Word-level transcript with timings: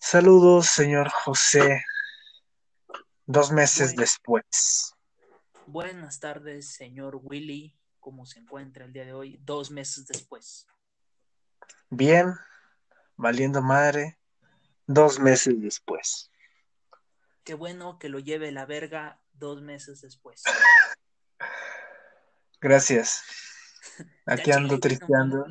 Saludos, 0.00 0.66
señor 0.66 1.08
José. 1.10 1.84
Dos 3.26 3.52
meses 3.52 3.94
después. 3.96 4.94
Buenas 5.66 6.20
tardes, 6.20 6.74
señor 6.74 7.18
Willy. 7.22 7.74
¿Cómo 8.00 8.26
se 8.26 8.40
encuentra 8.40 8.84
el 8.84 8.92
día 8.92 9.06
de 9.06 9.14
hoy? 9.14 9.40
Dos 9.42 9.70
meses 9.70 10.06
después. 10.06 10.66
Bien, 11.88 12.34
valiendo 13.16 13.62
madre. 13.62 14.18
Dos 14.86 15.18
meses 15.18 15.54
después. 15.60 16.30
Qué 17.44 17.54
bueno 17.54 17.98
que 17.98 18.10
lo 18.10 18.18
lleve 18.18 18.52
la 18.52 18.66
verga 18.66 19.22
dos 19.32 19.62
meses 19.62 20.02
después. 20.02 20.42
Gracias. 22.60 23.22
Aquí 24.26 24.50
Ya 24.50 24.56
ando 24.56 24.80
tristeando. 24.80 25.46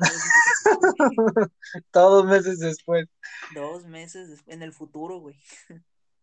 Todos 1.90 2.24
meses 2.26 2.58
después. 2.58 3.08
dos 3.54 3.84
meses 3.86 4.42
en 4.46 4.62
el 4.62 4.72
futuro, 4.72 5.18
güey. 5.18 5.38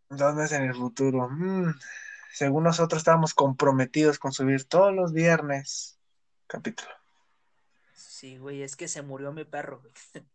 Dos 0.10 0.36
meses 0.36 0.58
en 0.60 0.64
el 0.66 0.76
futuro. 0.76 1.30
Mm, 1.30 1.74
Según 2.34 2.64
nosotros 2.64 3.00
estábamos 3.00 3.34
comprometidos 3.34 4.20
con 4.20 4.32
subir 4.34 4.66
todos 4.66 4.94
los 4.94 5.14
viernes 5.14 5.98
capítulo. 6.48 6.90
Sí, 7.94 8.38
güey, 8.38 8.62
es 8.62 8.76
que 8.76 8.88
se 8.88 9.02
murió 9.02 9.32
mi 9.32 9.46
perro, 9.46 9.82
güey. 9.82 9.94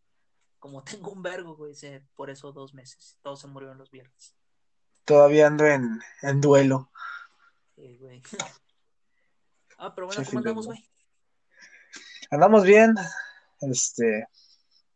Como 0.59 0.83
tengo 0.83 1.13
un 1.13 1.23
vergo, 1.23 1.55
güey, 1.55 1.75
se- 1.75 2.03
por 2.17 2.31
eso 2.31 2.51
dos 2.53 2.75
meses. 2.75 3.19
Todos 3.23 3.41
se 3.41 3.47
murieron 3.47 3.79
los 3.79 3.91
viernes. 3.91 4.35
Todavía 5.05 5.47
ando 5.47 5.65
en, 5.67 6.01
en 6.23 6.41
duelo. 6.41 6.91
Sí, 7.77 7.97
güey. 7.99 8.23
Ah, 9.79 9.95
pero 9.95 10.07
bueno, 10.07 10.25
Sí, 10.25 10.31
¿cómo 10.31 10.39
andamos, 10.39 10.65
güey. 10.67 10.83
Andamos 12.31 12.65
bien, 12.65 12.95
este, 13.61 14.29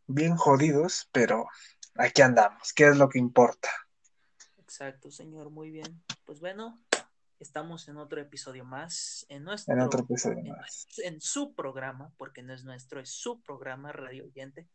bien 0.07 0.35
jodidos, 0.35 1.07
pero 1.11 1.47
aquí 1.95 2.21
andamos. 2.21 2.73
¿Qué 2.73 2.87
es 2.87 2.97
lo 2.97 3.07
que 3.07 3.19
importa? 3.19 3.69
Exacto, 4.57 5.11
señor, 5.11 5.49
muy 5.49 5.71
bien. 5.71 6.03
Pues 6.25 6.41
bueno, 6.41 6.83
estamos 7.39 7.87
en 7.87 7.97
otro 7.97 8.19
episodio 8.19 8.65
más, 8.65 9.25
en 9.29 9.43
nuestro, 9.43 9.73
En 9.73 9.81
otro 9.81 10.01
episodio 10.01 10.39
en, 10.39 10.49
más. 10.49 10.87
en 10.97 11.21
su 11.21 11.55
programa, 11.55 12.11
porque 12.17 12.43
no 12.43 12.53
es 12.53 12.65
nuestro, 12.65 12.99
es 12.99 13.09
su 13.09 13.41
programa 13.41 13.93
Radio 13.93 14.25
Oyente. 14.25 14.67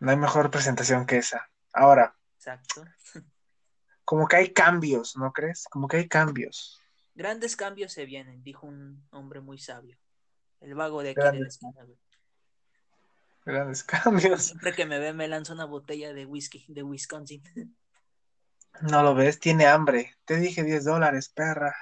No 0.00 0.10
hay 0.10 0.16
mejor 0.16 0.50
presentación 0.50 1.04
que 1.04 1.18
esa. 1.18 1.50
Ahora, 1.72 2.16
Exacto. 2.36 2.82
como 4.04 4.26
que 4.26 4.36
hay 4.36 4.52
cambios, 4.54 5.16
¿no 5.16 5.32
crees? 5.32 5.64
Como 5.70 5.86
que 5.86 5.98
hay 5.98 6.08
cambios. 6.08 6.80
Grandes 7.14 7.56
cambios 7.56 7.92
se 7.92 8.06
vienen, 8.06 8.42
dijo 8.42 8.66
un 8.66 9.06
hombre 9.10 9.40
muy 9.40 9.58
sabio. 9.58 9.98
El 10.60 10.74
vago 10.74 11.02
de 11.02 11.10
aquí 11.10 11.16
de 11.20 11.24
la 11.24 11.30
Grandes. 11.32 11.54
esquina, 11.54 11.84
güey. 11.84 11.98
Grandes 13.44 13.84
cambios. 13.84 14.42
Siempre 14.42 14.72
que 14.74 14.86
me 14.86 14.98
ve 14.98 15.12
me 15.12 15.28
lanza 15.28 15.52
una 15.52 15.64
botella 15.66 16.12
de 16.12 16.26
whisky 16.26 16.64
de 16.68 16.82
Wisconsin. 16.82 17.42
No 18.82 19.02
lo 19.02 19.14
ves, 19.14 19.40
tiene 19.40 19.64
hambre. 19.66 20.16
Te 20.26 20.36
dije 20.36 20.62
10 20.62 20.84
dólares, 20.84 21.30
perra. 21.30 21.74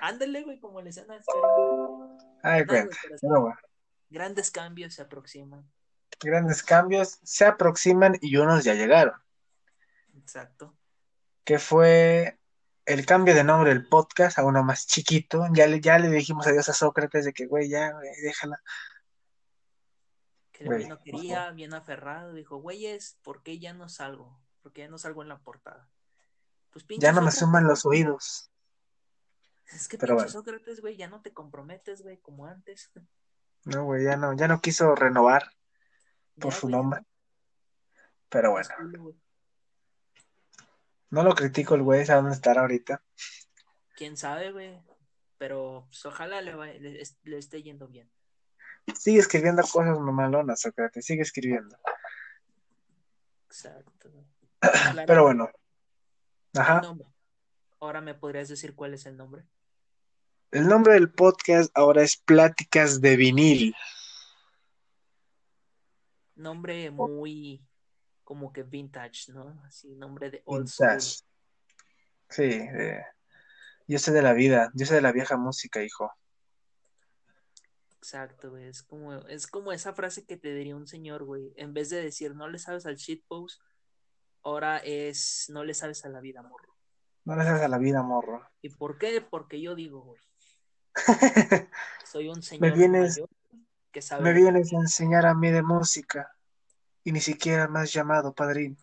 Ándale, 0.00 0.42
güey, 0.42 0.58
como 0.58 0.80
le 0.82 0.90
escena 0.90 1.18
No, 1.18 2.18
Ay, 2.42 2.64
güey, 2.64 2.80
cuenta. 2.82 2.96
pero 3.00 3.16
Pero 3.20 3.40
bueno, 3.42 3.56
grandes 4.10 4.50
cambios 4.50 4.94
se 4.94 5.02
aproximan. 5.02 5.70
grandes 6.18 6.64
cambios 6.64 7.20
se 7.22 7.44
aproximan 7.44 8.18
y 8.20 8.36
unos 8.38 8.64
ya 8.64 8.74
llegaron. 8.74 9.14
Exacto. 10.18 10.76
Que 11.44 11.60
fue 11.60 12.40
el 12.86 13.04
cambio 13.04 13.34
de 13.34 13.44
nombre 13.44 13.70
del 13.70 13.86
podcast 13.88 14.38
a 14.38 14.44
uno 14.44 14.62
más 14.62 14.86
chiquito. 14.86 15.44
Ya 15.52 15.66
le, 15.66 15.80
ya 15.80 15.98
le 15.98 16.08
dijimos 16.08 16.46
adiós 16.46 16.68
a 16.68 16.72
Sócrates 16.72 17.24
de 17.24 17.32
que, 17.32 17.46
güey, 17.46 17.68
ya, 17.68 17.92
güey, 17.92 18.08
déjala. 18.22 18.62
Que 20.52 20.64
el 20.64 20.70
Güey, 20.70 20.88
no 20.88 21.00
quería, 21.00 21.50
bien 21.50 21.74
aferrado, 21.74 22.32
dijo, 22.32 22.56
güeyes, 22.58 23.18
¿por 23.22 23.42
qué 23.42 23.58
ya 23.58 23.74
no 23.74 23.88
salgo? 23.88 24.40
¿Por 24.62 24.72
qué 24.72 24.82
ya 24.82 24.88
no 24.88 24.98
salgo 24.98 25.22
en 25.22 25.28
la 25.28 25.38
portada? 25.38 25.88
Pues 26.70 26.84
pinche 26.84 27.04
Ya 27.06 27.12
no 27.12 27.22
me 27.22 27.32
suman 27.32 27.66
los 27.66 27.84
oídos. 27.84 28.50
Es 29.72 29.88
que 29.88 29.98
Pero 29.98 30.14
pinche 30.14 30.14
bueno. 30.14 30.30
Sócrates, 30.30 30.80
güey, 30.80 30.96
ya 30.96 31.08
no 31.08 31.20
te 31.22 31.32
comprometes, 31.32 32.02
güey, 32.02 32.18
como 32.18 32.46
antes. 32.46 32.90
No, 33.64 33.82
güey, 33.82 34.04
ya 34.04 34.16
no, 34.16 34.32
ya 34.32 34.46
no 34.46 34.60
quiso 34.60 34.94
renovar 34.94 35.50
por 36.38 36.52
Ya, 36.52 36.60
su 36.60 36.68
güey, 36.68 36.76
nombre. 36.76 37.00
no. 37.00 37.06
Pero 38.28 38.52
bueno. 38.52 38.68
No 41.10 41.22
lo 41.22 41.34
critico 41.34 41.74
el 41.74 41.82
güey, 41.82 42.04
sabe 42.06 42.22
dónde 42.22 42.36
estará 42.36 42.62
ahorita. 42.62 43.02
Quién 43.96 44.16
sabe, 44.16 44.52
güey. 44.52 44.80
Pero 45.38 45.86
pues, 45.88 46.04
ojalá 46.06 46.40
le, 46.40 46.54
vaya- 46.54 46.78
le, 46.80 47.00
es- 47.00 47.18
le 47.24 47.38
esté 47.38 47.62
yendo 47.62 47.88
bien. 47.88 48.10
Sigue 48.94 49.18
escribiendo 49.18 49.62
cosas 49.62 49.98
mamalonas, 49.98 50.60
Sócrates, 50.60 51.04
sigue 51.04 51.22
escribiendo. 51.22 51.76
Exacto. 53.46 54.10
Pero 55.06 55.24
bueno, 55.24 55.50
ajá. 56.54 56.82
Ahora 57.80 58.00
me 58.00 58.14
podrías 58.14 58.48
decir 58.48 58.74
cuál 58.74 58.94
es 58.94 59.04
el 59.06 59.16
nombre. 59.16 59.44
El 60.50 60.68
nombre 60.68 60.94
del 60.94 61.10
podcast 61.10 61.70
ahora 61.76 62.02
es 62.02 62.16
Pláticas 62.16 63.00
de 63.00 63.16
Vinil. 63.16 63.74
Nombre 66.36 66.90
muy 66.90 67.65
como 68.26 68.52
que 68.52 68.64
vintage, 68.64 69.32
¿no? 69.32 69.62
Así, 69.64 69.94
nombre 69.94 70.30
de 70.30 70.42
old 70.46 70.66
Vintage. 70.66 71.00
school. 71.00 71.28
Sí, 72.28 72.42
eh, 72.42 73.04
yo 73.86 74.00
sé 74.00 74.10
de 74.10 74.20
la 74.20 74.32
vida, 74.32 74.72
yo 74.74 74.84
sé 74.84 74.96
de 74.96 75.00
la 75.00 75.12
vieja 75.12 75.36
música, 75.36 75.80
hijo. 75.80 76.12
Exacto, 77.98 78.50
güey. 78.50 78.64
Es 78.66 78.82
como, 78.82 79.14
es 79.28 79.46
como 79.46 79.70
esa 79.72 79.94
frase 79.94 80.26
que 80.26 80.36
te 80.36 80.52
diría 80.52 80.74
un 80.74 80.88
señor, 80.88 81.22
güey. 81.22 81.52
En 81.56 81.72
vez 81.72 81.88
de 81.90 82.02
decir 82.02 82.34
no 82.34 82.48
le 82.48 82.58
sabes 82.58 82.84
al 82.84 82.96
shitpost, 82.96 83.62
ahora 84.42 84.78
es 84.78 85.46
no 85.48 85.62
le 85.62 85.72
sabes 85.72 86.04
a 86.04 86.08
la 86.08 86.20
vida, 86.20 86.42
morro. 86.42 86.74
No 87.24 87.36
le 87.36 87.44
sabes 87.44 87.62
a 87.62 87.68
la 87.68 87.78
vida, 87.78 88.02
morro. 88.02 88.48
¿Y 88.60 88.70
por 88.70 88.98
qué? 88.98 89.20
Porque 89.20 89.60
yo 89.60 89.76
digo, 89.76 90.02
güey. 90.02 90.20
Soy 92.04 92.28
un 92.28 92.36
Me 92.36 92.42
señor 92.42 92.76
vienes, 92.76 93.16
mayor 93.18 93.28
que 93.92 94.02
sabe 94.02 94.24
me 94.24 94.32
vienes 94.32 94.72
a 94.72 94.76
enseñar 94.78 95.26
a 95.26 95.34
mí 95.34 95.50
de 95.52 95.62
música 95.62 96.35
y 97.06 97.12
ni 97.12 97.20
siquiera 97.20 97.70
has 97.72 97.92
llamado 97.92 98.34
padrino. 98.34 98.76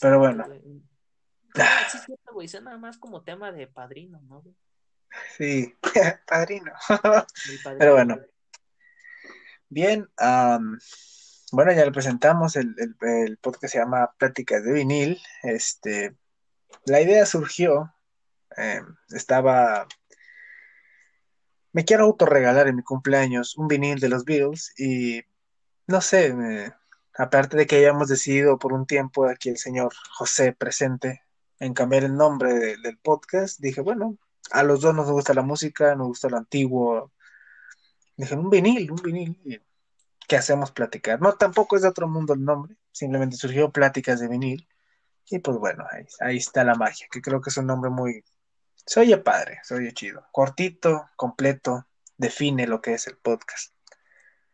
Pero 0.00 0.18
bueno. 0.18 0.46
Güey. 0.46 0.82
Ah, 1.58 1.86
sí, 1.90 1.98
es 1.98 2.04
cierto, 2.04 2.32
güey. 2.32 2.48
Suena 2.48 2.78
más 2.78 2.96
como 2.96 3.22
tema 3.22 3.52
de 3.52 3.66
padrino, 3.66 4.18
¿no? 4.22 4.40
güey? 4.40 4.56
Sí, 5.36 5.74
padrino. 6.26 6.72
Pero 7.78 7.92
bueno. 7.92 8.18
Bien, 9.68 10.08
am, 10.16 10.78
bueno, 11.52 11.72
ya 11.72 11.84
le 11.84 11.92
presentamos, 11.92 12.56
el, 12.56 12.74
el, 12.78 12.96
el 13.06 13.36
podcast 13.36 13.72
se 13.74 13.78
llama 13.78 14.10
Pláticas 14.16 14.64
de 14.64 14.72
Vinil. 14.72 15.20
Este, 15.42 16.16
la 16.86 17.02
idea 17.02 17.26
surgió, 17.26 17.94
eh, 18.56 18.80
estaba, 19.10 19.86
me 21.72 21.84
quiero 21.84 22.04
autorregalar 22.04 22.68
en 22.68 22.76
mi 22.76 22.82
cumpleaños 22.82 23.54
un 23.58 23.68
vinil 23.68 24.00
de 24.00 24.08
los 24.08 24.24
Beatles 24.24 24.72
y 24.78 25.20
no 25.86 26.00
sé, 26.00 26.32
me- 26.32 26.72
aparte 27.18 27.56
de 27.56 27.66
que 27.66 27.76
hayamos 27.76 28.08
decidido 28.08 28.58
por 28.58 28.72
un 28.72 28.86
tiempo 28.86 29.26
aquí 29.26 29.48
el 29.48 29.58
señor 29.58 29.92
José 30.16 30.52
presente 30.52 31.22
en 31.58 31.74
cambiar 31.74 32.04
el 32.04 32.14
nombre 32.16 32.52
de- 32.54 32.76
del 32.78 32.98
podcast, 32.98 33.58
dije, 33.60 33.80
bueno, 33.80 34.16
a 34.50 34.62
los 34.62 34.80
dos 34.80 34.94
nos 34.94 35.10
gusta 35.10 35.34
la 35.34 35.42
música, 35.42 35.94
nos 35.94 36.08
gusta 36.08 36.28
lo 36.28 36.36
antiguo. 36.36 37.12
Dije, 38.16 38.34
un 38.34 38.50
vinil, 38.50 38.90
un 38.90 39.02
vinil. 39.02 39.62
¿Qué 40.28 40.36
hacemos 40.36 40.72
platicar? 40.72 41.20
No, 41.20 41.34
tampoco 41.34 41.76
es 41.76 41.82
de 41.82 41.88
otro 41.88 42.08
mundo 42.08 42.34
el 42.34 42.44
nombre, 42.44 42.76
simplemente 42.92 43.36
surgió 43.36 43.70
Pláticas 43.70 44.20
de 44.20 44.28
Vinil. 44.28 44.68
Y 45.30 45.38
pues 45.38 45.56
bueno, 45.58 45.84
ahí, 45.90 46.04
ahí 46.20 46.36
está 46.36 46.64
la 46.64 46.74
magia, 46.74 47.06
que 47.10 47.20
creo 47.22 47.40
que 47.40 47.50
es 47.50 47.56
un 47.56 47.66
nombre 47.66 47.90
muy... 47.90 48.24
Se 48.84 49.00
oye 49.00 49.18
padre, 49.18 49.60
se 49.62 49.74
oye 49.74 49.92
chido. 49.92 50.26
Cortito, 50.32 51.08
completo, 51.16 51.86
define 52.16 52.66
lo 52.66 52.80
que 52.80 52.94
es 52.94 53.06
el 53.06 53.16
podcast. 53.18 53.72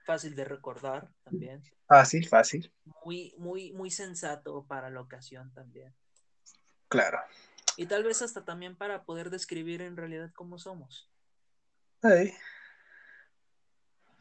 Fácil 0.04 0.34
de 0.34 0.44
recordar 0.44 1.08
también. 1.24 1.62
Fácil, 1.86 2.26
fácil, 2.28 2.72
Muy, 3.04 3.34
muy, 3.38 3.72
muy 3.72 3.90
sensato 3.90 4.64
para 4.66 4.90
la 4.90 5.00
ocasión 5.00 5.52
también. 5.52 5.94
claro. 6.88 7.18
Y 7.76 7.86
tal 7.86 8.04
vez 8.04 8.20
hasta 8.20 8.44
también 8.44 8.76
para 8.76 9.04
poder 9.04 9.30
describir 9.30 9.80
en 9.80 9.96
realidad 9.96 10.30
cómo 10.34 10.58
somos. 10.58 11.10
Ahí. 12.02 12.34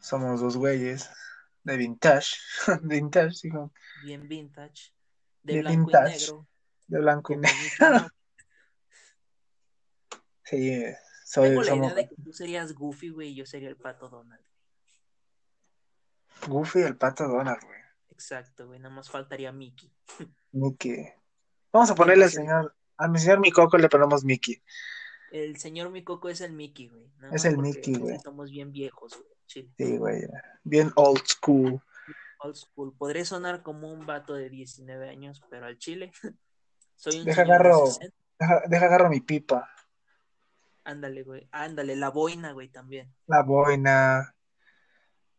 Somos 0.00 0.40
dos 0.40 0.56
güeyes 0.56 1.10
de 1.64 1.76
vintage, 1.76 2.36
vintage, 2.82 3.36
digo, 3.42 3.72
Bien 4.02 4.26
vintage. 4.26 4.92
De, 5.42 5.54
De 5.54 5.60
blanco 5.60 5.86
vintage. 5.86 6.16
y 6.16 6.20
negro. 6.20 6.48
de 6.86 6.98
blanco 6.98 7.32
y 7.32 7.36
negro. 7.36 7.52
Sí, 10.44 10.82
soy, 11.24 11.48
Tengo 11.50 11.62
la 11.62 11.68
somos 11.70 11.86
idea 11.92 11.94
de 11.94 12.08
que 12.08 12.16
tú 12.22 12.32
serías 12.32 12.72
Goofy, 12.74 13.08
güey, 13.10 13.28
y 13.30 13.34
yo 13.36 13.46
sería 13.46 13.68
el 13.68 13.76
pato 13.76 14.08
Donald. 14.08 14.44
Goofy 16.46 16.80
y 16.80 16.82
el 16.82 16.96
pato 16.96 17.26
Donald, 17.28 17.62
güey. 17.64 17.80
Exacto, 18.10 18.66
güey. 18.66 18.78
Nada 18.78 18.94
más 18.94 19.10
faltaría 19.10 19.52
Mickey. 19.52 19.92
Mickey. 20.52 21.08
Vamos 21.72 21.90
a 21.90 21.94
ponerle 21.94 22.24
al 22.24 22.30
señor, 22.30 22.74
a 22.96 23.08
mi 23.08 23.18
señor 23.18 23.40
Micoco 23.40 23.78
le 23.78 23.88
ponemos 23.88 24.24
Mickey. 24.24 24.62
El 25.30 25.56
señor 25.56 25.90
Micoco 25.90 26.28
es 26.28 26.42
el 26.42 26.52
Mickey, 26.52 26.88
güey. 26.88 27.10
Es 27.32 27.44
el 27.46 27.56
Mickey, 27.56 27.94
güey. 27.94 28.14
Estamos 28.14 28.50
bien 28.50 28.70
viejos, 28.70 29.16
güey. 29.16 29.32
Chile. 29.46 29.70
Sí, 29.78 29.96
güey. 29.96 30.22
Bien 30.62 30.92
old 30.94 31.22
school. 31.26 31.80
Old 32.40 32.56
school. 32.56 32.94
Podría 32.96 33.24
sonar 33.24 33.62
como 33.62 33.90
un 33.92 34.04
vato 34.04 34.34
de 34.34 34.50
19 34.50 35.08
años, 35.08 35.42
pero 35.48 35.66
al 35.66 35.78
chile 35.78 36.12
soy 36.96 37.20
un 37.20 37.24
Deja 37.24 37.44
de 37.44 37.52
agarro, 37.52 37.86
60. 37.86 38.16
deja, 38.38 38.62
deja 38.68 38.86
agarro 38.86 39.08
mi 39.08 39.20
pipa, 39.20 39.68
Ándale, 40.84 41.22
güey. 41.22 41.48
Ándale, 41.52 41.96
la 41.96 42.10
boina, 42.10 42.52
güey, 42.52 42.68
también. 42.68 43.14
la 43.26 43.42
boina, 43.42 44.34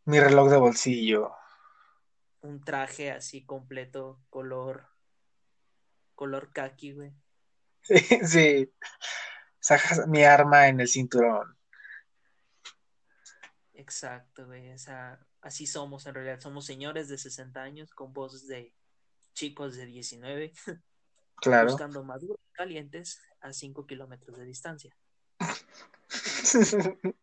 mi 0.06 0.20
reloj 0.20 0.50
de 0.50 0.58
bolsillo. 0.58 1.32
Un 2.42 2.64
traje 2.64 3.12
así 3.12 3.46
completo, 3.46 4.20
color, 4.30 4.88
color 6.16 6.52
kaki, 6.52 6.94
güey. 6.94 7.14
Sí, 7.84 7.98
sí. 8.26 8.74
Sacas 9.60 10.08
mi 10.08 10.24
arma 10.24 10.68
en 10.68 10.80
el 10.80 10.88
cinturón. 10.88 11.58
Exacto, 13.74 14.46
güey. 14.46 14.72
O 14.72 14.78
sea, 14.78 15.20
así 15.42 15.68
somos 15.68 16.06
en 16.06 16.14
realidad. 16.16 16.40
Somos 16.40 16.66
señores 16.66 17.10
de 17.10 17.18
60 17.18 17.62
años 17.62 17.92
con 17.92 18.14
voces 18.14 18.48
de 18.48 18.74
chicos 19.34 19.76
de 19.76 19.86
19 19.86 20.54
Claro. 21.38 21.72
buscando 21.72 22.04
maduros 22.04 22.38
calientes 22.54 23.22
a 23.42 23.52
5 23.52 23.86
kilómetros 23.86 24.38
de 24.38 24.46
distancia. 24.46 24.96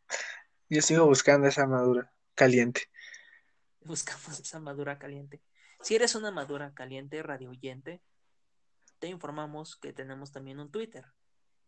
Yo 0.68 0.82
sigo 0.82 1.06
buscando 1.06 1.46
esa 1.46 1.66
madura 1.66 2.12
caliente. 2.40 2.88
Buscamos 3.82 4.40
esa 4.40 4.58
madura 4.60 4.98
caliente. 4.98 5.42
Si 5.82 5.94
eres 5.94 6.14
una 6.14 6.30
madura 6.30 6.72
caliente, 6.72 7.22
radio 7.22 7.50
oyente, 7.50 8.00
te 8.98 9.08
informamos 9.08 9.76
que 9.76 9.92
tenemos 9.92 10.32
también 10.32 10.58
un 10.58 10.70
Twitter 10.70 11.04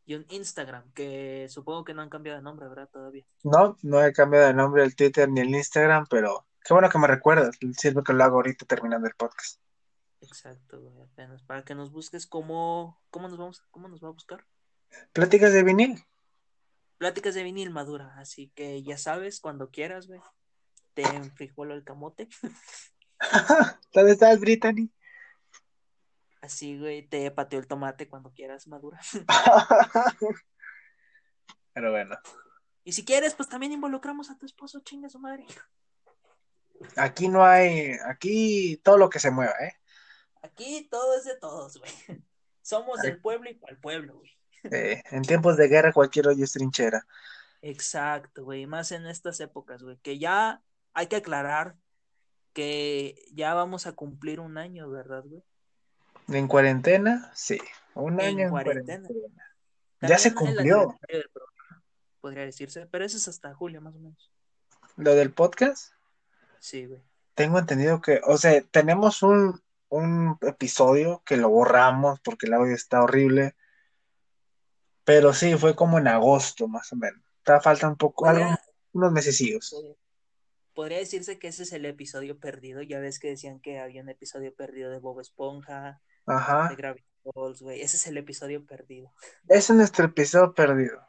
y 0.06 0.14
un 0.14 0.24
Instagram, 0.30 0.90
que 0.94 1.46
supongo 1.50 1.84
que 1.84 1.92
no 1.92 2.00
han 2.00 2.08
cambiado 2.08 2.38
de 2.38 2.42
nombre, 2.42 2.68
¿verdad? 2.68 2.88
Todavía. 2.90 3.26
No, 3.42 3.76
no 3.82 4.02
he 4.02 4.14
cambiado 4.14 4.46
de 4.46 4.54
nombre 4.54 4.82
el 4.82 4.96
Twitter 4.96 5.28
ni 5.28 5.42
el 5.42 5.54
Instagram, 5.54 6.06
pero 6.08 6.46
qué 6.64 6.72
bueno 6.72 6.88
que 6.88 6.98
me 6.98 7.06
recuerdas. 7.06 7.58
Sirve 7.76 8.02
que 8.02 8.14
lo 8.14 8.24
hago 8.24 8.36
ahorita 8.36 8.64
terminando 8.64 9.06
el 9.06 9.14
podcast. 9.14 9.60
Exacto, 10.22 10.80
güey, 10.80 11.02
apenas. 11.02 11.42
Para 11.42 11.64
que 11.64 11.74
nos 11.74 11.92
busques 11.92 12.26
cómo, 12.26 12.98
cómo 13.10 13.28
nos 13.28 13.36
vamos, 13.36 13.62
cómo 13.70 13.88
nos 13.88 14.02
va 14.02 14.08
a 14.08 14.12
buscar. 14.12 14.46
Pláticas 15.12 15.52
de 15.52 15.64
vinil. 15.64 16.02
Pláticas 16.96 17.34
de 17.34 17.42
vinil 17.42 17.70
madura, 17.70 18.14
así 18.16 18.50
que 18.54 18.82
ya 18.82 18.96
sabes, 18.96 19.38
cuando 19.38 19.70
quieras, 19.70 20.06
güey. 20.06 20.20
Te 20.94 21.02
enfrijolo 21.02 21.74
el 21.74 21.84
camote. 21.84 22.28
¿Dónde 23.92 24.12
estás, 24.12 24.38
Brittany? 24.40 24.90
Así, 26.40 26.78
güey, 26.78 27.06
te 27.06 27.30
pateo 27.30 27.60
el 27.60 27.68
tomate 27.68 28.08
cuando 28.08 28.32
quieras, 28.32 28.66
madura. 28.66 29.00
Pero 31.72 31.90
bueno, 31.90 32.16
Y 32.84 32.92
si 32.92 33.04
quieres, 33.04 33.34
pues 33.34 33.48
también 33.48 33.72
involucramos 33.72 34.28
a 34.28 34.36
tu 34.36 34.44
esposo, 34.44 34.80
chinga 34.80 35.08
su 35.08 35.20
madre. 35.20 35.46
aquí 36.96 37.28
no 37.28 37.44
hay, 37.44 37.92
aquí 38.06 38.80
todo 38.82 38.98
lo 38.98 39.08
que 39.08 39.20
se 39.20 39.30
mueva, 39.30 39.54
¿eh? 39.60 39.74
Aquí 40.42 40.88
todo 40.90 41.16
es 41.16 41.24
de 41.24 41.36
todos, 41.38 41.78
güey. 41.78 41.92
Somos 42.60 43.00
del 43.00 43.20
pueblo 43.20 43.48
y 43.48 43.54
para 43.54 43.72
el 43.72 43.78
pueblo, 43.80 44.18
güey. 44.18 44.30
Eh, 44.64 45.02
en 45.10 45.22
tiempos 45.22 45.56
de 45.56 45.68
guerra 45.68 45.92
cualquier 45.92 46.28
hoyo 46.28 46.44
es 46.44 46.52
trinchera. 46.52 47.06
Exacto, 47.62 48.44
güey. 48.44 48.66
Más 48.66 48.90
en 48.92 49.06
estas 49.06 49.38
épocas, 49.40 49.82
güey. 49.82 49.96
Que 49.98 50.18
ya 50.18 50.62
hay 50.94 51.06
que 51.06 51.16
aclarar 51.16 51.76
que 52.52 53.16
ya 53.32 53.54
vamos 53.54 53.86
a 53.86 53.92
cumplir 53.92 54.40
un 54.40 54.58
año, 54.58 54.90
¿verdad, 54.90 55.24
güey? 55.24 55.42
En 56.28 56.46
cuarentena, 56.48 57.30
sí. 57.34 57.58
Un 57.94 58.20
En 58.20 58.26
año 58.26 58.44
en 58.44 58.50
cuarentena. 58.50 59.08
Ya 60.00 60.18
se 60.18 60.34
cumplió. 60.34 60.98
programa, 61.08 61.82
Podría 62.20 62.44
decirse, 62.44 62.86
pero 62.86 63.04
eso 63.04 63.16
es 63.16 63.26
hasta 63.28 63.54
julio, 63.54 63.80
más 63.80 63.94
o 63.94 63.98
menos. 63.98 64.30
Lo 64.96 65.14
del 65.14 65.32
podcast, 65.32 65.92
Sí, 66.60 66.86
güey. 66.86 67.00
tengo 67.34 67.58
entendido 67.58 68.00
que, 68.00 68.20
o 68.24 68.36
sea, 68.38 68.62
tenemos 68.70 69.22
un, 69.22 69.60
un 69.88 70.38
episodio 70.42 71.22
que 71.24 71.36
lo 71.36 71.48
borramos 71.48 72.20
porque 72.20 72.46
el 72.46 72.54
audio 72.54 72.74
está 72.74 73.02
horrible. 73.02 73.56
Pero 75.04 75.32
sí, 75.32 75.56
fue 75.56 75.74
como 75.74 75.98
en 75.98 76.06
agosto, 76.06 76.68
más 76.68 76.92
o 76.92 76.96
menos. 76.96 77.20
Está 77.38 77.60
falta 77.60 77.88
un 77.88 77.96
poco, 77.96 78.26
algo, 78.26 78.54
unos 78.92 79.10
mesecillos. 79.10 79.74
Podría- 80.74 80.98
decirse 80.98 81.38
que 81.38 81.48
ese 81.48 81.62
es 81.64 81.72
el 81.72 81.84
episodio 81.86 82.38
perdido. 82.38 82.82
Ya 82.82 82.98
ves 83.00 83.18
que 83.18 83.28
decían 83.28 83.60
que 83.60 83.78
había 83.78 84.02
un 84.02 84.08
episodio 84.08 84.54
perdido 84.54 84.90
de 84.90 84.98
Bob 84.98 85.20
Esponja, 85.20 86.00
de 86.26 86.34
Ajá. 86.34 86.74
Gravity 86.76 87.06
Falls, 87.34 87.62
güey. 87.62 87.80
Ese 87.82 87.96
es 87.96 88.06
el 88.06 88.16
episodio 88.16 88.64
perdido. 88.66 89.12
Ese 89.48 89.72
es 89.72 89.76
nuestro 89.76 90.06
episodio 90.06 90.54
perdido. 90.54 91.00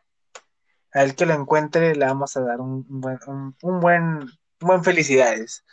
Al 0.92 1.16
que 1.16 1.26
lo 1.26 1.34
encuentre 1.34 1.96
le 1.96 2.06
vamos 2.06 2.38
a 2.38 2.42
dar 2.42 2.62
un, 2.62 2.86
buen, 2.88 3.20
un, 3.28 3.56
un 3.64 3.80
buen, 3.80 4.04
un 4.04 4.30
buen 4.60 4.84
felicidades. 4.84 5.66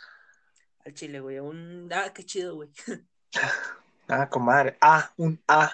Al 0.83 0.93
chile, 0.95 1.19
güey. 1.19 1.39
Un... 1.39 1.89
Ah, 1.93 2.11
qué 2.13 2.23
chido, 2.25 2.55
güey. 2.55 2.69
Ah, 4.07 4.27
comadre. 4.29 4.77
Ah, 4.81 5.13
un 5.15 5.41
A. 5.47 5.71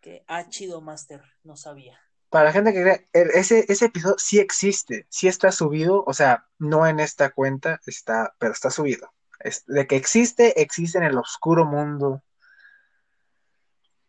Que 0.00 0.24
ah, 0.28 0.48
chido, 0.48 0.80
Master. 0.80 1.20
No 1.42 1.56
sabía. 1.56 1.98
Para 2.36 2.48
la 2.48 2.52
gente 2.52 2.74
que 2.74 2.82
cree, 2.82 3.08
el- 3.14 3.30
ese, 3.30 3.64
ese 3.66 3.86
episodio 3.86 4.16
sí 4.18 4.38
existe, 4.38 5.06
sí 5.08 5.26
está 5.26 5.50
subido, 5.50 6.04
o 6.06 6.12
sea, 6.12 6.46
no 6.58 6.86
en 6.86 7.00
esta 7.00 7.30
cuenta, 7.30 7.80
está, 7.86 8.36
pero 8.38 8.52
está 8.52 8.70
subido. 8.70 9.10
Es- 9.40 9.64
de 9.64 9.86
que 9.86 9.96
existe, 9.96 10.60
existe 10.60 10.98
en 10.98 11.04
el 11.04 11.16
oscuro 11.16 11.64
mundo 11.64 12.22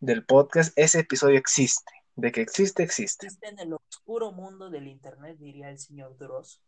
del 0.01 0.25
podcast, 0.25 0.74
ese 0.77 1.00
episodio 1.00 1.39
existe. 1.39 1.89
De 2.18 2.33
que 2.33 2.41
existe, 2.41 2.83
existe. 2.83 3.27
Existe 3.27 3.47
en 3.47 3.59
el 3.59 3.71
oscuro 3.71 4.33
mundo 4.33 4.69
del 4.69 4.88
internet, 4.88 5.38
diría 5.38 5.69
el 5.69 5.79
señor 5.79 6.18
Dross. 6.18 6.62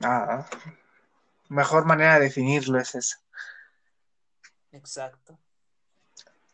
Ah, 0.00 0.48
mejor 1.50 1.84
manera 1.84 2.14
de 2.14 2.20
definirlo 2.24 2.80
es 2.80 2.94
esa. 2.94 3.18
Exacto. 4.70 5.38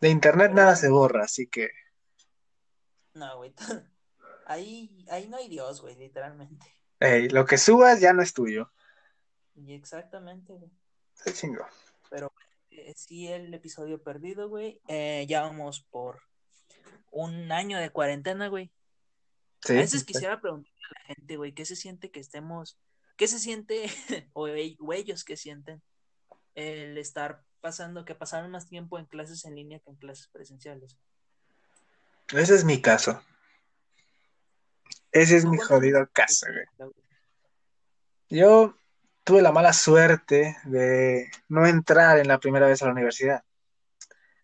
De 0.01 0.09
internet 0.09 0.51
Pero 0.53 0.63
nada 0.65 0.75
se 0.75 0.89
borra, 0.89 1.23
así 1.23 1.47
que 1.47 1.71
No, 3.15 3.37
güey. 3.37 3.55
Ahí, 4.49 5.05
ahí 5.11 5.29
no 5.29 5.37
hay 5.37 5.47
Dios, 5.49 5.83
güey, 5.83 5.95
literalmente. 5.97 6.67
ey, 7.01 7.29
lo 7.29 7.45
que 7.45 7.59
subas 7.59 8.01
ya 8.01 8.15
no 8.15 8.23
es 8.23 8.33
tuyo. 8.33 8.73
Y 9.55 9.75
exactamente, 9.75 10.55
güey. 10.55 10.71
Se 11.13 11.35
chingó. 11.35 11.67
Pero 12.09 12.33
eh, 12.71 12.95
sí, 12.97 13.29
el 13.29 13.53
episodio 13.53 14.03
perdido, 14.03 14.49
güey. 14.49 14.81
Eh, 14.89 15.27
ya 15.29 15.43
vamos 15.43 15.83
por 15.91 16.23
un 17.11 17.53
año 17.53 17.79
de 17.79 17.91
cuarentena, 17.91 18.49
güey. 18.49 18.73
Sí, 19.63 19.75
A 19.75 19.77
veces 19.77 20.05
quisiera 20.05 20.41
preguntarle 20.41 20.81
a 20.89 20.99
la 21.01 21.15
gente, 21.15 21.37
güey, 21.37 21.53
¿qué 21.53 21.67
se 21.67 21.77
siente 21.77 22.11
que 22.11 22.21
estemos, 22.21 22.79
qué 23.19 23.29
se 23.29 23.39
siente, 23.39 23.85
o, 24.33 24.49
e- 24.49 24.79
o 24.81 24.93
ellos 24.95 25.25
qué 25.25 25.37
sienten, 25.37 25.83
el 26.55 26.97
estar 26.97 27.45
pasando, 27.61 28.07
que 28.07 28.15
pasaron 28.15 28.51
más 28.51 28.67
tiempo 28.67 28.99
en 28.99 29.05
clases 29.05 29.45
en 29.45 29.57
línea 29.57 29.81
que 29.81 29.91
en 29.91 29.97
clases 29.97 30.29
presenciales? 30.29 30.97
ese 32.33 32.55
es 32.55 32.65
mi 32.65 32.81
caso. 32.81 33.23
Ese 35.13 35.37
es 35.37 35.45
mi 35.47 35.59
jodido 35.59 36.09
caso, 36.13 36.47
güey. 36.53 36.91
Yo 38.29 38.75
tuve 39.25 39.43
la 39.43 39.53
mala 39.53 39.73
suerte 39.73 40.57
de 40.65 41.31
no 41.49 41.67
entrar 41.67 42.19
en 42.19 42.29
la 42.29 42.39
primera 42.39 42.67
vez 42.67 42.83
a 42.83 42.87
la 42.87 42.93
universidad. 42.93 43.43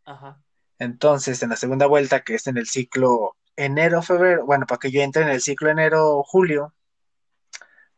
Ajá, 0.05 0.43
Entonces, 0.79 1.43
en 1.43 1.51
la 1.51 1.57
segunda 1.57 1.87
vuelta, 1.87 2.23
que 2.23 2.35
es 2.35 2.47
en 2.47 2.57
el 2.59 2.67
ciclo 2.67 3.37
enero-febrero, 3.57 4.45
bueno, 4.47 4.67
para 4.67 4.79
que 4.79 4.91
yo 4.91 5.01
entre 5.03 5.23
en 5.23 5.29
el 5.29 5.41
ciclo 5.41 5.71
enero-julio, 5.71 6.75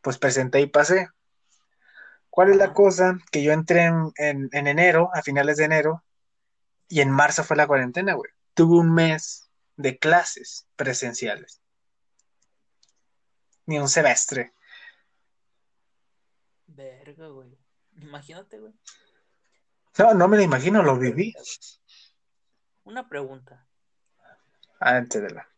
pues 0.01 0.17
presenté 0.17 0.61
y 0.61 0.67
pasé. 0.67 1.09
¿Cuál 2.29 2.51
es 2.51 2.57
la 2.57 2.73
cosa? 2.73 3.17
Que 3.31 3.43
yo 3.43 3.51
entré 3.51 3.85
en, 3.85 4.11
en- 4.17 4.49
en 4.51 4.67
enero, 4.67 5.09
a 5.13 5.21
finales 5.23 5.57
de 5.57 5.65
enero, 5.65 6.03
y 6.87 7.01
en 7.01 7.09
marzo 7.11 7.43
fue 7.43 7.57
la 7.57 7.67
cuarentena, 7.67 8.13
güey. 8.13 8.31
Tuve 8.53 8.77
un 8.77 8.93
mes 8.93 9.49
de 9.75 9.97
clases 9.97 10.67
presenciales. 10.75 11.61
Ni 13.67 13.77
un 13.79 13.87
semestre. 13.89 14.53
verga, 16.67 17.27
güey. 17.27 17.57
Imagínate, 18.01 18.59
güey. 18.59 18.73
No, 19.97 20.13
no 20.13 20.27
me 20.27 20.37
lo 20.37 20.43
imagino, 20.43 20.83
lo 20.83 20.97
viví. 20.97 21.33
Una 22.83 23.07
pregunta. 23.09 23.67
Antes 24.79 25.21
de 25.23 25.29
la. 25.31 25.49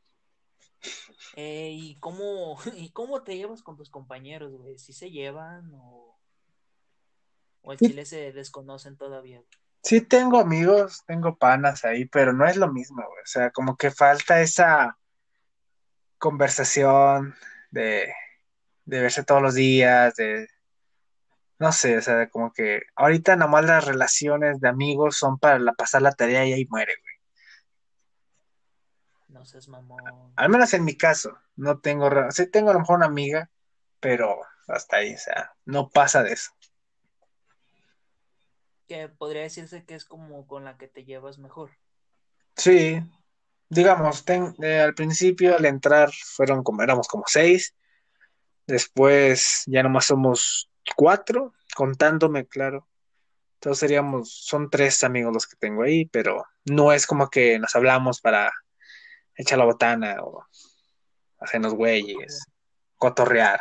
Eh, 1.35 1.71
¿y 1.73 1.95
cómo, 1.99 2.57
y 2.75 2.89
cómo 2.91 3.23
te 3.23 3.35
llevas 3.35 3.61
con 3.61 3.75
tus 3.75 3.89
compañeros, 3.89 4.53
güey? 4.53 4.77
¿Si 4.79 4.93
se 4.93 5.11
llevan 5.11 5.71
o, 5.73 6.17
o 7.61 7.71
el 7.73 7.79
Sí. 7.79 7.87
chile 7.87 8.05
se 8.05 8.31
desconocen 8.31 8.97
todavía? 8.97 9.43
Sí 9.83 10.01
tengo 10.01 10.39
amigos, 10.39 11.03
tengo 11.05 11.37
panas 11.37 11.85
ahí, 11.85 12.05
pero 12.05 12.33
no 12.33 12.45
es 12.47 12.55
lo 12.57 12.71
mismo, 12.71 13.03
güey. 13.05 13.23
O 13.23 13.27
sea, 13.27 13.51
como 13.51 13.75
que 13.77 13.91
falta 13.91 14.41
esa 14.41 14.97
conversación 16.17 17.35
de, 17.71 18.13
de 18.85 19.01
verse 19.01 19.23
todos 19.23 19.41
los 19.41 19.55
días, 19.55 20.15
de, 20.15 20.47
no 21.59 21.73
sé, 21.73 21.97
o 21.97 22.01
sea, 22.01 22.29
como 22.29 22.53
que 22.53 22.83
ahorita 22.95 23.35
nomás 23.35 23.65
las 23.65 23.85
relaciones 23.85 24.61
de 24.61 24.69
amigos 24.69 25.17
son 25.17 25.37
para 25.37 25.59
la, 25.59 25.73
pasar 25.73 26.01
la 26.01 26.13
tarea 26.13 26.45
y 26.45 26.53
ahí 26.53 26.65
muere, 26.65 26.93
güey. 27.01 27.15
No 29.27 29.45
seas 29.45 29.67
mamón. 29.67 30.33
Al 30.35 30.49
menos 30.49 30.73
en 30.73 30.85
mi 30.85 30.95
caso, 30.95 31.37
no 31.55 31.79
tengo, 31.79 32.09
sí 32.31 32.47
tengo 32.47 32.71
a 32.71 32.73
lo 32.73 32.79
mejor 32.79 32.97
una 32.97 33.05
amiga, 33.07 33.49
pero 33.99 34.39
hasta 34.67 34.97
ahí, 34.97 35.13
o 35.13 35.17
sea, 35.17 35.53
no 35.65 35.89
pasa 35.89 36.23
de 36.23 36.33
eso. 36.33 36.51
Que 38.87 39.09
podría 39.09 39.43
decirse 39.43 39.85
que 39.85 39.95
es 39.95 40.05
como 40.05 40.47
con 40.47 40.63
la 40.63 40.77
que 40.77 40.87
te 40.87 41.03
llevas 41.03 41.37
mejor. 41.37 41.71
Sí, 42.55 43.03
digamos, 43.69 44.25
ten- 44.25 44.55
eh, 44.61 44.79
al 44.79 44.93
principio 44.95 45.55
al 45.55 45.65
entrar 45.65 46.11
fueron 46.11 46.63
como, 46.63 46.81
éramos 46.81 47.07
como 47.07 47.23
seis, 47.27 47.75
después 48.67 49.63
ya 49.67 49.83
nomás 49.83 50.05
somos 50.05 50.69
cuatro, 50.95 51.53
contándome, 51.75 52.47
claro. 52.47 52.87
Entonces 53.55 53.79
seríamos, 53.79 54.31
son 54.33 54.69
tres 54.69 55.03
amigos 55.03 55.33
los 55.33 55.47
que 55.47 55.57
tengo 55.57 55.83
ahí, 55.83 56.05
pero 56.05 56.45
no 56.65 56.93
es 56.93 57.05
como 57.05 57.29
que 57.29 57.59
nos 57.59 57.75
hablamos 57.75 58.21
para 58.21 58.51
echar 59.35 59.57
la 59.57 59.65
botana 59.65 60.17
o 60.21 60.45
hacernos 61.39 61.73
güeyes, 61.73 62.45
cotorrear. 62.97 63.59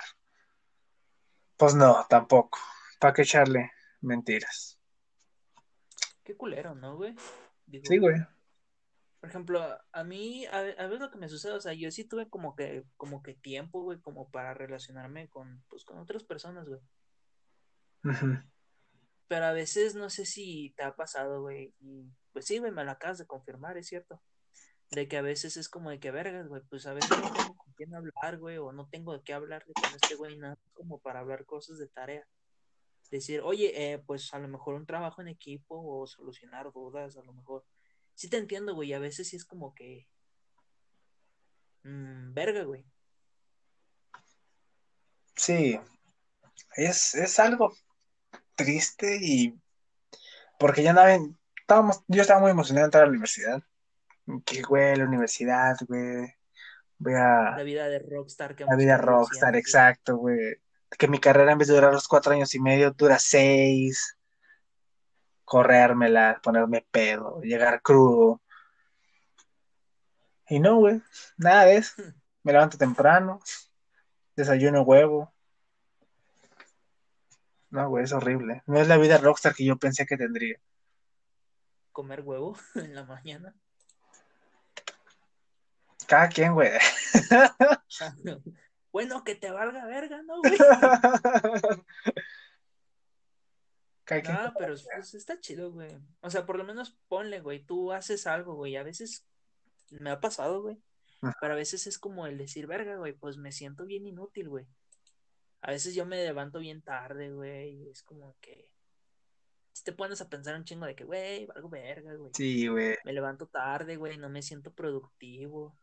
Pues 1.56 1.74
no, 1.74 2.06
tampoco. 2.08 2.58
¿Para 3.00 3.12
qué 3.12 3.22
echarle 3.22 3.72
mentiras? 4.00 4.78
Qué 6.22 6.36
culero, 6.36 6.74
¿no, 6.74 6.96
güey? 6.96 7.14
Digo, 7.66 7.84
Sí, 7.88 7.98
güey. 7.98 8.16
Por 9.20 9.30
ejemplo, 9.30 9.60
a 9.92 10.04
mí, 10.04 10.46
a, 10.46 10.58
a 10.58 10.86
veces 10.86 11.00
lo 11.00 11.10
que 11.10 11.18
me 11.18 11.28
sucede, 11.28 11.52
o 11.52 11.60
sea, 11.60 11.72
yo 11.72 11.90
sí 11.90 12.04
tuve 12.04 12.28
como 12.28 12.54
que, 12.54 12.84
como 12.96 13.22
que 13.22 13.34
tiempo, 13.34 13.82
güey, 13.82 14.00
como 14.00 14.30
para 14.30 14.54
relacionarme 14.54 15.28
con, 15.28 15.64
pues, 15.68 15.84
con 15.84 15.98
otras 15.98 16.22
personas, 16.22 16.68
güey. 16.68 16.80
Pero 19.28 19.44
a 19.44 19.52
veces 19.52 19.94
no 19.94 20.08
sé 20.08 20.24
si 20.24 20.72
te 20.76 20.82
ha 20.82 20.94
pasado, 20.94 21.42
güey. 21.42 21.74
Y 21.80 22.10
pues 22.32 22.46
sí, 22.46 22.58
güey, 22.58 22.72
me 22.72 22.84
lo 22.84 22.90
acabas 22.90 23.18
de 23.18 23.26
confirmar, 23.26 23.76
es 23.76 23.86
cierto. 23.86 24.22
De 24.90 25.06
que 25.06 25.18
a 25.18 25.22
veces 25.22 25.56
es 25.58 25.68
como 25.68 25.90
de 25.90 26.00
que 26.00 26.10
vergas, 26.10 26.48
güey. 26.48 26.62
Pues 26.70 26.86
a 26.86 26.94
veces 26.94 27.10
no 27.10 27.32
tengo 27.32 27.54
con 27.56 27.72
quién 27.74 27.94
hablar, 27.94 28.38
güey. 28.38 28.56
O 28.56 28.72
no 28.72 28.88
tengo 28.88 29.12
de 29.12 29.22
qué 29.22 29.34
hablar 29.34 29.66
de 29.66 29.74
con 29.74 29.94
este 29.94 30.14
güey, 30.14 30.38
nada 30.38 30.58
como 30.72 30.98
para 30.98 31.20
hablar 31.20 31.44
cosas 31.44 31.78
de 31.78 31.88
tarea. 31.88 32.26
Decir, 33.10 33.40
oye, 33.42 33.92
eh, 33.92 33.98
pues 33.98 34.32
a 34.32 34.38
lo 34.38 34.48
mejor 34.48 34.74
un 34.74 34.86
trabajo 34.86 35.20
en 35.20 35.28
equipo 35.28 35.76
o 35.76 36.06
solucionar 36.06 36.72
dudas, 36.72 37.16
a 37.16 37.22
lo 37.22 37.32
mejor. 37.34 37.64
Sí 38.18 38.28
te 38.28 38.36
entiendo, 38.36 38.74
güey. 38.74 38.92
A 38.94 38.98
veces 38.98 39.28
sí 39.28 39.36
es 39.36 39.44
como 39.44 39.76
que. 39.76 40.08
mm, 41.84 42.34
verga, 42.34 42.64
güey. 42.64 42.84
Sí, 45.36 45.78
es, 46.74 47.14
es 47.14 47.38
algo 47.38 47.72
triste 48.56 49.18
y 49.22 49.54
porque 50.58 50.82
ya 50.82 50.90
andaba 50.90 51.14
en- 51.14 51.38
estábamos, 51.60 52.02
yo 52.08 52.22
estaba 52.22 52.40
muy 52.40 52.50
emocionado 52.50 52.82
de 52.82 52.86
entrar 52.86 53.02
a 53.04 53.06
la 53.06 53.10
universidad. 53.10 53.62
Que 54.44 54.62
güey, 54.62 54.96
la 54.96 55.04
universidad, 55.04 55.76
güey. 55.86 56.34
Voy 56.98 57.12
La 57.12 57.54
a 57.54 57.62
vida 57.62 57.86
de 57.86 58.00
rockstar 58.00 58.56
que 58.56 58.64
la 58.64 58.74
vida 58.74 58.96
rockstar, 58.96 59.54
exacto, 59.54 60.16
güey. 60.16 60.56
Que 60.98 61.06
mi 61.06 61.20
carrera 61.20 61.52
en 61.52 61.58
vez 61.58 61.68
de 61.68 61.74
durar 61.74 61.92
los 61.92 62.08
cuatro 62.08 62.32
años 62.32 62.52
y 62.56 62.58
medio, 62.58 62.90
dura 62.90 63.20
seis. 63.20 64.17
Corrérmela, 65.48 66.38
ponerme 66.42 66.86
pedo, 66.90 67.40
llegar 67.40 67.80
crudo. 67.80 68.42
Y 70.46 70.60
no, 70.60 70.76
güey, 70.76 71.00
nada 71.38 71.64
de 71.64 71.76
eso. 71.76 72.02
Me 72.42 72.52
levanto 72.52 72.76
temprano, 72.76 73.40
desayuno 74.36 74.82
huevo. 74.82 75.32
No, 77.70 77.88
güey, 77.88 78.04
es 78.04 78.12
horrible. 78.12 78.62
No 78.66 78.78
es 78.78 78.88
la 78.88 78.98
vida 78.98 79.16
rockstar 79.16 79.54
que 79.54 79.64
yo 79.64 79.78
pensé 79.78 80.04
que 80.04 80.18
tendría. 80.18 80.60
Comer 81.92 82.20
huevo 82.20 82.54
en 82.74 82.94
la 82.94 83.04
mañana. 83.04 83.54
Cada 86.06 86.28
quien, 86.28 86.52
güey. 86.52 86.72
Bueno, 88.90 89.22
que 89.22 89.34
te 89.34 89.50
valga 89.50 89.84
verga, 89.86 90.22
¿no, 90.22 90.38
güey? 90.42 90.56
No, 94.10 94.54
pero 94.58 94.74
pues, 94.94 95.14
está 95.14 95.38
chido, 95.38 95.72
güey. 95.72 95.90
O 96.20 96.30
sea, 96.30 96.46
por 96.46 96.56
lo 96.56 96.64
menos 96.64 96.96
ponle, 97.08 97.40
güey. 97.40 97.60
Tú 97.60 97.92
haces 97.92 98.26
algo, 98.26 98.54
güey. 98.54 98.76
A 98.76 98.82
veces 98.82 99.26
me 99.90 100.10
ha 100.10 100.20
pasado, 100.20 100.62
güey. 100.62 100.78
Ajá. 101.20 101.36
Pero 101.40 101.54
a 101.54 101.56
veces 101.56 101.86
es 101.86 101.98
como 101.98 102.26
el 102.26 102.38
decir, 102.38 102.66
verga, 102.66 102.96
güey, 102.96 103.12
pues 103.12 103.36
me 103.36 103.52
siento 103.52 103.84
bien 103.84 104.06
inútil, 104.06 104.48
güey. 104.48 104.66
A 105.60 105.72
veces 105.72 105.94
yo 105.94 106.06
me 106.06 106.16
levanto 106.16 106.58
bien 106.60 106.82
tarde, 106.82 107.30
güey. 107.32 107.82
Y 107.82 107.90
es 107.90 108.02
como 108.02 108.36
que. 108.40 108.70
Si 109.72 109.84
te 109.84 109.92
pones 109.92 110.20
a 110.20 110.28
pensar 110.28 110.56
un 110.56 110.64
chingo 110.64 110.86
de 110.86 110.96
que, 110.96 111.04
güey, 111.04 111.46
valgo 111.46 111.68
verga, 111.68 112.14
güey. 112.14 112.30
Sí, 112.34 112.66
güey. 112.66 112.96
Me 113.04 113.12
levanto 113.12 113.46
tarde, 113.46 113.96
güey. 113.96 114.16
No 114.16 114.28
me 114.28 114.42
siento 114.42 114.72
productivo. 114.72 115.76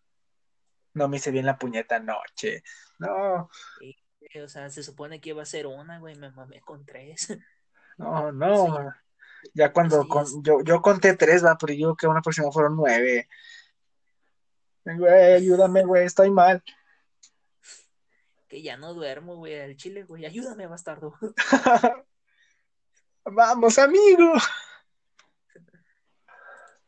No 0.94 1.08
me 1.08 1.18
hice 1.18 1.32
bien 1.32 1.46
la 1.46 1.58
puñeta 1.58 1.98
anoche. 1.98 2.64
No, 3.00 3.50
Y, 3.82 3.96
o 4.40 4.48
sea, 4.48 4.70
se 4.70 4.82
supone 4.82 5.22
que 5.22 5.30
iba 5.30 5.44
a 5.44 5.46
ser 5.46 5.68
una, 5.68 6.00
güey. 6.00 6.16
Me 6.16 6.32
mamé 6.32 6.62
con 6.62 6.86
tres. 6.86 7.28
no, 7.98 8.32
no. 8.32 8.94
Ya 9.54 9.72
cuando 9.72 10.02
Sí, 10.04 10.08
con- 10.10 10.44
yo, 10.44 10.62
yo 10.64 10.82
conté 10.82 11.16
tres, 11.16 11.46
va, 11.46 11.58
pero 11.58 11.74
yo 11.74 11.96
que 11.96 12.08
una 12.08 12.22
persona 12.22 12.52
fueron 12.52 12.76
nueve. 12.76 13.30
Güey, 14.84 15.34
ayúdame, 15.34 15.84
güey, 15.84 16.06
estoy 16.06 16.30
mal. 16.32 16.64
que 18.48 18.62
ya 18.62 18.78
no 18.78 18.94
duermo, 18.94 19.36
güey, 19.36 19.60
al 19.60 19.76
chile, 19.78 20.04
güey. 20.04 20.26
Ayúdame, 20.26 20.68
bastardo. 20.68 21.16
Vamos, 23.26 23.78
amigo. 23.80 24.34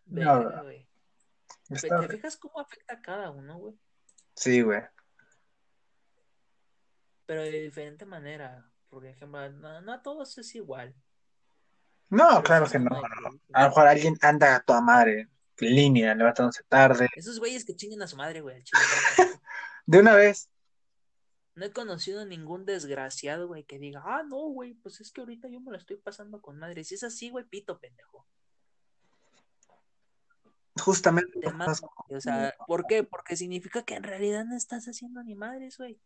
No, 0.09 0.39
Verga, 0.39 0.61
güey. 0.61 0.87
Está- 1.69 1.99
¿Te 1.99 2.07
fijas 2.07 2.37
cómo 2.37 2.61
afecta 2.61 2.93
a 2.93 3.01
cada 3.01 3.29
uno, 3.29 3.57
güey? 3.57 3.77
Sí, 4.35 4.61
güey. 4.61 4.81
Pero 7.25 7.41
de 7.41 7.61
diferente 7.63 8.05
manera. 8.05 8.71
Por 8.89 9.05
ejemplo, 9.05 9.49
no, 9.51 9.81
no 9.81 9.93
a 9.93 10.01
todos 10.01 10.37
es 10.37 10.55
igual. 10.55 10.95
No, 12.09 12.27
Pero 12.29 12.43
claro 12.43 12.69
que 12.69 12.79
no, 12.79 12.89
A 13.53 13.63
lo 13.63 13.67
mejor 13.69 13.87
alguien 13.87 14.17
anda 14.21 14.55
a 14.55 14.59
toda 14.61 14.81
madre, 14.81 15.29
en 15.57 15.75
línea, 15.75 16.15
levantándose 16.15 16.63
tarde. 16.67 17.07
Esos 17.15 17.39
güeyes 17.39 17.65
que 17.65 17.75
chinguen 17.75 18.01
a 18.01 18.07
su 18.07 18.15
madre, 18.15 18.41
güey. 18.41 18.63
De 19.85 19.99
una 19.99 20.13
vez. 20.13 20.49
No 21.55 21.65
he 21.65 21.71
conocido 21.71 22.25
ningún 22.25 22.65
desgraciado, 22.65 23.47
güey, 23.47 23.63
que 23.63 23.79
diga, 23.79 24.03
ah, 24.05 24.23
no, 24.23 24.37
güey, 24.49 24.75
pues 24.75 25.01
es 25.01 25.11
que 25.11 25.21
ahorita 25.21 25.47
yo 25.47 25.59
me 25.59 25.71
lo 25.71 25.77
estoy 25.77 25.97
pasando 25.97 26.39
con 26.39 26.59
madre. 26.59 26.83
Si 26.83 26.95
es 26.95 27.03
así, 27.03 27.29
güey, 27.29 27.45
pito, 27.45 27.79
pendejo. 27.79 28.27
Justamente. 30.79 31.39
Güey. 31.39 31.53
O 32.15 32.21
sea, 32.21 32.53
¿por 32.67 32.85
qué? 32.85 33.03
Porque 33.03 33.35
significa 33.35 33.83
que 33.83 33.95
en 33.95 34.03
realidad 34.03 34.45
no 34.45 34.55
estás 34.55 34.85
haciendo 34.85 35.23
ni 35.23 35.33
madres, 35.35 35.77
güey. 35.77 35.99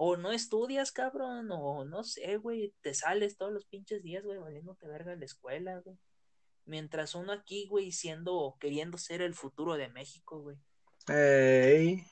O 0.00 0.16
no 0.16 0.30
estudias, 0.30 0.92
cabrón, 0.92 1.48
o 1.50 1.84
no 1.84 2.04
sé, 2.04 2.36
güey, 2.36 2.72
te 2.82 2.94
sales 2.94 3.36
todos 3.36 3.52
los 3.52 3.66
pinches 3.66 4.00
días, 4.00 4.24
güey, 4.24 4.38
valiéndote 4.38 4.86
verga 4.86 5.12
en 5.12 5.18
la 5.18 5.26
escuela, 5.26 5.80
güey. 5.84 5.98
Mientras 6.64 7.16
uno 7.16 7.32
aquí, 7.32 7.66
güey, 7.66 7.90
siendo, 7.90 8.56
queriendo 8.60 8.96
ser 8.96 9.22
el 9.22 9.34
futuro 9.34 9.74
de 9.74 9.88
México, 9.88 10.40
güey. 10.40 10.56
Ey, 11.08 12.04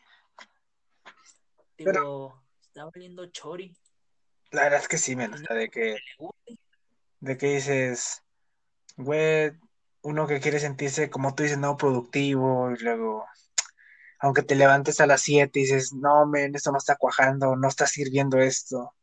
Digo, 1.79 2.43
está 2.61 2.87
valiendo 2.87 3.27
chori. 3.27 3.77
la 4.51 4.65
verdad 4.65 4.81
es 4.81 4.89
que 4.89 4.99
sí, 4.99 5.15
men, 5.15 5.35
o 5.35 5.39
sea, 5.39 5.55
de 5.55 5.69
que, 5.69 5.99
de 7.21 7.37
que 7.37 7.47
dices, 7.55 8.23
güey, 8.97 9.53
uno 10.03 10.27
que 10.27 10.41
quiere 10.41 10.59
sentirse, 10.59 11.11
como 11.11 11.35
tú 11.35 11.43
dices, 11.43 11.59
no 11.59 11.77
productivo, 11.77 12.73
y 12.73 12.83
luego, 12.83 13.27
aunque 14.19 14.43
te 14.43 14.55
levantes 14.55 15.01
a 15.01 15.07
las 15.07 15.23
7 15.23 15.59
y 15.59 15.63
dices, 15.63 15.93
no, 15.93 16.27
men, 16.27 16.55
esto 16.55 16.73
no 16.73 16.79
está 16.79 16.97
cuajando, 16.97 17.57
no 17.57 17.69
está 17.69 17.87
sirviendo 17.87 18.39
esto. 18.39 18.95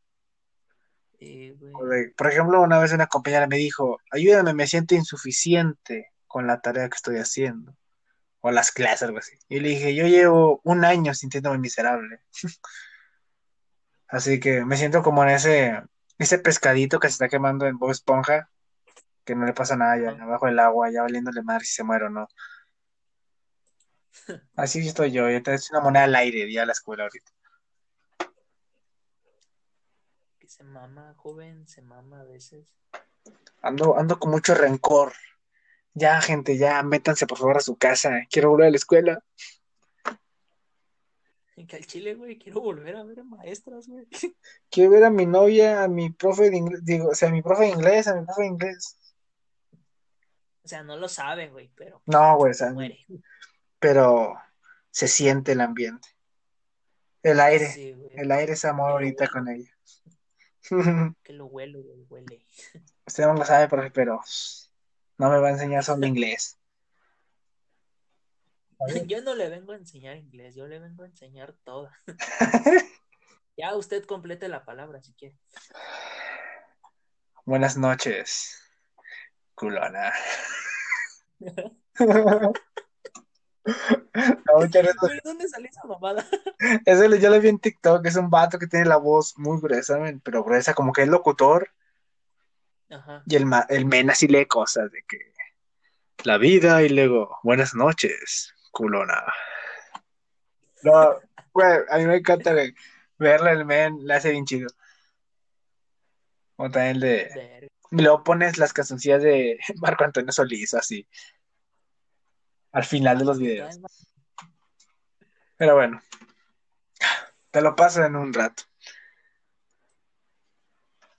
Eh, 1.20 1.56
por 2.16 2.26
ejemplo, 2.28 2.60
una 2.62 2.78
vez 2.78 2.92
una 2.92 3.06
compañera 3.06 3.46
me 3.46 3.56
dijo, 3.56 3.98
ayúdame, 4.10 4.54
me 4.54 4.66
siento 4.66 4.94
insuficiente 4.94 6.12
con 6.26 6.46
la 6.46 6.60
tarea 6.60 6.88
que 6.88 6.96
estoy 6.96 7.18
haciendo. 7.18 7.76
O 8.40 8.50
las 8.50 8.72
clases, 8.72 9.04
algo 9.04 9.18
así. 9.18 9.32
Y 9.48 9.60
le 9.60 9.70
dije, 9.70 9.94
yo 9.94 10.06
llevo 10.06 10.60
un 10.64 10.84
año 10.84 11.14
sintiéndome 11.14 11.58
miserable. 11.58 12.20
Así 14.08 14.38
que 14.38 14.64
me 14.64 14.76
siento 14.76 15.02
como 15.02 15.22
en 15.24 15.30
ese, 15.30 15.82
ese 16.18 16.38
pescadito 16.38 17.00
que 17.00 17.08
se 17.08 17.12
está 17.12 17.28
quemando 17.28 17.66
en 17.66 17.78
Bob 17.78 17.90
Esponja, 17.90 18.50
que 19.24 19.34
no 19.34 19.46
le 19.46 19.54
pasa 19.54 19.76
nada 19.76 19.96
ya, 19.98 20.10
abajo 20.22 20.46
del 20.46 20.58
agua, 20.58 20.90
ya 20.90 21.02
valiéndole 21.02 21.42
madre 21.42 21.64
si 21.64 21.74
se 21.74 21.84
muere 21.84 22.04
o 22.06 22.10
no. 22.10 22.28
Así 24.56 24.86
estoy 24.86 25.10
yo, 25.12 25.28
yo 25.28 25.42
te 25.42 25.56
una 25.70 25.80
moneda 25.80 26.04
al 26.04 26.14
aire 26.14 26.50
ya 26.52 26.62
a 26.62 26.66
la 26.66 26.72
escuela 26.72 27.04
ahorita. 27.04 27.30
Que 30.38 30.48
se 30.48 30.64
mama, 30.64 31.14
joven, 31.16 31.66
se 31.66 31.82
mama 31.82 32.20
a 32.20 32.24
veces. 32.24 32.66
Ando, 33.62 33.98
ando 33.98 34.18
con 34.18 34.30
mucho 34.30 34.54
rencor. 34.54 35.12
Ya, 35.94 36.20
gente, 36.20 36.58
ya, 36.58 36.82
métanse 36.82 37.26
por 37.26 37.38
favor 37.38 37.56
a 37.56 37.60
su 37.60 37.76
casa. 37.76 38.22
Quiero 38.30 38.50
volver 38.50 38.66
a 38.66 38.70
la 38.70 38.76
escuela. 38.76 39.24
Que 41.54 41.76
al 41.76 41.86
chile, 41.86 42.14
güey, 42.14 42.36
quiero 42.36 42.60
volver 42.60 42.96
a 42.96 43.04
ver 43.04 43.20
a 43.20 43.24
maestras, 43.24 43.86
güey. 43.86 44.06
Quiero 44.70 44.90
ver 44.90 45.04
a 45.04 45.10
mi 45.10 45.24
novia, 45.24 45.84
a 45.84 45.88
mi 45.88 46.10
profe 46.10 46.50
de 46.50 46.56
inglés, 46.56 46.84
digo, 46.84 47.10
o 47.10 47.14
sea, 47.14 47.28
a 47.28 47.32
mi 47.32 47.42
profe 47.42 47.62
de 47.62 47.70
inglés, 47.70 48.08
a 48.08 48.16
mi 48.16 48.26
profe 48.26 48.42
de 48.42 48.48
inglés. 48.48 48.98
O 50.64 50.68
sea, 50.68 50.82
no 50.82 50.96
lo 50.96 51.08
sabe, 51.08 51.48
güey, 51.50 51.70
pero 51.76 52.02
No, 52.06 52.36
güey, 52.36 52.50
o 52.50 52.54
sea, 52.54 52.72
muere. 52.72 52.98
Pero 53.84 54.40
se 54.90 55.08
siente 55.08 55.52
el 55.52 55.60
ambiente. 55.60 56.08
El 57.22 57.38
aire, 57.38 57.66
Sí, 57.70 57.94
el 58.12 58.32
aire 58.32 58.54
es 58.54 58.64
amor 58.64 58.86
Que 58.86 58.88
lo 58.88 58.94
ahorita 58.94 59.24
huele. 59.24 59.32
con 59.32 59.48
ella. 59.48 59.70
Que 61.22 61.32
lo 61.34 61.46
huelo, 61.46 61.82
güey, 61.82 62.06
huele. 62.08 62.46
Usted 63.06 63.24
no 63.24 63.34
lo 63.34 63.44
sabe, 63.44 63.68
profe, 63.68 63.90
pero 63.90 64.22
No 65.18 65.28
me 65.28 65.38
va 65.38 65.48
a 65.48 65.50
enseñar 65.50 65.84
solo 65.84 66.06
inglés. 66.06 66.58
Yo 69.06 69.20
no 69.20 69.34
le 69.34 69.50
vengo 69.50 69.72
a 69.72 69.76
enseñar 69.76 70.16
inglés, 70.16 70.54
yo 70.54 70.66
le 70.66 70.78
vengo 70.78 71.02
a 71.02 71.06
enseñar 71.06 71.54
todo. 71.64 71.90
ya 73.58 73.76
usted 73.76 74.06
complete 74.06 74.48
la 74.48 74.64
palabra 74.64 75.02
si 75.02 75.12
quiere. 75.12 75.38
Buenas 77.44 77.76
noches, 77.76 78.62
culona. 79.54 80.10
No, 84.46 84.60
¿Dónde 85.24 85.48
salió 85.48 85.68
esa 85.68 85.84
mamada? 85.86 86.24
Ese 86.86 87.20
yo 87.20 87.30
lo 87.30 87.40
vi 87.40 87.48
en 87.48 87.58
TikTok, 87.58 88.06
es 88.06 88.16
un 88.16 88.30
vato 88.30 88.58
que 88.58 88.66
tiene 88.66 88.86
la 88.86 88.96
voz 88.96 89.36
muy 89.36 89.60
gruesa, 89.60 89.98
pero 90.22 90.44
gruesa, 90.44 90.74
como 90.74 90.92
que 90.92 91.02
es 91.02 91.08
locutor, 91.08 91.70
Ajá. 92.90 93.22
y 93.26 93.34
el, 93.36 93.46
el 93.70 93.86
men 93.86 94.10
así 94.10 94.28
lee 94.28 94.46
cosas 94.46 94.92
de 94.92 95.02
que 95.08 95.18
la 96.24 96.38
vida 96.38 96.82
y 96.82 96.88
luego 96.88 97.38
buenas 97.42 97.74
noches, 97.74 98.54
culona. 98.70 99.24
No, 100.82 101.16
güey, 101.52 101.78
a 101.90 101.98
mí 101.98 102.06
me 102.06 102.16
encanta 102.16 102.52
güey, 102.52 102.74
verle 103.18 103.50
el 103.50 103.64
men, 103.64 104.06
le 104.06 104.14
hace 104.14 104.30
bien 104.30 104.44
chido. 104.44 104.68
O 106.56 106.70
también 106.70 106.96
el 106.96 107.00
de... 107.00 107.68
Y 107.90 108.02
luego 108.02 108.24
pones 108.24 108.58
las 108.58 108.72
cancioncillas 108.72 109.22
de 109.22 109.58
Marco 109.80 110.04
Antonio 110.04 110.32
Solís, 110.32 110.74
así. 110.74 111.06
Al 112.74 112.84
final 112.84 113.18
de 113.18 113.24
los 113.24 113.38
videos. 113.38 113.80
Pero 115.56 115.76
bueno, 115.76 116.02
te 117.52 117.60
lo 117.60 117.76
paso 117.76 118.04
en 118.04 118.16
un 118.16 118.32
rato. 118.32 118.64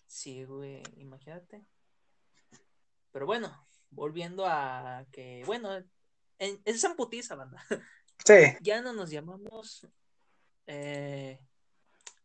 Sí, 0.06 0.44
güey, 0.44 0.84
imagínate. 0.98 1.66
Pero 3.14 3.26
bueno, 3.26 3.68
volviendo 3.90 4.46
a 4.46 5.06
que, 5.14 5.44
bueno, 5.46 5.74
en, 6.40 6.62
es 6.66 6.84
en 6.84 6.96
putiza, 6.98 7.36
banda. 7.36 7.64
Sí, 8.26 8.58
Ya 8.62 8.82
no 8.82 8.92
nos 8.92 9.10
llamamos. 9.10 9.88
Eh, 10.68 11.40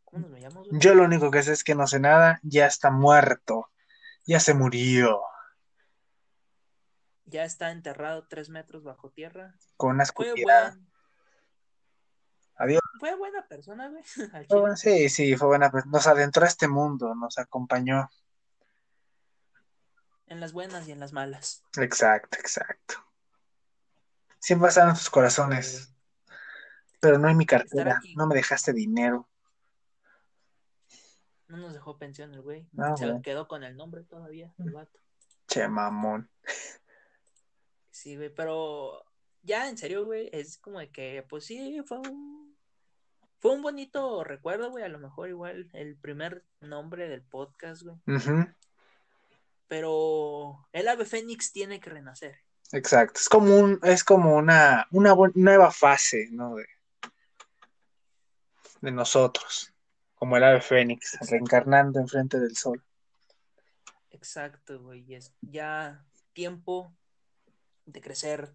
¿Cómo 0.05 0.29
nos 0.29 0.41
llamamos? 0.41 0.69
güey? 0.69 0.81
yo 0.81 0.95
lo 0.95 1.05
único 1.05 1.31
que 1.31 1.43
sé 1.43 1.53
es 1.53 1.63
que 1.63 1.75
no 1.75 1.87
sé 1.87 2.01
nada, 2.01 2.41
ya 2.43 2.67
está 2.67 2.91
muerto, 2.91 3.71
ya 4.25 4.41
se 4.41 4.55
murió, 4.55 5.21
Ya 7.31 7.45
está 7.45 7.71
enterrado 7.71 8.27
tres 8.29 8.51
metros 8.51 8.83
bajo 8.83 9.11
tierra. 9.11 9.55
con 9.77 9.91
una 9.95 10.05
Fue 10.07 10.27
escupida. 10.27 10.77
Adiós. 12.57 12.81
fue 12.99 13.15
buena 13.17 13.47
persona, 13.47 13.89
güey. 13.89 14.03
Sí, 14.77 15.09
sí, 15.09 15.37
fue 15.37 15.49
buena. 15.49 15.71
pues, 15.71 15.87
Nos 15.87 16.07
adentró 16.07 16.45
a 16.45 16.49
este 16.49 16.69
mundo, 16.69 17.15
nos 17.15 17.39
acompañó. 17.39 18.11
En 20.27 20.41
las 20.41 20.53
buenas 20.53 20.87
y 20.87 20.93
en 20.93 21.01
las 21.01 21.13
malas. 21.13 21.63
Exacto, 21.79 22.39
exacto. 22.39 22.95
Siempre 24.39 24.69
están 24.69 24.89
en 24.91 24.95
tus 24.95 25.11
corazones, 25.11 25.93
pero 27.01 27.19
no 27.19 27.29
en 27.29 27.37
mi 27.37 27.47
cartera. 27.47 28.01
No 28.17 28.27
me 28.27 28.35
dejaste 28.35 28.73
dinero. 28.73 29.29
No 31.49 31.57
nos 31.57 31.73
dejó 31.73 31.99
pensión 31.99 32.33
el 32.33 32.43
güey. 32.43 32.69
No, 32.73 32.97
Se 32.97 33.09
güey. 33.11 33.23
quedó 33.23 33.49
con 33.49 33.65
el 33.65 33.77
nombre 33.77 34.05
todavía, 34.05 34.55
el 34.59 34.71
vato. 34.71 34.99
Che, 35.49 35.67
mamón. 35.67 36.31
Sí, 38.01 38.17
güey, 38.17 38.31
pero 38.31 39.05
ya 39.43 39.69
en 39.69 39.77
serio, 39.77 40.07
güey, 40.07 40.31
es 40.33 40.57
como 40.57 40.79
de 40.79 40.91
que, 40.91 41.23
pues 41.29 41.45
sí, 41.45 41.83
fue 41.85 41.99
un, 41.99 42.57
fue 43.41 43.53
un 43.53 43.61
bonito 43.61 44.25
recuerdo, 44.25 44.71
güey, 44.71 44.85
a 44.85 44.89
lo 44.89 44.99
mejor 44.99 45.29
igual 45.29 45.69
el 45.75 45.99
primer 45.99 46.43
nombre 46.63 47.11
del 47.11 47.21
podcast, 47.21 47.83
güey, 47.83 47.99
pero 49.69 50.67
el 50.73 50.89
ave 50.89 51.05
fénix 51.05 51.53
tiene 51.53 51.79
que 51.79 51.91
renacer. 51.91 52.39
Exacto. 52.73 53.21
Es 53.21 53.29
como 53.29 53.55
un, 53.55 53.79
es 53.83 54.03
como 54.03 54.35
una, 54.35 54.87
una 54.93 55.15
nueva 55.35 55.71
fase, 55.71 56.29
¿no? 56.31 56.55
De, 56.55 56.67
de 58.81 58.93
nosotros. 58.93 59.75
Como 60.15 60.39
el 60.39 60.45
ave 60.45 60.63
fénix, 60.63 61.19
reencarnando 61.31 62.01
enfrente 62.01 62.41
del 62.41 62.57
sol. 62.57 62.83
Exacto, 64.09 64.81
güey, 64.81 65.05
y 65.07 65.17
es 65.17 65.35
ya 65.43 66.03
tiempo 66.33 66.97
de 67.93 68.01
crecer 68.01 68.55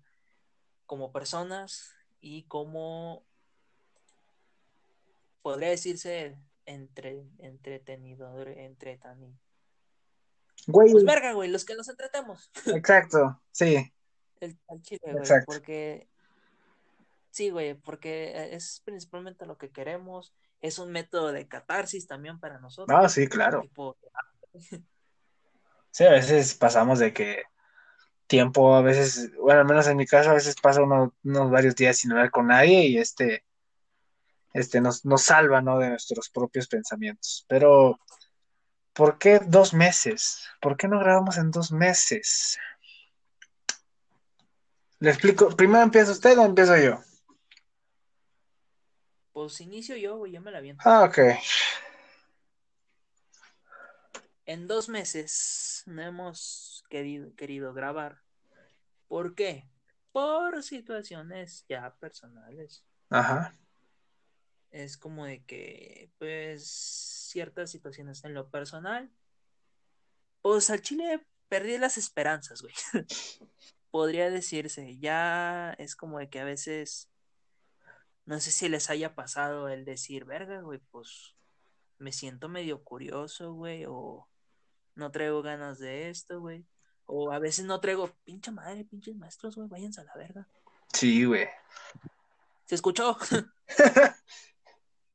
como 0.86 1.12
personas 1.12 1.94
y 2.20 2.44
como, 2.44 3.26
podría 5.42 5.70
decirse, 5.70 6.38
entre, 6.66 7.26
entretenidor, 7.40 8.48
entretenido. 8.48 9.38
Güey, 10.68 10.92
Pues 10.92 11.04
verga, 11.04 11.34
güey, 11.34 11.50
los 11.50 11.66
que 11.66 11.76
nos 11.76 11.90
entretemos. 11.90 12.52
exacto, 12.66 13.42
sí. 13.52 13.94
El, 14.40 14.58
chile, 14.82 15.02
güey, 15.04 15.18
Exacto. 15.18 15.46
porque 15.48 16.08
sí, 17.30 17.50
güey, 17.50 17.76
porque 17.76 18.54
es 18.54 18.82
principalmente 18.84 19.46
lo 19.46 19.58
que 19.58 19.72
queremos. 19.72 20.34
Es 20.62 20.80
un 20.80 20.92
método 20.92 21.32
de 21.32 21.48
catarsis 21.48 22.08
también 22.08 22.40
para 22.40 22.60
nosotros. 22.60 22.98
Ah, 23.00 23.08
sí, 23.08 23.28
claro. 23.28 23.62
Tipo, 23.62 23.98
Sí, 25.96 26.04
a 26.04 26.12
veces 26.12 26.56
pasamos 26.56 27.00
de 27.00 27.14
que 27.14 27.44
tiempo, 28.28 28.76
a 28.76 28.82
veces, 28.82 29.32
bueno, 29.38 29.62
al 29.62 29.66
menos 29.68 29.88
en 29.88 29.98
mi 29.98 30.06
caso, 30.06 30.30
a 30.32 30.34
veces 30.34 30.56
pasa 30.62 30.82
uno- 30.82 31.14
unos 31.24 31.52
varios 31.52 31.76
días 31.76 31.98
sin 31.98 32.12
hablar 32.12 32.32
con 32.32 32.48
nadie 32.48 32.88
y 32.88 32.98
este, 32.98 33.44
este 34.54 34.82
nos, 34.82 35.06
nos 35.06 35.24
salva, 35.24 35.62
¿no? 35.62 35.78
De 35.80 35.90
nuestros 35.90 36.30
propios 36.30 36.68
pensamientos. 36.68 37.46
Pero, 37.48 38.00
¿por 38.94 39.18
qué 39.18 39.40
dos 39.46 39.74
meses? 39.74 40.42
¿Por 40.62 40.78
qué 40.78 40.88
no 40.88 41.00
grabamos 41.00 41.38
en 41.38 41.52
dos 41.52 41.72
meses? 41.72 42.58
Le 45.00 45.10
explico, 45.12 45.50
¿primero 45.56 45.84
empieza 45.84 46.12
usted 46.12 46.38
o 46.38 46.46
empiezo 46.46 46.78
yo? 46.78 47.00
pues 49.34 49.60
inicio 49.60 49.98
yo, 49.98 50.16
güey, 50.18 50.32
yo 50.32 50.40
me 50.40 50.50
la 50.50 50.62
viento. 50.62 50.82
Ah, 50.86 51.04
ok. 51.04 51.20
En 54.46 54.68
dos 54.68 54.88
meses 54.88 55.84
no 55.88 56.02
hemos 56.02 56.75
querido, 56.90 57.34
querido 57.36 57.74
grabar. 57.74 58.22
¿Por 59.08 59.36
qué? 59.36 59.70
Por 60.12 60.64
situaciones 60.64 61.66
ya 61.68 61.96
personales. 61.96 62.86
Ajá. 63.10 63.54
Es 64.72 64.98
como 64.98 65.26
de 65.26 65.44
que, 65.44 66.12
pues, 66.18 66.66
ciertas 66.66 67.72
situaciones 67.72 68.24
en 68.24 68.34
lo 68.34 68.50
personal. 68.50 69.12
Pues 70.42 70.70
al 70.70 70.82
Chile 70.82 71.26
perdí 71.50 71.78
las 71.78 71.98
esperanzas, 71.98 72.62
güey. 72.62 72.74
Podría 73.92 74.30
decirse. 74.30 74.98
Ya 75.00 75.74
es 75.78 75.96
como 75.96 76.20
de 76.20 76.30
que 76.30 76.40
a 76.40 76.46
veces. 76.46 77.10
No 78.26 78.40
sé 78.40 78.52
si 78.52 78.70
les 78.70 78.90
haya 78.90 79.14
pasado 79.16 79.70
el 79.70 79.86
decir, 79.86 80.26
verga, 80.26 80.62
güey, 80.62 80.80
pues 80.92 81.36
me 82.00 82.12
siento 82.12 82.50
medio 82.50 82.84
curioso, 82.84 83.54
güey, 83.54 83.86
o 83.88 84.28
no 84.96 85.12
traigo 85.12 85.42
ganas 85.42 85.78
de 85.78 86.10
esto, 86.10 86.40
güey. 86.40 86.66
O 87.06 87.32
a 87.32 87.40
veces 87.40 87.66
no 87.66 87.80
traigo, 87.80 88.10
pinche 88.24 88.52
madre, 88.52 88.84
pinches 88.86 89.16
maestros, 89.16 89.56
güey, 89.56 89.68
váyanse 89.68 90.02
a 90.02 90.06
la 90.06 90.16
verga. 90.16 90.48
Sí, 90.94 91.26
güey. 91.26 91.48
¿Se 92.66 92.76
escuchó? 92.76 93.18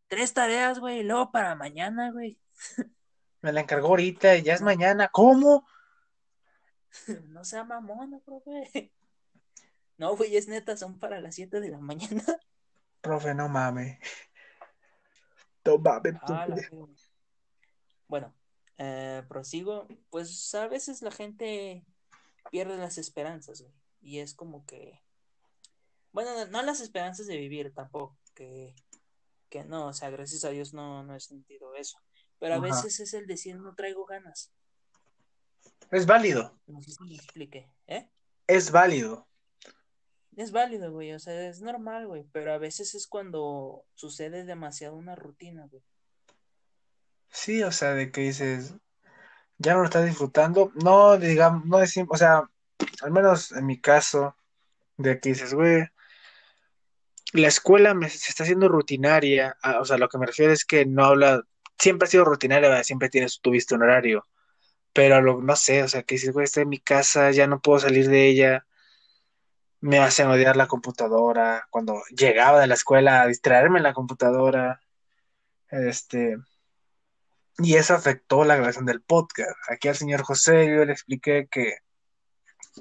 Tres 0.08 0.34
tareas, 0.34 0.78
güey, 0.78 1.02
luego 1.02 1.30
para 1.30 1.54
mañana, 1.54 2.10
güey. 2.12 2.38
Me 3.42 3.52
la 3.52 3.60
encargó 3.60 3.88
ahorita 3.88 4.36
y 4.36 4.42
ya 4.42 4.54
es 4.54 4.62
mañana. 4.62 5.08
¿Cómo? 5.08 5.66
No 7.28 7.44
sea 7.44 7.62
mamona, 7.62 8.18
profe. 8.18 8.92
No, 9.96 10.16
güey, 10.16 10.36
es 10.36 10.48
neta, 10.48 10.76
son 10.76 10.98
para 10.98 11.20
las 11.20 11.36
7 11.36 11.60
de 11.60 11.68
la 11.68 11.78
mañana. 11.78 12.24
Profe, 13.00 13.32
no 13.32 13.48
mames. 13.48 13.98
No 15.64 15.78
mames, 15.78 16.14
Ah. 16.22 16.46
Bueno, 18.08 18.34
eh, 18.82 19.22
prosigo. 19.28 19.86
Pues 20.08 20.54
a 20.54 20.66
veces 20.66 21.02
la 21.02 21.10
gente 21.10 21.84
pierde 22.50 22.78
las 22.78 22.96
esperanzas, 22.96 23.60
güey. 23.60 23.74
Y 24.00 24.18
es 24.20 24.34
como 24.34 24.64
que. 24.64 25.02
Bueno, 26.12 26.34
no, 26.34 26.46
no 26.46 26.62
las 26.62 26.80
esperanzas 26.80 27.26
de 27.26 27.36
vivir 27.36 27.74
tampoco. 27.74 28.18
Que, 28.34 28.74
que 29.50 29.64
no, 29.64 29.88
o 29.88 29.92
sea, 29.92 30.08
gracias 30.08 30.44
a 30.44 30.50
Dios 30.50 30.72
no, 30.72 31.02
no 31.02 31.14
he 31.14 31.20
sentido 31.20 31.74
eso. 31.74 31.98
Pero 32.38 32.54
a 32.54 32.56
Ajá. 32.56 32.66
veces 32.66 32.98
es 33.00 33.12
el 33.12 33.26
decir 33.26 33.56
no 33.56 33.74
traigo 33.74 34.06
ganas. 34.06 34.50
Es 35.90 36.06
válido. 36.06 36.58
No 36.66 36.80
sé 36.80 36.92
si 36.92 37.04
me 37.04 37.16
explique, 37.16 37.70
¿eh? 37.86 38.08
Es 38.46 38.70
válido. 38.70 39.28
Es 40.36 40.52
válido, 40.52 40.90
güey, 40.90 41.12
o 41.12 41.18
sea, 41.18 41.48
es 41.48 41.60
normal, 41.60 42.06
güey, 42.06 42.24
pero 42.32 42.54
a 42.54 42.58
veces 42.58 42.94
es 42.94 43.06
cuando 43.08 43.84
sucede 43.94 44.44
demasiado 44.44 44.96
una 44.96 45.16
rutina, 45.16 45.66
güey. 45.66 45.82
Sí, 47.30 47.62
o 47.62 47.72
sea, 47.72 47.94
de 47.94 48.10
que 48.10 48.22
dices, 48.22 48.74
ya 49.58 49.74
no 49.74 49.80
lo 49.80 49.86
estás 49.86 50.06
disfrutando. 50.06 50.72
No, 50.84 51.18
digamos, 51.18 51.66
no 51.66 51.78
decimos, 51.78 52.10
o 52.12 52.16
sea, 52.18 52.50
al 53.02 53.12
menos 53.12 53.52
en 53.52 53.66
mi 53.66 53.80
caso, 53.80 54.36
de 54.98 55.20
que 55.20 55.30
dices, 55.30 55.54
güey, 55.54 55.84
la 57.32 57.48
escuela 57.48 57.94
me, 57.94 58.08
se 58.08 58.30
está 58.30 58.42
haciendo 58.44 58.68
rutinaria. 58.68 59.56
Ah, 59.62 59.80
o 59.80 59.84
sea, 59.84 59.98
lo 59.98 60.08
que 60.08 60.18
me 60.18 60.26
refiero 60.26 60.52
es 60.52 60.64
que 60.64 60.86
no 60.86 61.04
habla, 61.04 61.42
siempre 61.78 62.06
ha 62.06 62.10
sido 62.10 62.24
rutinaria, 62.24 62.82
siempre 62.84 63.08
tienes, 63.08 63.40
tuviste 63.40 63.74
un 63.74 63.82
horario. 63.82 64.26
pero 64.94 65.22
lo, 65.22 65.42
no 65.42 65.56
sé, 65.56 65.82
o 65.84 65.88
sea, 65.88 66.04
que 66.04 66.18
si 66.18 66.30
güey, 66.30 66.44
estoy 66.44 66.64
en 66.64 66.70
mi 66.70 66.80
casa, 66.80 67.30
ya 67.32 67.46
no 67.48 67.60
puedo 67.62 67.80
salir 67.80 68.08
de 68.08 68.28
ella, 68.28 68.66
me 69.80 69.98
hacen 69.98 70.28
odiar 70.28 70.56
la 70.56 70.66
computadora, 70.68 71.66
cuando 71.70 72.02
llegaba 72.16 72.60
de 72.60 72.66
la 72.66 72.74
escuela 72.74 73.22
a 73.22 73.26
distraerme 73.26 73.78
en 73.78 73.84
la 73.84 73.94
computadora, 73.94 74.80
este, 75.70 76.36
y 77.62 77.76
eso 77.76 77.94
afectó 77.94 78.44
la 78.44 78.56
grabación 78.56 78.86
del 78.86 79.02
podcast. 79.02 79.56
Aquí 79.68 79.88
al 79.88 79.96
señor 79.96 80.22
José 80.22 80.66
yo 80.66 80.84
le 80.84 80.92
expliqué 80.92 81.48
que 81.50 81.76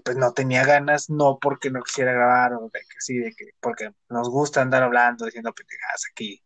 pues 0.04 0.18
no 0.18 0.34
tenía 0.34 0.66
ganas, 0.66 1.10
no 1.10 1.40
porque 1.40 1.72
no 1.72 1.82
quisiera 1.82 2.14
grabar 2.14 2.54
o 2.54 2.70
de 2.72 2.80
que 2.80 3.00
sí, 3.00 3.18
de 3.18 3.34
que 3.36 3.52
porque 3.60 3.92
nos 4.10 4.30
gusta 4.30 4.62
andar 4.62 4.84
hablando, 4.84 5.26
diciendo 5.26 5.54
pendejadas 5.54 6.04
aquí, 6.12 6.44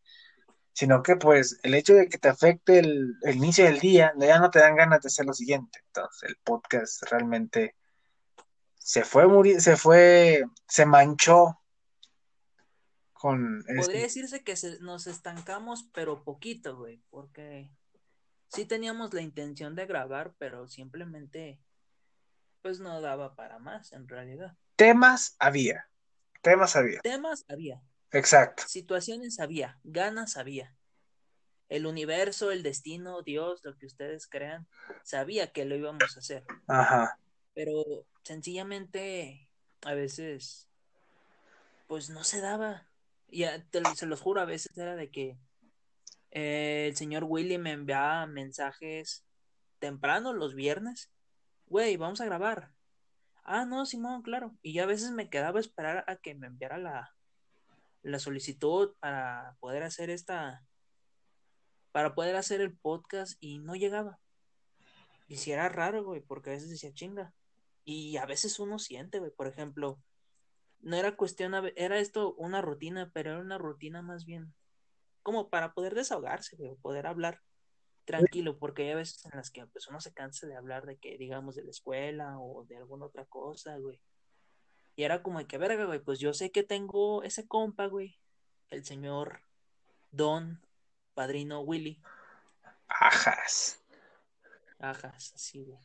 sino 0.72 1.04
que 1.04 1.16
pues 1.16 1.60
el 1.64 1.76
hecho 1.76 1.94
de 1.94 2.08
que 2.10 2.18
te 2.18 2.30
afecte 2.30 2.80
el, 2.80 3.16
inicio 3.26 3.66
del 3.66 3.80
día, 3.80 4.14
ya 4.18 4.40
no 4.40 4.50
te 4.50 4.60
dan 4.60 4.76
ganas 4.76 5.02
de 5.02 5.08
hacer 5.08 5.26
lo 5.26 5.34
siguiente. 5.34 5.80
Entonces 5.88 6.30
el 6.30 6.38
podcast 6.44 7.04
realmente 7.12 7.76
se 8.76 9.04
fue 9.04 9.26
se 9.60 9.78
fue, 9.78 10.44
se 10.68 10.86
manchó 10.86 11.60
con 13.14 13.64
Podría 13.64 13.82
este, 13.82 13.98
decirse 14.00 14.44
que 14.44 14.56
se- 14.58 14.80
nos 14.82 15.08
estancamos, 15.08 15.86
pero 15.94 16.24
poquito, 16.24 16.76
güey, 16.76 17.02
porque 17.10 17.72
sí 18.54 18.66
teníamos 18.66 19.14
la 19.14 19.22
intención 19.22 19.76
de 19.76 19.86
grabar, 19.88 20.36
pero 20.38 20.68
simplemente, 20.68 21.60
pues 22.62 22.80
no 22.80 23.02
daba 23.02 23.36
para 23.36 23.58
más, 23.60 23.92
en 23.94 24.08
realidad. 24.08 24.56
temas 24.76 25.36
había, 25.40 25.90
temas 26.42 26.76
había, 26.76 27.02
Temas 27.02 27.46
había, 27.48 27.82
exacto, 28.12 28.64
situaciones 28.68 29.40
había, 29.40 29.80
ganas 29.84 30.38
había. 30.38 30.76
El 31.70 31.88
universo, 31.88 32.52
el 32.52 32.62
destino, 32.62 33.24
Dios, 33.24 33.62
lo 33.64 33.76
que 33.78 33.88
ustedes 33.88 34.28
crean, 34.28 34.68
sabía 35.04 35.52
que 35.52 35.66
lo 35.66 35.76
íbamos 35.76 36.16
a 36.16 36.20
hacer, 36.20 36.44
ajá, 36.68 37.18
pero 37.56 37.84
sencillamente 38.24 39.50
a 39.82 39.94
veces, 39.96 40.70
pues 41.88 42.10
no 42.10 42.24
se 42.24 42.40
daba. 42.42 42.88
Y 43.30 43.46
a- 43.46 43.64
te 43.70 43.82
lo- 43.82 43.96
se 43.96 44.06
los 44.06 44.22
juro, 44.22 44.42
a 44.42 44.46
veces 44.46 44.78
era 44.78 44.96
de 44.96 45.10
que 45.10 45.38
eh, 46.36 46.88
el 46.88 46.96
señor 46.96 47.26
Willy 47.26 47.60
me 47.60 47.74
enviaba 47.74 48.26
mensajes 48.26 49.24
temprano 49.78 50.34
los 50.34 50.56
viernes. 50.56 51.12
Güey, 51.68 51.96
vamos 51.96 52.22
a 52.22 52.26
grabar. 52.26 52.72
Ah, 53.44 53.66
no, 53.66 53.86
Simón, 53.86 54.24
claro. 54.24 54.58
Y 54.64 54.74
yo 54.74 54.84
a 54.84 54.88
veces 54.88 55.12
me 55.12 55.30
quedaba 55.30 55.60
a 55.60 55.62
esperar 55.62 56.04
a 56.08 56.16
que 56.16 56.34
me 56.34 56.48
enviara 56.48 56.80
la, 56.80 57.16
la 58.02 58.18
solicitud 58.18 58.96
para 59.00 59.56
poder 59.60 59.84
hacer 59.84 60.10
esta, 60.10 60.66
para 61.92 62.16
poder 62.16 62.36
hacer 62.36 62.62
el 62.62 62.76
podcast 62.76 63.38
y 63.40 63.60
no 63.60 63.76
llegaba. 63.76 64.20
Y 65.28 65.38
si 65.38 65.52
era 65.52 65.70
raro, 65.70 66.04
güey, 66.04 66.22
porque 66.22 66.50
a 66.50 66.54
veces 66.54 66.72
decía 66.72 66.94
chinga. 66.94 67.32
Y 67.86 68.18
a 68.18 68.26
veces 68.26 68.60
uno 68.60 68.80
siente, 68.80 69.20
güey, 69.20 69.32
por 69.32 69.48
ejemplo, 69.48 70.02
no 70.80 70.96
era 70.96 71.16
cuestión, 71.16 71.54
era 71.76 72.00
esto 72.00 72.34
una 72.36 72.62
rutina, 72.62 73.12
pero 73.14 73.34
era 73.34 73.40
una 73.40 73.60
rutina 73.60 74.02
más 74.02 74.26
bien 74.26 74.54
como 75.24 75.50
para 75.50 75.74
poder 75.74 75.96
desahogarse, 75.96 76.56
güey, 76.56 76.76
poder 76.76 77.08
hablar 77.08 77.42
tranquilo, 78.06 78.60
porque 78.60 78.90
hay 78.90 78.96
veces 78.96 79.26
en 79.26 79.32
las 79.38 79.50
que 79.50 79.66
pues 79.68 79.88
uno 79.88 80.02
se 80.02 80.14
cansa 80.14 80.46
de 80.46 80.56
hablar 80.56 80.86
de 80.86 80.98
que, 80.98 81.18
digamos, 81.18 81.56
de 81.56 81.64
la 81.64 81.72
escuela 81.72 82.38
o 82.40 82.66
de 82.66 82.78
alguna 82.78 83.06
otra 83.06 83.26
cosa, 83.26 83.78
güey. 83.78 84.00
Y 84.96 85.04
era 85.04 85.24
como 85.24 85.40
de 85.40 85.48
que, 85.48 85.58
verga, 85.58 85.86
güey, 85.86 86.00
pues 86.00 86.20
yo 86.20 86.34
sé 86.34 86.52
que 86.52 86.64
tengo 86.64 87.24
ese 87.24 87.48
compa, 87.48 87.88
güey, 87.88 88.20
el 88.70 88.86
señor 88.86 89.40
Don, 90.12 90.62
padrino 91.14 91.62
Willy, 91.62 92.02
ajas, 92.88 93.82
ajá, 94.80 95.14
así, 95.18 95.64
güey. 95.64 95.80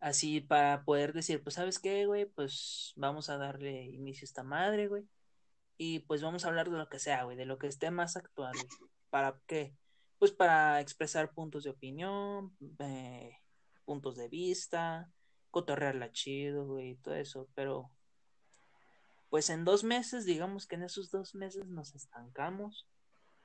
Así 0.00 0.40
para 0.40 0.84
poder 0.84 1.12
decir, 1.12 1.42
pues, 1.42 1.54
¿sabes 1.54 1.78
qué, 1.78 2.06
güey? 2.06 2.26
Pues 2.26 2.92
vamos 2.96 3.30
a 3.30 3.38
darle 3.38 3.82
inicio 3.84 4.24
a 4.24 4.26
esta 4.26 4.42
madre, 4.42 4.88
güey. 4.88 5.08
Y 5.76 6.00
pues 6.00 6.22
vamos 6.22 6.44
a 6.44 6.48
hablar 6.48 6.70
de 6.70 6.78
lo 6.78 6.88
que 6.88 6.98
sea, 6.98 7.24
güey, 7.24 7.36
de 7.36 7.46
lo 7.46 7.58
que 7.58 7.66
esté 7.66 7.90
más 7.90 8.16
actual, 8.16 8.52
güey. 8.54 8.90
¿Para 9.10 9.40
qué? 9.46 9.74
Pues 10.18 10.32
para 10.32 10.80
expresar 10.80 11.32
puntos 11.34 11.64
de 11.64 11.70
opinión, 11.70 12.56
eh, 12.78 13.38
puntos 13.84 14.16
de 14.16 14.28
vista, 14.28 15.10
cotorrearla 15.50 16.12
chido, 16.12 16.66
güey, 16.66 16.90
y 16.90 16.96
todo 16.96 17.14
eso. 17.14 17.48
Pero, 17.54 17.90
pues 19.28 19.50
en 19.50 19.64
dos 19.64 19.84
meses, 19.84 20.24
digamos 20.24 20.66
que 20.66 20.76
en 20.76 20.84
esos 20.84 21.10
dos 21.10 21.34
meses 21.34 21.66
nos 21.66 21.94
estancamos. 21.94 22.88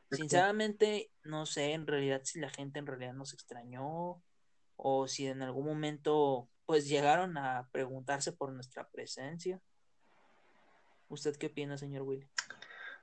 Sinceramente, 0.10 1.12
no 1.24 1.46
sé 1.46 1.72
en 1.72 1.88
realidad 1.88 2.22
si 2.24 2.40
la 2.40 2.50
gente 2.50 2.80
en 2.80 2.88
realidad 2.88 3.14
nos 3.14 3.34
extrañó 3.34 4.22
o 4.76 5.08
si 5.08 5.28
en 5.28 5.42
algún 5.42 5.66
momento, 5.66 6.50
pues 6.66 6.88
llegaron 6.88 7.38
a 7.38 7.70
preguntarse 7.72 8.34
por 8.34 8.52
nuestra 8.52 8.90
presencia. 8.90 9.62
¿Usted 11.12 11.36
qué 11.36 11.48
opina, 11.48 11.78
señor 11.78 12.04
Willy? 12.04 12.26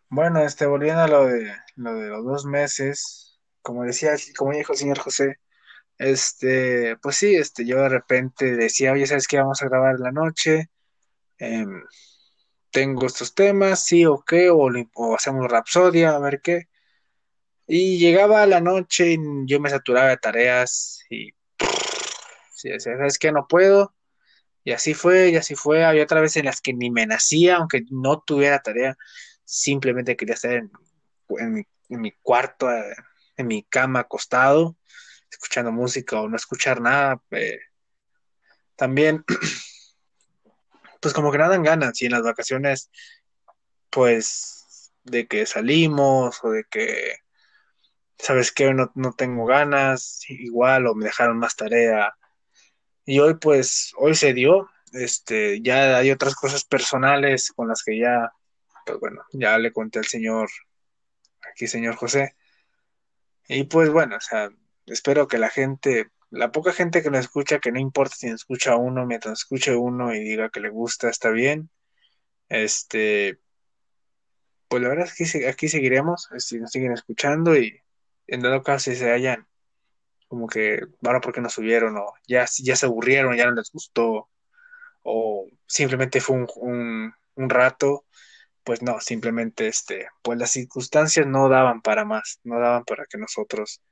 Bueno, 0.08 0.40
este, 0.40 0.64
volviendo 0.64 1.02
a 1.02 1.08
lo 1.08 1.26
de, 1.26 1.52
lo 1.76 1.94
de 1.94 2.08
los 2.08 2.24
dos 2.24 2.46
meses, 2.46 3.38
como 3.60 3.84
decía, 3.84 4.14
como 4.34 4.52
dijo 4.52 4.72
el 4.72 4.78
señor 4.78 4.98
José, 4.98 5.36
este, 5.98 6.96
pues 7.02 7.16
sí, 7.16 7.36
este, 7.36 7.66
yo 7.66 7.76
de 7.82 7.90
repente 7.90 8.56
decía, 8.56 8.92
oye, 8.92 9.06
¿sabes 9.06 9.28
qué? 9.28 9.36
Vamos 9.36 9.60
a 9.62 9.68
grabar 9.68 9.96
en 9.96 10.02
la 10.02 10.12
noche, 10.12 10.70
em, 11.36 11.82
tengo 12.70 13.06
estos 13.06 13.34
temas, 13.34 13.84
sí 13.84 14.06
o 14.06 14.24
qué, 14.26 14.48
o, 14.50 14.70
hacemos 15.14 15.50
Rapsodia, 15.50 16.12
a 16.16 16.18
ver 16.18 16.40
qué. 16.40 16.68
Y 17.66 17.98
llegaba 17.98 18.46
la 18.46 18.62
noche 18.62 19.12
y 19.12 19.18
yo 19.44 19.60
me 19.60 19.68
saturaba 19.68 20.08
de 20.08 20.16
tareas 20.16 21.04
y 21.10 21.32
sí, 22.54 22.70
¿sabes 22.80 23.18
qué? 23.18 23.32
No 23.32 23.46
puedo. 23.46 23.94
Y 24.68 24.72
así 24.72 24.92
fue, 24.92 25.31
y 25.31 25.37
así 25.37 25.54
fue. 25.54 25.83
Había 25.83 26.02
otras 26.02 26.20
veces 26.20 26.37
en 26.37 26.44
las 26.44 26.61
que 26.61 26.74
ni 26.74 26.90
me 26.90 27.07
nacía, 27.07 27.57
aunque 27.57 27.85
no 27.90 28.20
tuviera 28.20 28.61
tarea, 28.61 28.98
simplemente 29.42 30.14
quería 30.14 30.35
estar 30.35 30.52
en, 30.52 30.70
mi, 31.54 31.62
en 31.88 32.00
mi 32.02 32.12
cuarto, 32.20 32.70
eh, 32.70 32.94
en 33.38 33.46
mi 33.46 33.62
cama, 33.62 34.00
acostado, 34.00 34.76
escuchando 35.31 35.72
música 35.72 36.20
o 36.20 36.28
no 36.28 36.37
escuchar 36.37 36.83
nada. 36.83 37.18
eh. 37.31 37.61
También, 38.76 39.24
pues 41.00 41.14
como 41.14 41.33
que 41.33 41.38
no 41.38 41.48
dan 41.48 41.62
ganas, 41.62 42.02
y 42.02 42.04
en 42.04 42.12
las 42.12 42.22
vacaciones, 42.22 42.90
pues, 43.88 44.92
de 45.02 45.26
que 45.26 45.46
salimos 45.46 46.44
o 46.44 46.50
de 46.50 46.64
que, 46.64 47.14
¿sabes 48.18 48.52
qué? 48.52 48.74
No, 48.74 48.92
no 48.94 49.14
tengo 49.14 49.46
ganas, 49.46 50.20
igual, 50.28 50.88
o 50.88 50.94
me 50.94 51.07
dejaron 51.07 51.38
más 51.38 51.57
tarea. 51.57 52.17
Y 53.08 53.20
hoy, 53.20 53.36
pues, 53.36 53.94
hoy 53.96 54.14
se 54.14 54.34
dio. 54.34 54.68
Este, 54.92 55.62
ya 55.62 55.96
hay 55.96 56.10
otras 56.10 56.34
cosas 56.34 56.64
personales 56.64 57.50
con 57.56 57.66
las 57.68 57.82
que 57.82 57.98
ya, 57.98 58.30
pues 58.84 59.00
bueno, 59.00 59.22
ya 59.32 59.56
le 59.56 59.72
conté 59.72 60.00
al 60.00 60.04
señor, 60.04 60.50
aquí 61.50 61.66
señor 61.66 61.96
José. 61.96 62.36
Y 63.48 63.64
pues 63.64 63.88
bueno, 63.88 64.16
o 64.16 64.20
sea, 64.20 64.50
espero 64.84 65.26
que 65.26 65.38
la 65.38 65.48
gente, 65.48 66.10
la 66.28 66.52
poca 66.52 66.74
gente 66.74 67.02
que 67.02 67.10
nos 67.10 67.20
escucha, 67.20 67.60
que 67.60 67.72
no 67.72 67.80
importa 67.80 68.14
si 68.14 68.28
escucha 68.28 68.76
uno, 68.76 69.06
mientras 69.06 69.38
escuche 69.38 69.74
uno 69.74 70.14
y 70.14 70.20
diga 70.20 70.50
que 70.50 70.60
le 70.60 70.68
gusta, 70.68 71.08
está 71.08 71.30
bien. 71.30 71.70
Este, 72.50 73.38
pues 74.68 74.82
la 74.82 74.90
verdad 74.90 75.06
es 75.06 75.32
que 75.32 75.48
aquí 75.48 75.68
seguiremos, 75.68 76.28
si 76.36 76.58
nos 76.58 76.72
siguen 76.72 76.92
escuchando 76.92 77.56
y 77.56 77.80
en 78.26 78.42
dado 78.42 78.62
caso 78.62 78.90
si 78.90 78.96
se 78.96 79.10
hayan 79.10 79.48
como 80.28 80.46
que, 80.46 80.80
ahora 81.04 81.20
porque 81.20 81.40
nos 81.40 81.54
subieron 81.54 81.96
o 81.96 82.12
ya, 82.26 82.46
ya 82.62 82.76
se 82.76 82.86
aburrieron, 82.86 83.36
ya 83.36 83.46
no 83.46 83.52
les 83.52 83.70
gustó 83.72 84.28
o 85.02 85.46
simplemente 85.66 86.20
fue 86.20 86.36
un, 86.36 86.48
un, 86.56 87.14
un 87.34 87.50
rato, 87.50 88.04
pues 88.62 88.82
no, 88.82 89.00
simplemente 89.00 89.68
este, 89.68 90.08
pues 90.22 90.38
las 90.38 90.50
circunstancias 90.50 91.26
no 91.26 91.48
daban 91.48 91.80
para 91.80 92.04
más, 92.04 92.40
no 92.44 92.60
daban 92.60 92.84
para 92.84 93.06
que 93.06 93.18
nosotros 93.18 93.82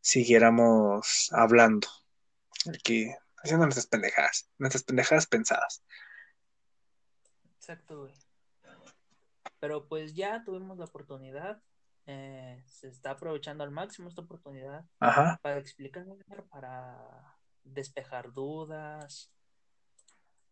siguiéramos 0.00 1.30
hablando 1.32 1.88
aquí, 2.68 3.10
haciendo 3.36 3.66
nuestras 3.66 3.86
pendejadas, 3.86 4.50
nuestras 4.58 4.82
pendejadas 4.82 5.26
pensadas. 5.26 5.82
Exacto, 7.56 8.00
güey. 8.00 8.14
Pero 9.60 9.88
pues 9.88 10.14
ya 10.14 10.44
tuvimos 10.44 10.76
la 10.76 10.84
oportunidad. 10.84 11.62
Eh, 12.06 12.62
se 12.66 12.88
está 12.88 13.12
aprovechando 13.12 13.64
al 13.64 13.70
máximo 13.70 14.08
esta 14.08 14.22
oportunidad 14.22 14.84
Ajá, 15.00 15.38
para 15.42 15.58
explicar, 15.58 16.04
para 16.50 17.36
despejar 17.64 18.32
dudas. 18.32 19.30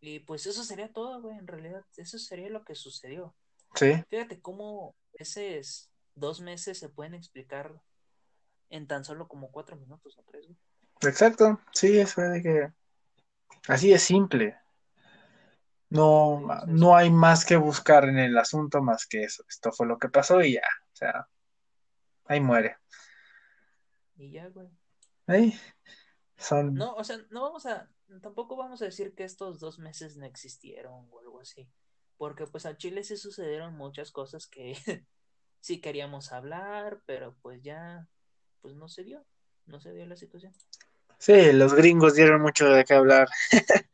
Y 0.01 0.21
pues 0.21 0.47
eso 0.47 0.65
sería 0.65 0.93
todo, 0.93 1.21
güey. 1.23 1.39
En 1.39 1.47
realidad, 1.47 1.85
eso 1.97 2.19
sería 2.19 2.51
lo 2.51 2.65
que 2.65 2.75
sucedió. 2.75 3.35
sí, 3.75 4.05
Fíjate 4.11 4.41
cómo 4.41 4.95
esos 5.15 5.91
dos 6.15 6.41
meses 6.41 6.79
se 6.79 6.89
pueden 6.89 7.15
explicar 7.15 7.81
en 8.71 8.87
tan 8.87 9.05
solo 9.05 9.29
como 9.29 9.51
cuatro 9.53 9.77
minutos 9.77 10.19
o 10.19 10.23
tres, 10.25 10.47
güey. 10.47 10.59
exacto, 11.03 11.61
sí, 11.73 11.99
eso 11.99 12.23
es 12.23 12.33
de 12.33 12.43
que 12.43 12.73
así 13.69 13.93
es 13.93 14.03
simple. 14.03 14.57
No, 15.91 16.41
no 16.67 16.97
hay 16.97 17.11
más 17.11 17.45
que 17.45 17.57
buscar 17.57 18.05
en 18.07 18.19
el 18.19 18.37
asunto 18.39 18.83
más 18.83 19.07
que 19.07 19.25
eso. 19.25 19.45
Esto 19.49 19.73
fue 19.73 19.87
lo 19.87 19.99
que 19.99 20.09
pasó 20.09 20.41
y 20.43 20.55
ya, 20.55 20.63
o 20.93 20.97
sea, 20.97 21.29
ahí 22.27 22.41
muere. 22.41 22.77
Y 24.17 24.31
ya, 24.31 24.49
güey. 24.49 24.69
Ahí, 25.27 25.59
Son... 26.37 26.75
No, 26.75 26.95
o 26.95 27.05
sea, 27.05 27.19
no 27.31 27.43
vamos 27.43 27.67
a, 27.67 27.89
tampoco 28.21 28.57
vamos 28.57 28.83
a 28.83 28.87
decir 28.87 29.15
que 29.15 29.25
estos 29.25 29.61
dos 29.61 29.79
meses 29.79 30.17
no 30.17 30.27
existieron 30.27 31.09
o 31.11 31.21
algo 31.21 31.41
así. 31.41 31.69
Porque 32.17 32.47
pues 32.47 32.67
a 32.67 32.77
Chile 32.77 33.05
sí 33.05 33.17
sucedieron 33.17 33.75
muchas 33.75 34.11
cosas 34.11 34.47
que 34.47 34.75
sí 35.61 35.81
queríamos 35.81 36.33
hablar, 36.33 37.03
pero 37.07 37.37
pues 37.43 37.63
ya, 37.63 38.09
pues 38.61 38.75
no 38.75 38.89
se 38.89 39.05
dio, 39.05 39.25
no 39.67 39.81
se 39.81 39.93
dio 39.93 40.07
la 40.07 40.17
situación. 40.17 40.53
Sí, 41.19 41.53
los 41.53 41.75
gringos 41.75 42.15
dieron 42.15 42.43
mucho 42.43 42.69
de 42.69 42.85
qué 42.85 42.95
hablar. 42.95 43.29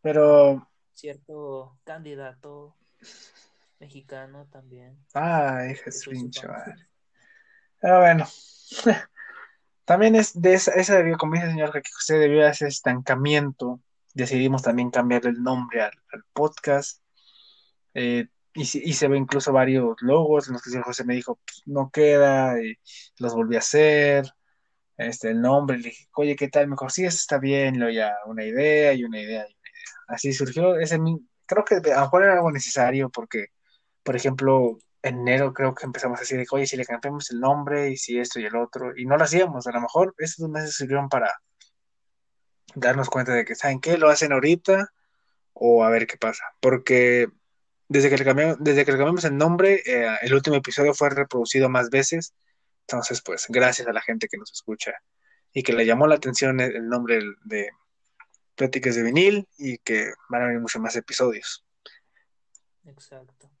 pero... 0.00 0.70
Cierto 0.94 1.78
candidato 1.84 2.74
mexicano 3.78 4.46
también. 4.50 4.98
Ay, 5.14 5.74
Jesús, 5.76 6.14
Pero 7.80 8.00
bueno. 8.00 8.26
También 9.86 10.16
es 10.16 10.40
de 10.40 10.54
esa, 10.54 10.72
esa 10.72 10.96
debió, 10.96 11.16
como 11.16 11.34
dice 11.34 11.46
el 11.46 11.52
señor 11.52 11.70
que 11.70 11.90
usted 11.96 12.18
debió 12.18 12.44
a 12.44 12.50
ese 12.50 12.66
estancamiento. 12.66 13.80
Decidimos 14.14 14.62
también 14.62 14.90
cambiarle 14.90 15.30
el 15.30 15.42
nombre 15.42 15.80
al, 15.80 15.92
podcast. 16.32 17.00
Eh, 17.94 18.26
y, 18.52 18.62
y, 18.62 18.92
se 18.94 19.06
ve 19.06 19.16
incluso 19.16 19.52
varios 19.52 19.96
logos 20.00 20.48
en 20.48 20.54
los 20.54 20.62
que 20.62 20.70
el 20.70 20.72
señor 20.72 20.86
José 20.86 21.04
me 21.04 21.14
dijo, 21.14 21.38
pues, 21.46 21.62
no 21.66 21.90
queda, 21.90 22.60
y 22.60 22.76
los 23.18 23.34
volví 23.34 23.54
a 23.54 23.60
hacer. 23.60 24.26
Este, 24.96 25.30
el 25.30 25.40
nombre, 25.40 25.76
le 25.78 25.90
dije, 25.90 26.08
oye, 26.14 26.36
¿qué 26.36 26.48
tal? 26.48 26.68
Mejor 26.68 26.90
sí, 26.90 27.04
eso 27.04 27.16
está 27.16 27.38
bien, 27.38 27.78
lo 27.78 27.90
ya 27.90 28.14
una 28.26 28.44
idea 28.44 28.92
y 28.94 29.04
una 29.04 29.20
idea 29.20 29.42
y 29.42 29.54
una 29.54 29.54
idea. 29.54 29.86
Así 30.08 30.32
surgió 30.32 30.76
ese, 30.78 30.98
creo 31.46 31.64
que 31.64 31.76
a 31.92 31.96
lo 31.96 32.00
mejor 32.02 32.24
era 32.24 32.34
algo 32.34 32.50
necesario 32.50 33.10
porque, 33.10 33.46
por 34.06 34.14
ejemplo, 34.14 34.78
en 35.02 35.18
enero 35.18 35.52
creo 35.52 35.74
que 35.74 35.84
empezamos 35.84 36.18
a 36.18 36.20
decir, 36.20 36.42
oye, 36.52 36.66
si 36.66 36.76
le 36.76 36.84
cambiamos 36.84 37.28
el 37.32 37.40
nombre 37.40 37.90
y 37.90 37.96
si 37.96 38.18
esto 38.20 38.38
y 38.38 38.44
el 38.44 38.54
otro, 38.54 38.96
y 38.96 39.04
no 39.04 39.16
lo 39.16 39.24
hacíamos, 39.24 39.66
a 39.66 39.72
lo 39.72 39.80
mejor 39.80 40.14
esos 40.18 40.38
dos 40.38 40.48
meses 40.48 40.76
sirvieron 40.76 41.08
para 41.08 41.34
darnos 42.76 43.10
cuenta 43.10 43.34
de 43.34 43.44
que, 43.44 43.56
¿saben 43.56 43.80
qué? 43.80 43.98
Lo 43.98 44.08
hacen 44.08 44.32
ahorita 44.32 44.92
o 45.54 45.84
a 45.84 45.90
ver 45.90 46.06
qué 46.06 46.16
pasa, 46.16 46.44
porque 46.60 47.28
desde 47.88 48.08
que 48.08 48.16
le 48.16 48.24
cambiamos, 48.24 48.58
desde 48.60 48.84
que 48.84 48.92
le 48.92 48.98
cambiamos 48.98 49.24
el 49.24 49.36
nombre, 49.36 49.82
eh, 49.84 50.18
el 50.22 50.34
último 50.34 50.54
episodio 50.54 50.94
fue 50.94 51.10
reproducido 51.10 51.68
más 51.68 51.90
veces, 51.90 52.32
entonces 52.82 53.22
pues 53.22 53.46
gracias 53.48 53.88
a 53.88 53.92
la 53.92 54.02
gente 54.02 54.28
que 54.28 54.38
nos 54.38 54.52
escucha 54.52 54.92
y 55.52 55.64
que 55.64 55.72
le 55.72 55.84
llamó 55.84 56.06
la 56.06 56.14
atención 56.14 56.60
el, 56.60 56.88
nombre 56.88 57.20
de 57.44 57.70
Pláticas 58.54 58.94
de 58.94 59.02
Vinil 59.02 59.48
y 59.58 59.78
que 59.78 60.12
van 60.28 60.42
a 60.42 60.46
venir 60.46 60.60
muchos 60.60 60.80
más 60.80 60.94
episodios. 60.94 61.64
Exacto. 62.84 63.55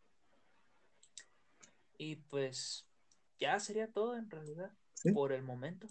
Y 1.98 2.16
pues 2.16 2.86
ya 3.38 3.58
sería 3.58 3.92
todo 3.92 4.16
en 4.16 4.30
realidad, 4.30 4.72
por 5.14 5.32
el 5.32 5.42
momento. 5.42 5.88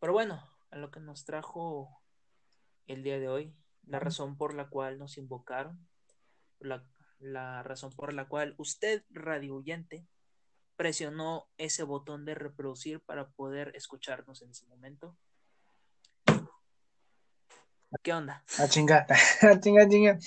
Pero 0.00 0.12
bueno, 0.12 0.42
a 0.70 0.76
lo 0.76 0.90
que 0.90 1.00
nos 1.00 1.24
trajo 1.24 2.02
el 2.86 3.02
día 3.02 3.18
de 3.18 3.28
hoy, 3.28 3.56
la 3.86 4.00
razón 4.00 4.36
por 4.36 4.54
la 4.54 4.68
cual 4.68 4.98
nos 4.98 5.18
invocaron, 5.18 5.88
la, 6.58 6.84
la 7.18 7.62
razón 7.62 7.92
por 7.92 8.12
la 8.12 8.28
cual 8.28 8.54
usted, 8.58 9.04
radio 9.10 9.56
oyente, 9.56 10.06
presionó 10.76 11.48
ese 11.56 11.82
botón 11.82 12.24
de 12.24 12.34
reproducir 12.34 13.00
para 13.00 13.28
poder 13.28 13.72
escucharnos 13.76 14.42
en 14.42 14.50
ese 14.50 14.66
momento. 14.66 15.16
¿Qué 18.02 18.12
onda? 18.12 18.44
A 18.58 18.68
chingar, 18.68 19.06
a 19.42 19.60
chingar, 19.60 19.88
chingar. 19.88 20.18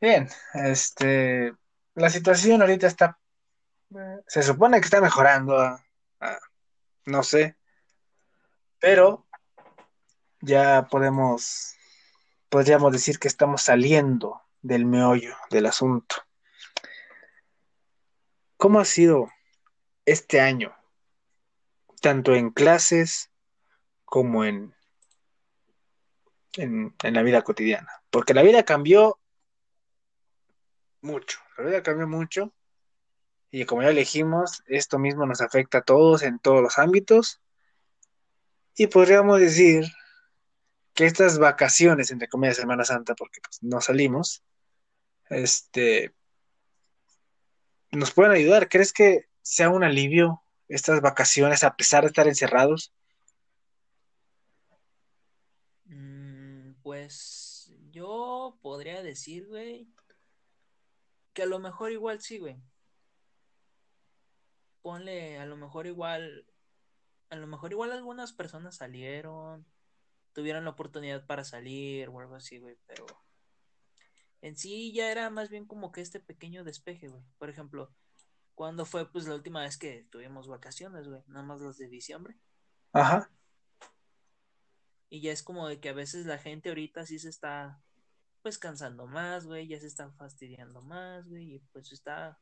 Bien, 0.00 0.28
este, 0.54 1.52
la 2.00 2.10
situación 2.10 2.62
ahorita 2.62 2.86
está, 2.86 3.18
se 4.26 4.42
supone 4.42 4.80
que 4.80 4.86
está 4.86 5.00
mejorando, 5.00 5.58
ah, 5.58 5.84
ah, 6.20 6.38
no 7.04 7.22
sé, 7.22 7.56
pero 8.78 9.26
ya 10.40 10.88
podemos, 10.90 11.74
podríamos 12.48 12.92
decir 12.92 13.18
que 13.18 13.28
estamos 13.28 13.62
saliendo 13.62 14.40
del 14.62 14.86
meollo 14.86 15.36
del 15.50 15.66
asunto. 15.66 16.16
¿Cómo 18.56 18.80
ha 18.80 18.84
sido 18.84 19.30
este 20.06 20.40
año, 20.40 20.74
tanto 22.00 22.34
en 22.34 22.50
clases 22.50 23.30
como 24.04 24.44
en, 24.44 24.74
en, 26.54 26.94
en 27.02 27.14
la 27.14 27.22
vida 27.22 27.42
cotidiana? 27.42 27.90
Porque 28.10 28.34
la 28.34 28.42
vida 28.42 28.64
cambió 28.64 29.19
mucho, 31.02 31.38
la 31.56 31.64
vida 31.64 31.82
cambió 31.82 32.06
mucho 32.06 32.52
y 33.50 33.64
como 33.64 33.82
ya 33.82 33.88
elegimos, 33.88 34.62
esto 34.66 34.98
mismo 34.98 35.26
nos 35.26 35.40
afecta 35.40 35.78
a 35.78 35.82
todos 35.82 36.22
en 36.22 36.38
todos 36.38 36.62
los 36.62 36.78
ámbitos 36.78 37.40
y 38.76 38.86
podríamos 38.86 39.40
decir 39.40 39.84
que 40.94 41.06
estas 41.06 41.38
vacaciones, 41.38 42.10
entre 42.10 42.28
comillas, 42.28 42.56
Semana 42.56 42.84
Santa, 42.84 43.14
porque 43.14 43.40
pues, 43.40 43.62
no 43.62 43.80
salimos, 43.80 44.42
este, 45.28 46.14
nos 47.90 48.12
pueden 48.12 48.32
ayudar. 48.32 48.68
¿Crees 48.68 48.92
que 48.92 49.28
sea 49.42 49.70
un 49.70 49.84
alivio 49.84 50.42
estas 50.68 51.00
vacaciones 51.00 51.64
a 51.64 51.76
pesar 51.76 52.02
de 52.02 52.08
estar 52.08 52.28
encerrados? 52.28 52.92
Mm, 55.86 56.74
pues 56.82 57.72
yo 57.90 58.58
podría 58.62 59.02
decir, 59.02 59.46
güey, 59.48 59.88
que 61.32 61.42
a 61.42 61.46
lo 61.46 61.58
mejor 61.58 61.92
igual 61.92 62.20
sí, 62.20 62.38
güey. 62.38 62.60
Ponle, 64.82 65.38
a 65.38 65.46
lo 65.46 65.56
mejor 65.56 65.86
igual, 65.86 66.46
a 67.28 67.36
lo 67.36 67.46
mejor 67.46 67.72
igual 67.72 67.92
algunas 67.92 68.32
personas 68.32 68.76
salieron, 68.76 69.66
tuvieron 70.32 70.64
la 70.64 70.70
oportunidad 70.70 71.26
para 71.26 71.44
salir 71.44 72.08
o 72.08 72.20
algo 72.20 72.34
así, 72.34 72.58
güey, 72.58 72.78
pero 72.86 73.06
en 74.42 74.56
sí 74.56 74.92
ya 74.92 75.10
era 75.10 75.28
más 75.30 75.50
bien 75.50 75.66
como 75.66 75.92
que 75.92 76.00
este 76.00 76.20
pequeño 76.20 76.64
despeje, 76.64 77.08
güey. 77.08 77.22
Por 77.38 77.50
ejemplo, 77.50 77.94
cuando 78.54 78.86
fue 78.86 79.10
pues 79.10 79.26
la 79.26 79.34
última 79.34 79.62
vez 79.62 79.76
que 79.76 80.06
tuvimos 80.10 80.48
vacaciones, 80.48 81.08
güey? 81.08 81.22
Nada 81.26 81.44
más 81.44 81.60
las 81.60 81.76
de 81.76 81.88
diciembre. 81.88 82.38
Ajá. 82.92 83.30
Y 85.10 85.20
ya 85.20 85.32
es 85.32 85.42
como 85.42 85.68
de 85.68 85.80
que 85.80 85.88
a 85.88 85.94
veces 85.94 86.26
la 86.26 86.38
gente 86.38 86.68
ahorita 86.68 87.04
sí 87.04 87.18
se 87.18 87.28
está 87.28 87.82
pues 88.42 88.58
cansando 88.58 89.06
más, 89.06 89.46
güey, 89.46 89.68
ya 89.68 89.78
se 89.80 89.86
están 89.86 90.14
fastidiando 90.14 90.82
más, 90.82 91.28
güey, 91.28 91.54
y 91.54 91.58
pues 91.72 91.92
está, 91.92 92.38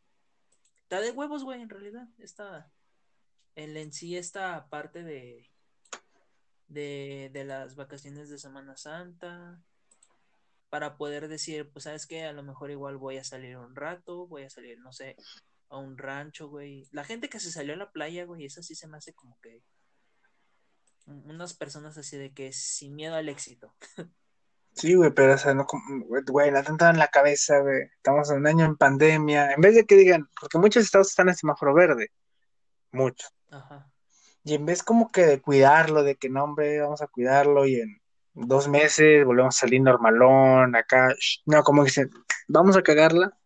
está 0.82 1.00
de 1.00 1.10
huevos, 1.10 1.44
güey, 1.44 1.60
en 1.60 1.70
realidad, 1.70 2.08
está, 2.18 2.70
el 3.54 3.76
en 3.76 3.92
sí 3.92 4.16
esta 4.16 4.68
parte 4.68 5.02
de, 5.02 5.50
de, 6.68 7.30
de 7.32 7.44
las 7.44 7.74
vacaciones 7.74 8.28
de 8.30 8.38
Semana 8.38 8.76
Santa, 8.76 9.60
para 10.70 10.96
poder 10.96 11.28
decir, 11.28 11.70
pues, 11.70 11.84
¿sabes 11.84 12.06
qué? 12.06 12.24
A 12.24 12.32
lo 12.32 12.42
mejor 12.42 12.70
igual 12.70 12.96
voy 12.96 13.16
a 13.16 13.24
salir 13.24 13.56
un 13.56 13.74
rato, 13.74 14.26
voy 14.26 14.42
a 14.42 14.50
salir, 14.50 14.78
no 14.80 14.92
sé, 14.92 15.16
a 15.70 15.78
un 15.78 15.96
rancho, 15.98 16.48
güey. 16.48 16.86
La 16.92 17.04
gente 17.04 17.28
que 17.28 17.40
se 17.40 17.50
salió 17.50 17.74
a 17.74 17.76
la 17.76 17.90
playa, 17.90 18.24
güey, 18.24 18.44
eso 18.44 18.62
sí 18.62 18.74
se 18.74 18.86
me 18.86 18.98
hace 18.98 19.14
como 19.14 19.38
que 19.40 19.62
unas 21.06 21.54
personas 21.54 21.96
así 21.96 22.18
de 22.18 22.34
que 22.34 22.52
sin 22.52 22.94
miedo 22.94 23.14
al 23.14 23.28
éxito. 23.28 23.74
Sí, 24.78 24.94
güey, 24.94 25.10
pero, 25.10 25.34
o 25.34 25.38
sea, 25.38 25.54
no, 25.54 25.66
güey, 26.28 26.52
la 26.52 26.62
tanto 26.62 26.86
en 26.86 26.98
la 26.98 27.08
cabeza, 27.08 27.58
güey. 27.58 27.82
Estamos 27.96 28.30
en 28.30 28.38
un 28.38 28.46
año 28.46 28.64
en 28.64 28.76
pandemia. 28.76 29.52
En 29.52 29.60
vez 29.60 29.74
de 29.74 29.84
que 29.84 29.96
digan, 29.96 30.28
porque 30.40 30.58
muchos 30.58 30.84
estados 30.84 31.08
están 31.08 31.28
en 31.28 31.34
semáforo 31.34 31.74
verde. 31.74 32.12
Muchos. 32.92 33.28
Ajá. 33.50 33.90
Y 34.44 34.54
en 34.54 34.64
vez 34.66 34.84
como 34.84 35.10
que 35.10 35.26
de 35.26 35.42
cuidarlo, 35.42 36.04
de 36.04 36.14
que 36.14 36.28
no, 36.28 36.44
hombre, 36.44 36.80
vamos 36.80 37.02
a 37.02 37.08
cuidarlo 37.08 37.66
y 37.66 37.80
en 37.80 38.00
dos 38.34 38.68
meses 38.68 39.24
volvemos 39.24 39.56
a 39.56 39.60
salir 39.60 39.82
normalón, 39.82 40.76
acá. 40.76 41.12
No, 41.44 41.64
como 41.64 41.82
dicen, 41.82 42.10
vamos 42.46 42.76
a 42.76 42.82
cagarla. 42.82 43.36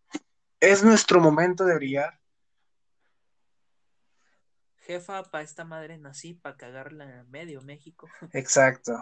Es 0.60 0.84
nuestro 0.84 1.18
momento 1.18 1.64
de 1.64 1.76
brillar. 1.76 2.20
Jefa, 4.80 5.22
para 5.22 5.44
esta 5.44 5.64
madre 5.64 5.96
nací, 5.96 6.34
para 6.34 6.58
cagarla 6.58 7.20
en 7.20 7.30
medio 7.30 7.62
México. 7.62 8.06
Exacto 8.34 8.92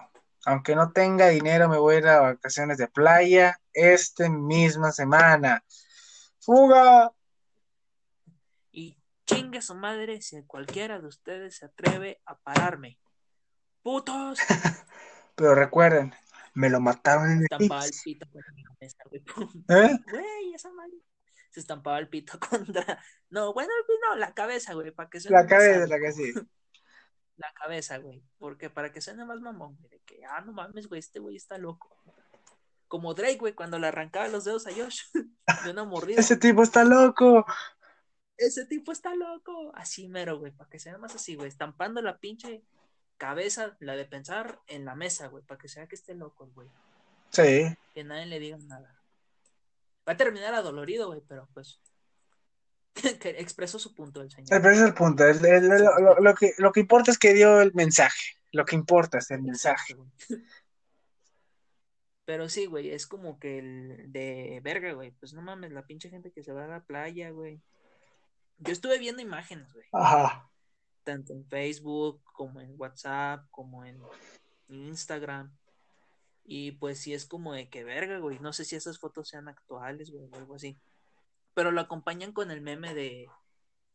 aunque 0.46 0.74
no 0.74 0.92
tenga 0.92 1.28
dinero, 1.28 1.68
me 1.68 1.78
voy 1.78 1.96
a 1.96 1.98
ir 1.98 2.06
a 2.08 2.20
vacaciones 2.20 2.78
de 2.78 2.88
playa 2.88 3.60
esta 3.72 4.28
misma 4.28 4.92
semana. 4.92 5.64
¡Fuga! 6.40 7.12
Y 8.72 8.96
chingue 9.26 9.60
su 9.60 9.74
madre 9.74 10.22
si 10.22 10.42
cualquiera 10.44 11.00
de 11.00 11.06
ustedes 11.06 11.56
se 11.56 11.66
atreve 11.66 12.20
a 12.24 12.38
pararme. 12.38 12.98
¡Putos! 13.82 14.38
Pero 15.34 15.54
recuerden, 15.54 16.14
me 16.54 16.70
lo 16.70 16.80
mataron 16.80 17.30
en 17.30 17.38
el 17.38 17.44
estampaba 17.44 17.84
el 17.84 17.92
pito 18.02 18.26
contra 18.30 18.52
la 18.56 18.76
mesa, 18.80 19.02
güey. 19.08 19.22
¿Eh? 19.68 19.98
Güey, 20.10 20.54
esa 20.54 20.70
madre. 20.72 20.96
Se 21.50 21.60
estampaba 21.60 21.98
el 21.98 22.08
pito 22.08 22.38
contra. 22.50 23.02
No, 23.28 23.52
bueno, 23.52 23.70
no, 24.08 24.16
la 24.16 24.32
cabeza, 24.32 24.72
güey, 24.74 24.90
para 24.90 25.10
que 25.10 25.20
se. 25.20 25.30
La 25.30 25.46
cabeza, 25.46 25.86
la 25.86 25.98
que 25.98 26.12
sí 26.12 26.32
la 27.40 27.52
cabeza, 27.54 27.98
güey. 27.98 28.22
Porque 28.38 28.70
para 28.70 28.92
que 28.92 29.00
suene 29.00 29.24
más 29.24 29.40
mamón, 29.40 29.78
de 29.90 30.00
que, 30.00 30.24
ah, 30.26 30.42
no 30.42 30.52
mames, 30.52 30.88
güey, 30.88 31.00
este 31.00 31.18
güey 31.18 31.36
está 31.36 31.58
loco. 31.58 31.88
Como 32.86 33.14
Drake, 33.14 33.38
güey, 33.38 33.54
cuando 33.54 33.78
le 33.78 33.86
arrancaba 33.86 34.28
los 34.28 34.44
dedos 34.44 34.66
a 34.66 34.72
Josh 34.72 35.02
de 35.64 35.70
una 35.70 35.84
mordida. 35.84 36.20
Ese 36.20 36.36
tipo 36.36 36.62
está 36.62 36.84
loco. 36.84 37.46
ese 38.36 38.66
tipo 38.66 38.92
está 38.92 39.14
loco. 39.14 39.72
Así 39.74 40.08
mero, 40.08 40.38
güey, 40.38 40.52
para 40.52 40.68
que 40.68 40.78
sea 40.78 40.98
más 40.98 41.14
así, 41.14 41.34
güey, 41.34 41.48
estampando 41.48 42.02
la 42.02 42.18
pinche 42.18 42.62
cabeza, 43.16 43.76
la 43.80 43.96
de 43.96 44.04
pensar 44.04 44.60
en 44.66 44.84
la 44.84 44.94
mesa, 44.94 45.28
güey, 45.28 45.44
para 45.44 45.58
que 45.58 45.68
sea 45.68 45.86
que 45.86 45.94
esté 45.94 46.14
loco, 46.14 46.50
güey. 46.54 46.68
Sí. 47.30 47.74
Que 47.94 48.04
nadie 48.04 48.26
le 48.26 48.38
diga 48.38 48.58
nada. 48.58 49.00
Va 50.08 50.12
a 50.14 50.16
terminar 50.16 50.54
adolorido, 50.54 51.08
güey, 51.08 51.22
pero 51.26 51.48
pues 51.54 51.80
que 53.20 53.30
expresó 53.30 53.78
su 53.78 53.94
punto 53.94 54.20
el 54.22 54.30
señor. 54.30 54.66
Es 54.66 54.80
el 54.80 54.94
punto. 54.94 55.24
el- 55.26 55.44
el- 55.44 55.68
lo, 55.68 55.98
lo- 55.98 56.20
lo 56.20 56.34
que, 56.34 56.52
lo 56.58 56.72
que 56.72 56.80
importa 56.80 57.10
es 57.10 57.18
que 57.18 57.32
dio 57.34 57.60
el 57.60 57.72
mensaje. 57.74 58.36
Lo 58.52 58.64
que 58.64 58.74
importa 58.76 59.18
es 59.18 59.30
el 59.30 59.42
mensaje. 59.42 59.96
Pero 62.24 62.48
sí, 62.48 62.66
güey, 62.66 62.90
es 62.90 63.06
como 63.06 63.38
que 63.40 63.58
el 63.58 64.12
de 64.12 64.60
verga, 64.62 64.92
güey. 64.92 65.10
Pues 65.12 65.32
no 65.32 65.42
mames, 65.42 65.72
la 65.72 65.86
pinche 65.86 66.10
gente 66.10 66.30
que 66.30 66.42
se 66.44 66.52
va 66.52 66.64
a 66.64 66.68
la 66.68 66.84
playa, 66.84 67.30
güey. 67.30 67.60
Yo 68.58 68.72
estuve 68.72 68.98
viendo 68.98 69.20
imágenes, 69.22 69.72
güey. 69.72 69.86
Ajá. 69.92 70.48
Tanto 71.02 71.32
en 71.32 71.44
Facebook, 71.46 72.22
como 72.32 72.60
en 72.60 72.74
WhatsApp, 72.78 73.46
como 73.50 73.84
en 73.84 73.98
Instagram. 74.68 75.50
Y 76.44 76.72
pues 76.72 76.98
sí 77.00 77.14
es 77.14 77.26
como 77.26 77.52
de 77.52 77.68
que 77.68 77.84
verga, 77.84 78.18
güey. 78.18 78.38
No 78.38 78.52
sé 78.52 78.64
si 78.64 78.76
esas 78.76 78.98
fotos 78.98 79.28
sean 79.28 79.48
actuales, 79.48 80.10
güey, 80.10 80.24
o 80.30 80.36
algo 80.36 80.54
así. 80.54 80.76
Pero 81.54 81.70
lo 81.70 81.80
acompañan 81.80 82.32
con 82.32 82.50
el 82.50 82.60
meme 82.60 82.94
de 82.94 83.28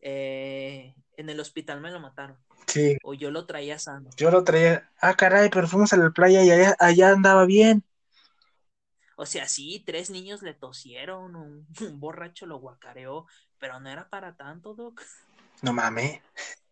eh, 0.01 0.93
en 1.17 1.29
el 1.29 1.39
hospital 1.39 1.81
me 1.81 1.91
lo 1.91 1.99
mataron. 1.99 2.37
Sí. 2.67 2.97
O 3.03 3.13
yo 3.13 3.31
lo 3.31 3.45
traía 3.45 3.79
sano. 3.79 4.09
Yo 4.17 4.29
lo 4.29 4.43
traía. 4.43 4.91
Ah, 5.01 5.15
caray, 5.15 5.49
pero 5.49 5.67
fuimos 5.67 5.93
a 5.93 5.97
la 5.97 6.11
playa 6.11 6.43
y 6.43 6.51
allá, 6.51 6.75
allá 6.79 7.09
andaba 7.09 7.45
bien. 7.45 7.83
O 9.17 9.25
sea, 9.25 9.47
sí, 9.47 9.81
tres 9.85 10.09
niños 10.09 10.41
le 10.41 10.53
tosieron, 10.53 11.35
un, 11.35 11.67
un 11.81 11.99
borracho 11.99 12.45
lo 12.45 12.59
guacareó, 12.59 13.25
pero 13.57 13.79
no 13.79 13.89
era 13.89 14.09
para 14.09 14.35
tanto, 14.35 14.75
Doc. 14.75 15.01
No 15.61 15.73
mames. 15.73 16.21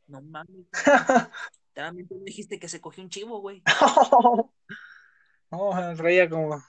No 0.08 0.22
mames. 0.22 0.67
También 1.74 2.08
tú 2.08 2.15
me 2.15 2.26
dijiste 2.26 2.60
que 2.60 2.69
se 2.69 2.82
cogió 2.82 3.04
un 3.04 3.10
chivo, 3.10 3.39
güey. 3.39 3.63
No, 5.52 5.69
traía 5.96 6.28
como 6.28 6.63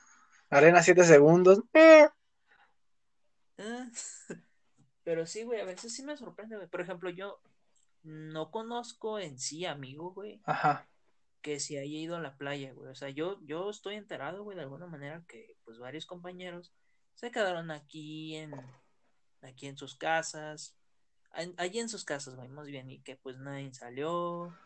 arena 0.50 0.82
7 0.82 1.04
segundos. 1.04 1.62
Eh. 3.58 3.64
Ah, 3.66 3.90
Pero 5.04 5.26
sí, 5.26 5.42
güey, 5.42 5.60
a 5.60 5.64
veces 5.66 5.94
sí 5.94 6.02
me 6.02 6.16
sorprende, 6.16 6.56
güey. 6.56 6.68
Por 6.68 6.80
ejemplo, 6.80 7.10
yo 7.10 7.40
no 8.02 8.50
conozco 8.50 9.18
en 9.18 9.38
sí 9.38 9.66
amigo, 9.66 10.12
güey, 10.12 10.40
Ajá. 10.44 10.86
que 11.42 11.60
se 11.60 11.78
haya 11.78 11.96
ido 11.98 12.16
a 12.16 12.20
la 12.20 12.36
playa, 12.36 12.72
güey. 12.72 12.90
O 12.90 12.94
sea, 12.94 13.10
yo, 13.10 13.38
yo 13.44 13.68
estoy 13.70 13.96
enterado, 13.96 14.42
güey, 14.44 14.56
de 14.56 14.62
alguna 14.62 14.86
manera 14.86 15.22
que, 15.28 15.56
pues, 15.64 15.78
varios 15.78 16.06
compañeros 16.06 16.72
se 17.14 17.30
quedaron 17.30 17.70
aquí 17.70 18.34
en, 18.36 18.52
aquí 19.42 19.66
en 19.66 19.76
sus 19.76 19.94
casas, 19.94 20.74
en- 21.34 21.54
allí 21.58 21.80
en 21.80 21.88
sus 21.90 22.04
casas, 22.04 22.34
güey, 22.34 22.48
más 22.48 22.66
bien, 22.66 22.90
y 22.90 23.00
que, 23.00 23.16
pues, 23.16 23.36
nadie 23.38 23.72
salió, 23.74 24.56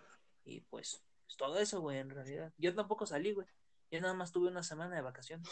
y, 0.45 0.61
pues, 0.63 1.03
pues, 1.27 1.37
todo 1.37 1.59
eso, 1.59 1.81
güey, 1.81 1.99
en 1.99 2.11
realidad. 2.11 2.53
Yo 2.59 2.75
tampoco 2.75 3.07
salí, 3.07 3.33
güey. 3.33 3.47
Yo 3.91 4.01
nada 4.01 4.15
más 4.15 4.31
tuve 4.33 4.49
una 4.49 4.63
semana 4.63 4.95
de 4.95 5.03
vacaciones. 5.03 5.49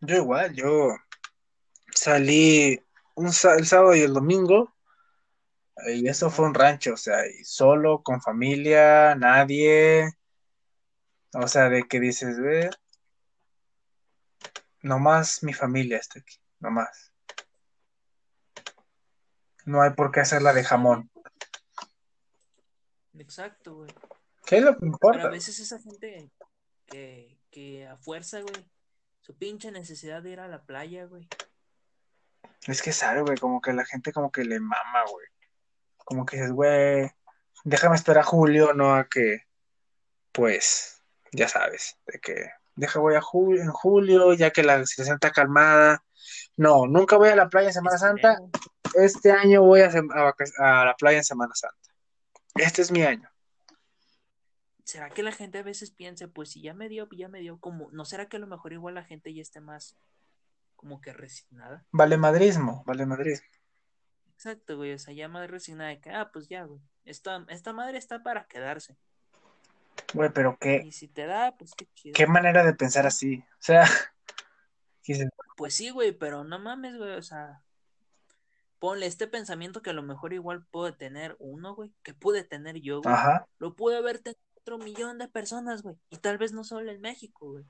Yo 0.00 0.16
igual, 0.16 0.54
yo 0.54 0.94
salí 1.94 2.80
un, 3.14 3.26
el 3.26 3.66
sábado 3.66 3.94
y 3.94 4.00
el 4.00 4.12
domingo. 4.12 4.74
Y 5.86 6.08
eso 6.08 6.30
fue 6.30 6.46
un 6.46 6.54
rancho, 6.54 6.94
o 6.94 6.96
sea, 6.96 7.26
y 7.26 7.44
solo, 7.44 8.02
con 8.02 8.20
familia, 8.20 9.14
nadie. 9.16 10.08
O 11.34 11.48
sea, 11.48 11.68
de 11.68 11.82
que 11.84 11.98
dices, 11.98 12.38
ve, 12.38 12.70
nomás 14.82 15.42
mi 15.42 15.52
familia 15.52 15.98
está 15.98 16.20
aquí, 16.20 16.38
nomás. 16.60 17.12
No 19.64 19.82
hay 19.82 19.90
por 19.90 20.12
qué 20.12 20.20
hacerla 20.20 20.52
de 20.52 20.62
jamón. 20.62 21.10
Exacto, 23.18 23.74
güey. 23.76 23.90
¿Qué 24.46 24.58
es 24.58 24.62
lo 24.62 24.74
que 24.74 24.80
Pero 24.80 24.86
a 24.86 24.92
importa? 24.92 25.28
veces 25.28 25.58
esa 25.58 25.80
gente 25.80 26.30
que, 26.86 27.38
que 27.50 27.86
a 27.86 27.96
fuerza, 27.96 28.40
güey, 28.42 28.70
su 29.22 29.36
pinche 29.36 29.72
necesidad 29.72 30.22
de 30.22 30.30
ir 30.30 30.40
a 30.40 30.48
la 30.48 30.64
playa, 30.66 31.06
güey. 31.06 31.26
Es 32.66 32.82
que 32.82 32.92
sabe, 32.92 33.22
güey, 33.22 33.36
como 33.38 33.60
que 33.60 33.72
la 33.72 33.84
gente 33.84 34.12
como 34.12 34.30
que 34.30 34.44
le 34.44 34.60
mama, 34.60 35.04
güey. 35.10 35.26
Como 35.98 36.24
que 36.26 36.36
dices, 36.36 36.52
güey, 36.52 37.10
déjame 37.64 37.96
esperar 37.96 38.22
a 38.22 38.26
julio, 38.26 38.72
no 38.74 38.94
a 38.94 39.08
que, 39.08 39.42
pues, 40.32 41.02
ya 41.32 41.48
sabes, 41.48 41.98
de 42.06 42.18
que 42.20 42.50
deja 42.76 43.00
voy 43.00 43.14
a 43.14 43.20
julio, 43.20 43.62
en 43.62 43.70
julio, 43.70 44.34
ya 44.34 44.50
que 44.50 44.62
la 44.62 44.84
situación 44.86 45.16
está 45.16 45.30
calmada. 45.30 46.04
No, 46.56 46.86
nunca 46.86 47.16
voy 47.16 47.28
a 47.28 47.36
la 47.36 47.48
playa 47.48 47.68
en 47.68 47.74
Semana 47.74 47.98
Santa. 47.98 48.32
Esperemos. 48.32 48.60
Este 48.94 49.32
año 49.32 49.62
voy 49.62 49.80
a, 49.80 49.86
a 49.88 50.34
a 50.58 50.84
la 50.84 50.94
playa 50.96 51.18
en 51.18 51.24
Semana 51.24 51.54
Santa. 51.54 51.92
Este 52.54 52.82
es 52.82 52.90
mi 52.90 53.02
año. 53.02 53.28
¿Será 54.84 55.08
que 55.10 55.22
la 55.22 55.32
gente 55.32 55.58
a 55.58 55.62
veces 55.62 55.90
piensa, 55.90 56.28
pues 56.28 56.50
si 56.50 56.60
ya 56.60 56.74
me 56.74 56.88
dio, 56.88 57.08
ya 57.10 57.28
me 57.28 57.40
dio, 57.40 57.58
como, 57.58 57.90
¿no 57.92 58.04
será 58.04 58.28
que 58.28 58.36
a 58.36 58.40
lo 58.40 58.46
mejor 58.46 58.74
igual 58.74 58.94
la 58.94 59.02
gente 59.02 59.32
ya 59.32 59.40
esté 59.40 59.60
más 59.60 59.96
como 60.84 61.00
que 61.00 61.14
resignada? 61.14 61.82
Vale 61.92 62.18
madrismo, 62.18 62.82
vale 62.84 63.06
madrismo. 63.06 63.48
Exacto, 64.34 64.76
güey, 64.76 64.92
o 64.92 64.98
sea, 64.98 65.14
ya 65.14 65.28
más 65.28 65.48
resignada 65.50 65.88
de 65.88 65.98
que, 65.98 66.10
ah, 66.10 66.28
pues 66.30 66.46
ya, 66.46 66.64
güey, 66.64 66.78
esta, 67.06 67.42
esta 67.48 67.72
madre 67.72 67.96
está 67.96 68.22
para 68.22 68.46
quedarse. 68.46 68.94
Güey, 70.12 70.28
pero 70.34 70.58
qué, 70.60 70.82
Y 70.84 70.92
si 70.92 71.08
te 71.08 71.24
da, 71.24 71.56
pues 71.56 71.72
qué 71.74 71.88
chido. 71.94 72.12
qué 72.14 72.26
manera 72.26 72.62
de 72.66 72.74
pensar 72.74 73.06
así. 73.06 73.38
O 73.38 73.60
sea, 73.62 73.84
dices, 75.06 75.30
Pues 75.56 75.74
sí, 75.74 75.88
güey, 75.88 76.12
pero 76.12 76.44
no 76.44 76.58
mames, 76.58 76.98
güey, 76.98 77.12
o 77.12 77.22
sea, 77.22 77.62
ponle 78.78 79.06
este 79.06 79.26
pensamiento 79.26 79.80
que 79.80 79.88
a 79.88 79.94
lo 79.94 80.02
mejor 80.02 80.34
igual 80.34 80.66
puede 80.66 80.92
tener 80.92 81.34
uno, 81.38 81.74
güey, 81.74 81.94
que 82.02 82.12
pude 82.12 82.44
tener 82.44 82.82
yo, 82.82 83.00
güey. 83.00 83.14
ajá, 83.14 83.48
Lo 83.58 83.74
pude 83.74 83.96
haber 83.96 84.18
tenido 84.18 84.38
otro 84.56 84.76
millón 84.76 85.16
de 85.16 85.28
personas, 85.28 85.80
güey. 85.80 85.96
Y 86.10 86.18
tal 86.18 86.36
vez 86.36 86.52
no 86.52 86.62
solo 86.62 86.90
en 86.90 87.00
México, 87.00 87.52
güey. 87.52 87.64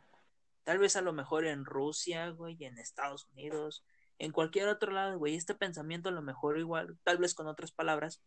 Tal 0.64 0.78
vez 0.78 0.96
a 0.96 1.02
lo 1.02 1.12
mejor 1.12 1.46
en 1.46 1.64
Rusia, 1.64 2.30
güey, 2.30 2.62
en 2.64 2.78
Estados 2.78 3.28
Unidos, 3.32 3.84
en 4.18 4.32
cualquier 4.32 4.68
otro 4.68 4.92
lado, 4.92 5.18
güey. 5.18 5.36
Este 5.36 5.54
pensamiento 5.54 6.08
a 6.08 6.12
lo 6.12 6.22
mejor 6.22 6.58
igual, 6.58 6.98
tal 7.04 7.18
vez 7.18 7.34
con 7.34 7.46
otras 7.46 7.70
palabras, 7.70 8.22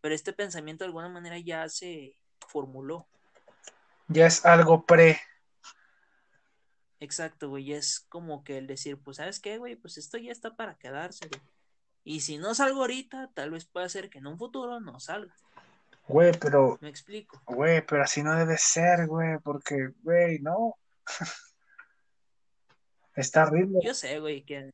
pero 0.00 0.14
este 0.14 0.32
pensamiento 0.32 0.84
de 0.84 0.88
alguna 0.88 1.08
manera 1.08 1.38
ya 1.38 1.68
se 1.68 2.16
formuló. 2.48 3.06
ya 4.08 4.26
es 4.26 4.44
algo 4.44 4.84
pre. 4.84 5.20
Exacto, 7.00 7.48
güey. 7.50 7.70
y 7.70 7.74
Es 7.74 8.00
como 8.08 8.42
que 8.42 8.58
el 8.58 8.66
decir, 8.66 8.98
pues, 9.02 9.18
¿sabes 9.18 9.40
qué, 9.40 9.58
güey? 9.58 9.76
Pues 9.76 9.98
esto 9.98 10.18
ya 10.18 10.32
está 10.32 10.56
para 10.56 10.76
quedarse, 10.76 11.28
güey. 11.28 11.42
Y 12.04 12.20
si 12.20 12.38
no 12.38 12.54
salgo 12.54 12.82
ahorita, 12.82 13.30
tal 13.34 13.50
vez 13.50 13.64
pueda 13.64 13.88
ser 13.88 14.08
que 14.10 14.18
en 14.18 14.28
un 14.28 14.38
futuro 14.38 14.80
no 14.80 15.00
salga. 15.00 15.34
Güey, 16.08 16.32
pero 16.38 16.78
Me 16.80 16.88
explico. 16.88 17.42
Güey, 17.46 17.84
pero 17.84 18.04
así 18.04 18.22
no 18.22 18.36
debe 18.36 18.56
ser, 18.58 19.08
güey, 19.08 19.38
porque, 19.40 19.90
güey, 20.02 20.38
no. 20.38 20.76
Está 23.16 23.44
horrible. 23.44 23.80
Yo 23.82 23.94
sé, 23.94 24.20
güey, 24.20 24.44
que. 24.44 24.72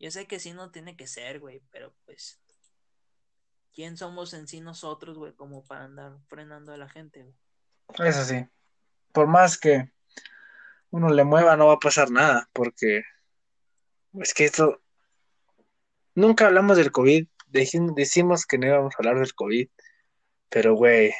Yo 0.00 0.10
sé 0.10 0.26
que 0.26 0.38
sí 0.38 0.52
no 0.52 0.70
tiene 0.70 0.96
que 0.96 1.06
ser, 1.06 1.40
güey, 1.40 1.62
pero 1.70 1.94
pues. 2.04 2.40
¿Quién 3.72 3.96
somos 3.96 4.34
en 4.34 4.48
sí 4.48 4.60
nosotros, 4.60 5.16
güey, 5.16 5.32
como 5.34 5.64
para 5.64 5.84
andar 5.84 6.18
frenando 6.26 6.72
a 6.72 6.76
la 6.76 6.88
gente, 6.88 7.22
güey? 7.22 8.08
Eso 8.08 8.24
sí. 8.24 8.44
Por 9.12 9.28
más 9.28 9.56
que 9.56 9.92
uno 10.90 11.10
le 11.10 11.22
mueva, 11.22 11.56
no 11.56 11.68
va 11.68 11.74
a 11.74 11.78
pasar 11.78 12.10
nada, 12.10 12.48
porque 12.52 13.02
es 14.14 14.34
que 14.34 14.44
esto. 14.44 14.82
Nunca 16.14 16.46
hablamos 16.46 16.76
del 16.76 16.90
COVID. 16.90 17.28
Decimos 17.46 18.46
que 18.46 18.58
no 18.58 18.66
íbamos 18.66 18.94
a 18.94 18.98
hablar 18.98 19.20
del 19.20 19.34
COVID, 19.34 19.68
pero, 20.48 20.74
güey, 20.74 21.14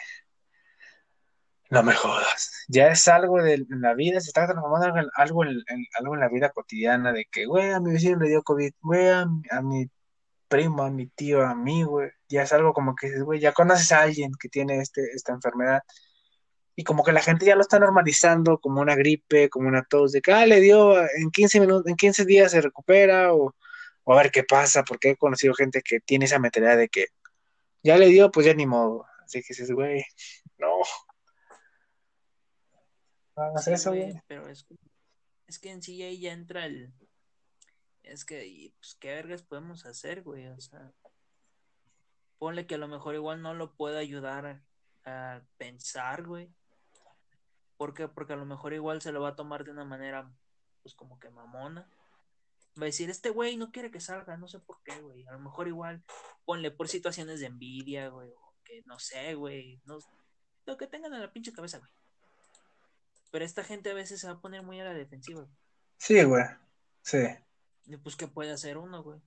no 1.71 1.83
me 1.83 1.95
jodas. 1.95 2.51
Ya 2.69 2.89
es 2.89 3.07
algo 3.09 3.43
de 3.43 3.65
la 3.69 3.95
vida, 3.95 4.21
se 4.21 4.29
está 4.29 4.47
transformando 4.47 4.87
algo 5.15 5.45
en, 5.45 5.57
algo 5.99 6.15
en, 6.15 6.21
la 6.21 6.29
vida 6.29 6.51
cotidiana 6.51 7.13
de 7.13 7.27
que, 7.31 7.47
güey, 7.47 7.71
a 7.73 7.81
mi 7.81 7.93
vecino 7.93 8.19
le 8.19 8.29
dio 8.29 8.43
COVID, 8.43 8.73
güey, 8.81 9.09
a, 9.09 9.27
mi- 9.63 9.91
primo, 10.49 10.83
a 10.83 10.91
mi 10.91 11.07
tío, 11.09 11.43
a 11.47 11.55
mí, 11.55 11.83
güey. 11.85 12.11
Ya 12.29 12.43
es 12.43 12.53
algo 12.53 12.73
como 12.73 12.95
que 12.95 13.21
güey, 13.21 13.41
ya 13.41 13.53
conoces 13.53 13.93
a 13.93 14.03
alguien 14.03 14.33
que 14.41 14.49
tiene 14.49 14.81
este, 14.81 15.03
esta 15.15 15.33
enfermedad. 15.33 15.83
Y 16.77 16.85
como 16.85 17.03
que 17.05 17.13
la 17.13 17.21
gente 17.23 17.45
ya 17.47 17.57
lo 17.57 17.63
está 17.63 17.79
normalizando 17.79 18.59
como 18.59 18.81
una 18.81 18.95
gripe, 18.95 19.51
como 19.51 19.69
una 19.69 19.83
tos, 19.85 20.13
de 20.13 20.21
que, 20.23 20.33
ah, 20.33 20.47
le 20.47 20.61
dio, 20.61 20.99
en 21.01 21.31
15 21.33 21.61
minutos, 21.61 21.87
en 21.89 21.97
15 21.97 22.25
días 22.25 22.53
se 22.53 22.61
recupera, 22.63 23.35
o, 23.35 23.55
o 24.05 24.13
a 24.15 24.17
ver 24.23 24.31
qué 24.31 24.45
pasa, 24.45 24.85
porque 24.85 25.11
he 25.11 25.17
conocido 25.17 25.55
gente 25.55 25.83
que 25.83 26.01
tiene 26.01 26.27
esa 26.27 26.39
mentalidad 26.39 26.77
de 26.77 26.89
que 26.89 27.07
ya 27.83 27.97
le 27.99 28.07
dio, 28.09 28.31
pues 28.31 28.47
ya 28.47 28.55
ni 28.55 28.67
modo. 28.67 29.07
Así 29.25 29.41
que 29.43 29.49
dices, 29.51 29.71
güey, 29.73 30.05
no. 30.59 30.69
No 33.39 33.45
hagas 33.45 33.65
Sí, 33.65 33.73
eso, 33.73 33.91
güey, 33.91 34.21
pero 34.27 34.49
es 34.49 34.65
que, 34.65 34.75
es 35.47 35.59
que 35.61 35.71
en 35.71 35.81
sí 35.81 36.03
ahí 36.03 36.19
ya 36.19 36.33
entra 36.33 36.67
el. 36.67 36.93
Es 38.03 38.25
que, 38.25 38.47
y, 38.47 38.71
pues, 38.71 38.97
¿qué 38.97 39.15
vergas 39.15 39.43
podemos 39.43 39.87
hacer, 39.87 40.23
güey? 40.23 40.49
O 40.49 40.61
sea, 40.61 40.93
ponle 42.39 42.67
que 42.67 42.75
a 42.75 42.79
lo 42.79 42.89
mejor 42.89 43.15
igual 43.15 43.41
no 43.41 43.55
lo 43.55 43.77
puede 43.77 43.99
ayudar 43.99 44.47
a, 44.47 44.65
a 45.37 45.43
pensar, 45.57 46.27
güey. 46.27 46.53
¿Por 47.77 47.95
qué? 47.95 48.09
Porque 48.09 48.33
a 48.33 48.37
lo 48.37 48.45
mejor 48.45 48.75
igual 48.75 49.01
se 49.03 49.13
lo 49.13 49.21
va 49.21 49.29
a 49.29 49.37
tomar 49.37 49.65
de 49.65 49.71
una 49.71 49.85
manera, 49.85 50.29
pues, 50.83 50.97
como 50.97 51.21
que 51.21 51.31
mamona. 51.31 51.89
Va 52.77 52.83
a 52.83 52.87
decir, 52.87 53.09
este 53.09 53.31
güey 53.31 53.57
no 53.57 53.71
quiere 53.71 53.93
que 53.93 54.01
salga, 54.01 54.37
no 54.37 54.49
sé 54.49 54.59
por 54.59 54.83
qué, 54.83 55.01
güey. 55.01 55.25
A 55.29 55.33
lo 55.33 55.39
mejor 55.39 55.69
igual 55.69 56.03
ponle 56.45 56.73
por 56.73 56.89
situaciones 56.89 57.39
de 57.39 57.47
envidia, 57.47 58.09
güey, 58.09 58.31
o 58.31 58.55
que 58.65 58.83
no 58.85 58.99
sé, 58.99 59.35
güey. 59.35 59.81
No, 59.85 59.99
lo 60.67 60.77
que 60.77 60.89
tengan 60.89 61.15
en 61.15 61.21
la 61.21 61.33
pinche 61.33 61.53
cabeza, 61.53 61.79
güey. 61.79 61.98
Pero 63.31 63.45
esta 63.45 63.63
gente 63.65 63.91
a 63.91 63.95
veces 63.95 64.21
se 64.21 64.27
va 64.27 64.35
a 64.35 64.41
poner 64.41 64.63
muy 64.63 64.81
a 64.81 64.85
la 64.85 64.95
defensiva. 64.95 65.41
güey. 65.43 65.53
Sí, 65.99 66.23
güey. 66.23 66.45
Sí. 67.03 67.27
Y 67.87 67.97
pues, 67.97 68.17
¿qué 68.17 68.27
puede 68.29 68.53
hacer 68.53 68.79
uno, 68.79 69.03
güey? 69.03 69.21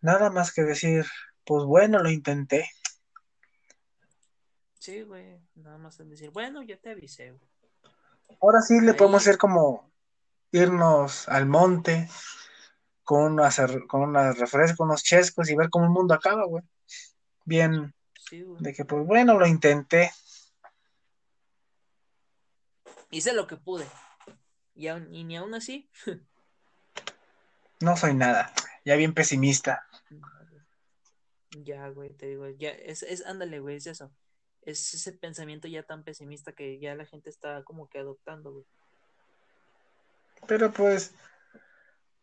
Nada 0.00 0.30
más 0.30 0.52
que 0.52 0.62
decir, 0.62 1.04
pues 1.44 1.64
bueno, 1.64 1.98
lo 1.98 2.10
intenté. 2.10 2.70
Sí, 4.78 5.02
güey. 5.02 5.38
Nada 5.54 5.76
más 5.78 5.98
decir, 5.98 6.30
bueno, 6.30 6.62
ya 6.62 6.78
te 6.78 6.90
avisé, 6.90 7.32
güey. 7.32 7.50
Ahora 8.40 8.62
sí 8.62 8.80
le 8.80 8.92
Ahí- 8.92 8.96
podemos 8.96 9.22
hacer 9.22 9.36
como 9.36 9.90
irnos 10.52 11.28
al 11.28 11.46
monte 11.46 12.08
con 13.04 13.32
unas, 13.32 13.60
con 13.88 14.02
unas 14.02 14.38
refrescos, 14.38 14.80
unos 14.84 15.02
chescos 15.02 15.50
y 15.50 15.56
ver 15.56 15.68
cómo 15.68 15.84
el 15.84 15.90
mundo 15.90 16.14
acaba, 16.14 16.44
güey. 16.46 16.64
Bien, 17.44 17.94
Sí, 18.28 18.42
güey. 18.42 18.62
de 18.62 18.72
que 18.72 18.84
pues 18.84 19.04
bueno, 19.06 19.38
lo 19.38 19.46
intenté. 19.46 20.12
Hice 23.10 23.32
lo 23.32 23.46
que 23.46 23.56
pude. 23.56 23.86
Y, 24.74 24.88
ni 25.24 25.36
aún 25.36 25.54
así. 25.54 25.90
No 27.80 27.96
soy 27.96 28.14
nada. 28.14 28.52
Ya 28.84 28.94
bien 28.96 29.14
pesimista. 29.14 29.86
Ya, 31.64 31.88
güey, 31.88 32.10
te 32.10 32.26
digo, 32.26 32.48
ya, 32.48 32.70
es, 32.70 33.02
es, 33.02 33.26
ándale, 33.26 33.58
güey, 33.58 33.76
es 33.76 33.86
eso. 33.86 34.12
Es 34.62 34.94
ese 34.94 35.12
pensamiento 35.12 35.66
ya 35.66 35.82
tan 35.82 36.04
pesimista 36.04 36.52
que 36.52 36.78
ya 36.78 36.94
la 36.94 37.06
gente 37.06 37.30
está 37.30 37.64
como 37.64 37.88
que 37.88 37.98
adoptando, 37.98 38.52
güey. 38.52 38.66
Pero 40.46 40.72
pues, 40.72 41.14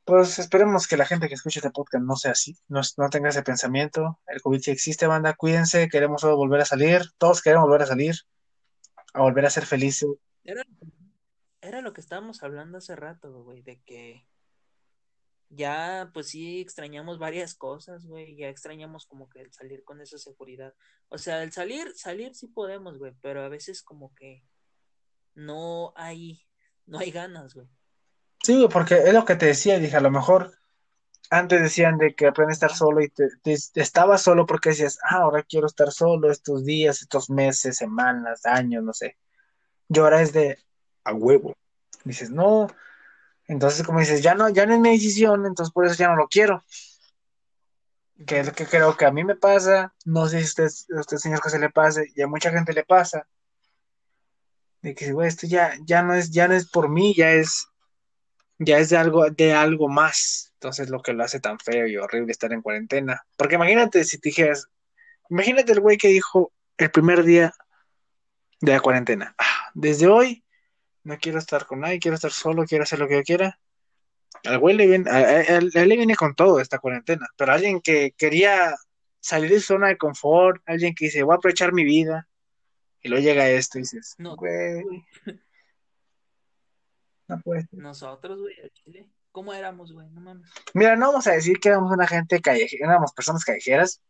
pues 0.06 0.40
esperemos 0.40 0.88
que 0.88 0.98
la 0.98 1.06
gente 1.06 1.28
que 1.28 1.34
escuche 1.34 1.60
este 1.60 1.72
podcast 1.72 2.04
no 2.04 2.16
sea 2.16 2.32
así, 2.32 2.58
no, 2.68 2.82
no 2.98 3.10
tenga 3.10 3.30
ese 3.30 3.44
pensamiento. 3.44 4.20
El 4.28 4.42
COVID 4.42 4.62
sí 4.62 4.72
existe, 4.72 5.08
banda, 5.08 5.34
cuídense, 5.34 5.90
queremos 5.90 6.22
solo 6.22 6.38
volver 6.38 6.62
a 6.62 6.66
salir, 6.66 7.02
todos 7.18 7.42
queremos 7.42 7.66
volver 7.66 7.82
a 7.82 7.88
salir, 7.88 8.16
a 9.14 9.22
volver 9.22 9.46
a 9.46 9.50
ser 9.50 9.66
felices. 9.66 10.10
Era, 10.48 10.64
era 11.60 11.82
lo 11.82 11.92
que 11.92 12.00
estábamos 12.00 12.42
hablando 12.42 12.78
hace 12.78 12.96
rato, 12.96 13.44
güey, 13.44 13.62
de 13.64 13.82
que 13.82 14.26
ya, 15.50 16.10
pues 16.14 16.30
sí, 16.30 16.62
extrañamos 16.62 17.20
varias 17.20 17.54
cosas, 17.54 18.06
güey, 18.06 18.38
ya 18.38 18.48
extrañamos 18.48 19.06
como 19.06 19.30
que 19.30 19.42
el 19.42 19.52
salir 19.52 19.84
con 19.84 20.00
esa 20.00 20.18
seguridad. 20.18 20.74
O 21.10 21.18
sea, 21.18 21.44
el 21.44 21.52
salir, 21.52 21.94
salir 21.96 22.34
sí 22.34 22.48
podemos, 22.48 22.98
güey, 22.98 23.14
pero 23.22 23.42
a 23.44 23.50
veces 23.50 23.84
como 23.84 24.16
que 24.16 24.46
no 25.36 25.92
hay, 25.98 26.42
no 26.86 27.00
hay 27.00 27.12
ganas, 27.12 27.54
güey. 27.54 27.68
Sí, 28.42 28.56
güey, 28.56 28.70
porque 28.70 28.96
es 28.96 29.14
lo 29.14 29.26
que 29.26 29.36
te 29.36 29.48
decía, 29.48 29.80
dije, 29.80 29.98
a 29.98 30.02
lo 30.02 30.12
mejor 30.12 30.58
antes 31.30 31.62
decían 31.62 31.98
de 31.98 32.16
que 32.16 32.28
aprende 32.28 32.52
a 32.52 32.54
estar 32.54 32.74
solo 32.74 33.02
y 33.02 33.10
te, 33.10 33.28
te- 33.44 33.58
te 33.74 33.82
estabas 33.82 34.22
solo 34.22 34.46
porque 34.46 34.70
decías, 34.70 34.98
ah, 35.04 35.24
ahora 35.24 35.44
quiero 35.44 35.68
estar 35.68 35.92
solo 35.92 36.32
estos 36.32 36.64
días, 36.64 37.02
estos 37.02 37.30
meses, 37.30 37.76
semanas, 37.76 38.46
años, 38.46 38.82
no 38.82 38.94
sé. 38.94 39.18
Y 39.90 40.00
ahora 40.00 40.22
es 40.22 40.34
de 40.34 40.58
a 41.04 41.14
huevo. 41.14 41.56
Dices, 42.04 42.30
no. 42.30 42.68
Entonces, 43.46 43.86
como 43.86 44.00
dices, 44.00 44.22
ya 44.22 44.36
no, 44.36 44.50
ya 44.50 44.66
no 44.66 44.74
es 44.74 44.80
mi 44.80 44.92
decisión, 44.92 45.46
entonces 45.46 45.74
por 45.74 45.86
eso 45.86 45.96
ya 45.96 46.10
no 46.10 46.16
lo 46.16 46.28
quiero. 46.28 46.64
Que 48.26 48.40
es 48.40 48.48
lo 48.48 48.54
que 48.54 48.66
creo 48.66 48.98
que 48.98 49.06
a 49.06 49.12
mí 49.12 49.24
me 49.24 49.36
pasa, 49.36 49.94
no 50.06 50.28
sé 50.28 50.44
si 50.44 50.62
a 50.62 51.00
usted 51.00 51.18
señor 51.18 51.42
que 51.42 51.50
se 51.50 51.60
le 51.60 51.70
pase, 51.70 52.12
y 52.16 52.22
a 52.22 52.28
mucha 52.28 52.52
gente 52.52 52.74
le 52.74 52.84
pasa. 52.84 53.28
De 54.82 54.94
que, 54.94 55.12
güey, 55.12 55.28
esto 55.28 55.48
ya, 55.48 55.74
ya 55.86 56.02
no 56.02 56.14
es, 56.14 56.32
ya 56.32 56.48
no 56.48 56.56
es 56.56 56.70
por 56.70 56.90
mí, 56.90 57.14
ya 57.16 57.32
es, 57.32 57.68
ya 58.60 58.80
es 58.80 58.90
de 58.90 58.98
algo, 58.98 59.30
de 59.30 59.54
algo 59.54 59.88
más. 59.88 60.52
Entonces 60.56 60.90
lo 60.90 61.02
que 61.02 61.14
lo 61.14 61.24
hace 61.24 61.40
tan 61.40 61.60
feo 61.60 61.88
y 61.88 61.98
horrible 61.98 62.32
estar 62.32 62.52
en 62.52 62.62
cuarentena. 62.62 63.26
Porque 63.38 63.56
imagínate 63.56 64.04
si 64.04 64.20
te 64.20 64.30
dijeras, 64.30 64.68
imagínate 65.30 65.72
el 65.72 65.80
güey 65.80 65.98
que 65.98 66.08
dijo 66.10 66.52
el 66.78 66.92
primer 66.92 67.24
día 67.24 67.54
de 68.62 68.72
la 68.72 68.80
cuarentena. 68.80 69.36
"Ah, 69.38 69.70
desde 69.74 70.08
hoy 70.08 70.44
no 71.04 71.18
quiero 71.20 71.40
estar 71.40 71.66
con 71.66 71.80
nadie, 71.82 72.00
quiero 72.00 72.16
estar 72.16 72.32
solo, 72.32 72.66
quiero 72.66 72.84
hacer 72.84 73.00
lo 73.00 73.08
que 73.08 73.16
yo 73.18 73.24
quiera. 73.24 73.60
Al 74.46 74.60
güey 74.60 74.76
le 74.76 74.88
viene, 74.88 75.10
a, 75.10 75.58
a- 75.58 75.62
le 75.62 75.96
viene 75.98 76.16
con 76.16 76.36
todo 76.36 76.60
esta 76.60 76.80
cuarentena. 76.80 77.28
Pero 77.38 77.54
alguien 77.54 77.82
que 77.82 78.12
quería 78.18 78.76
salir 79.20 79.50
de 79.52 79.60
su 79.60 79.68
zona 79.68 79.88
de 79.88 79.98
confort, 79.98 80.62
alguien 80.66 80.94
que 80.96 81.06
dice, 81.06 81.24
voy 81.24 81.34
a 81.34 81.38
aprovechar 81.38 81.74
mi 81.74 81.84
vida, 81.84 82.28
y 83.02 83.10
luego 83.10 83.24
llega 83.24 83.50
esto 83.50 83.78
y 83.78 83.82
dices, 83.82 84.16
No, 84.18 84.36
güey, 84.36 84.84
no 87.28 87.40
puede 87.42 87.62
ser". 87.62 87.70
Nosotros, 87.80 88.40
güey, 88.40 88.56
Chile, 88.74 89.10
¿cómo 89.32 89.54
éramos, 89.54 89.92
güey? 89.92 90.10
No 90.10 90.22
mames. 90.22 90.50
Mira, 90.74 90.96
no 90.96 91.08
vamos 91.12 91.28
a 91.28 91.32
decir 91.34 91.60
que 91.60 91.70
éramos 91.70 91.92
una 91.92 92.08
gente 92.08 92.42
callejera, 92.42 92.88
éramos 92.88 93.14
personas 93.14 93.44
callejeras, 93.44 94.02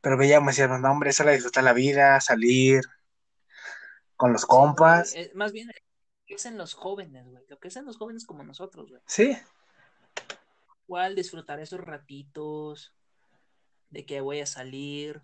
pero 0.00 0.16
veíamos 0.16 0.54
y 0.54 0.56
decíamos, 0.56 0.80
no, 0.80 0.90
hombre, 0.90 1.10
eso 1.10 1.22
era 1.22 1.32
disfrutar 1.32 1.64
la 1.64 1.72
vida, 1.72 2.20
salir 2.20 2.82
con 4.16 4.32
los 4.32 4.46
compas. 4.46 5.12
Güey, 5.12 5.24
eh, 5.24 5.30
más 5.34 5.52
bien, 5.52 5.70
¿qué 6.26 6.34
hacen 6.34 6.58
los 6.58 6.74
jóvenes, 6.74 7.26
güey? 7.26 7.44
Lo 7.48 7.58
que 7.58 7.68
hacen 7.68 7.84
los 7.84 7.96
jóvenes 7.96 8.26
como 8.26 8.42
nosotros, 8.44 8.90
güey. 8.90 9.02
Sí, 9.06 9.36
Igual 10.88 11.14
disfrutar 11.14 11.60
esos 11.60 11.80
ratitos 11.80 12.94
de 13.90 14.06
que 14.06 14.22
voy 14.22 14.40
a 14.40 14.46
salir, 14.46 15.20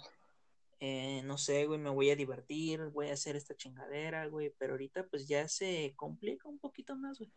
eh, 0.78 1.22
no 1.24 1.38
sé, 1.38 1.64
güey, 1.64 1.78
me 1.78 1.88
voy 1.88 2.10
a 2.10 2.16
divertir, 2.16 2.84
voy 2.88 3.08
a 3.08 3.14
hacer 3.14 3.34
esta 3.34 3.56
chingadera, 3.56 4.26
güey, 4.26 4.54
pero 4.58 4.74
ahorita 4.74 5.06
pues 5.06 5.26
ya 5.26 5.48
se 5.48 5.94
complica 5.96 6.48
un 6.50 6.58
poquito 6.58 6.96
más, 6.96 7.18
güey. 7.18 7.30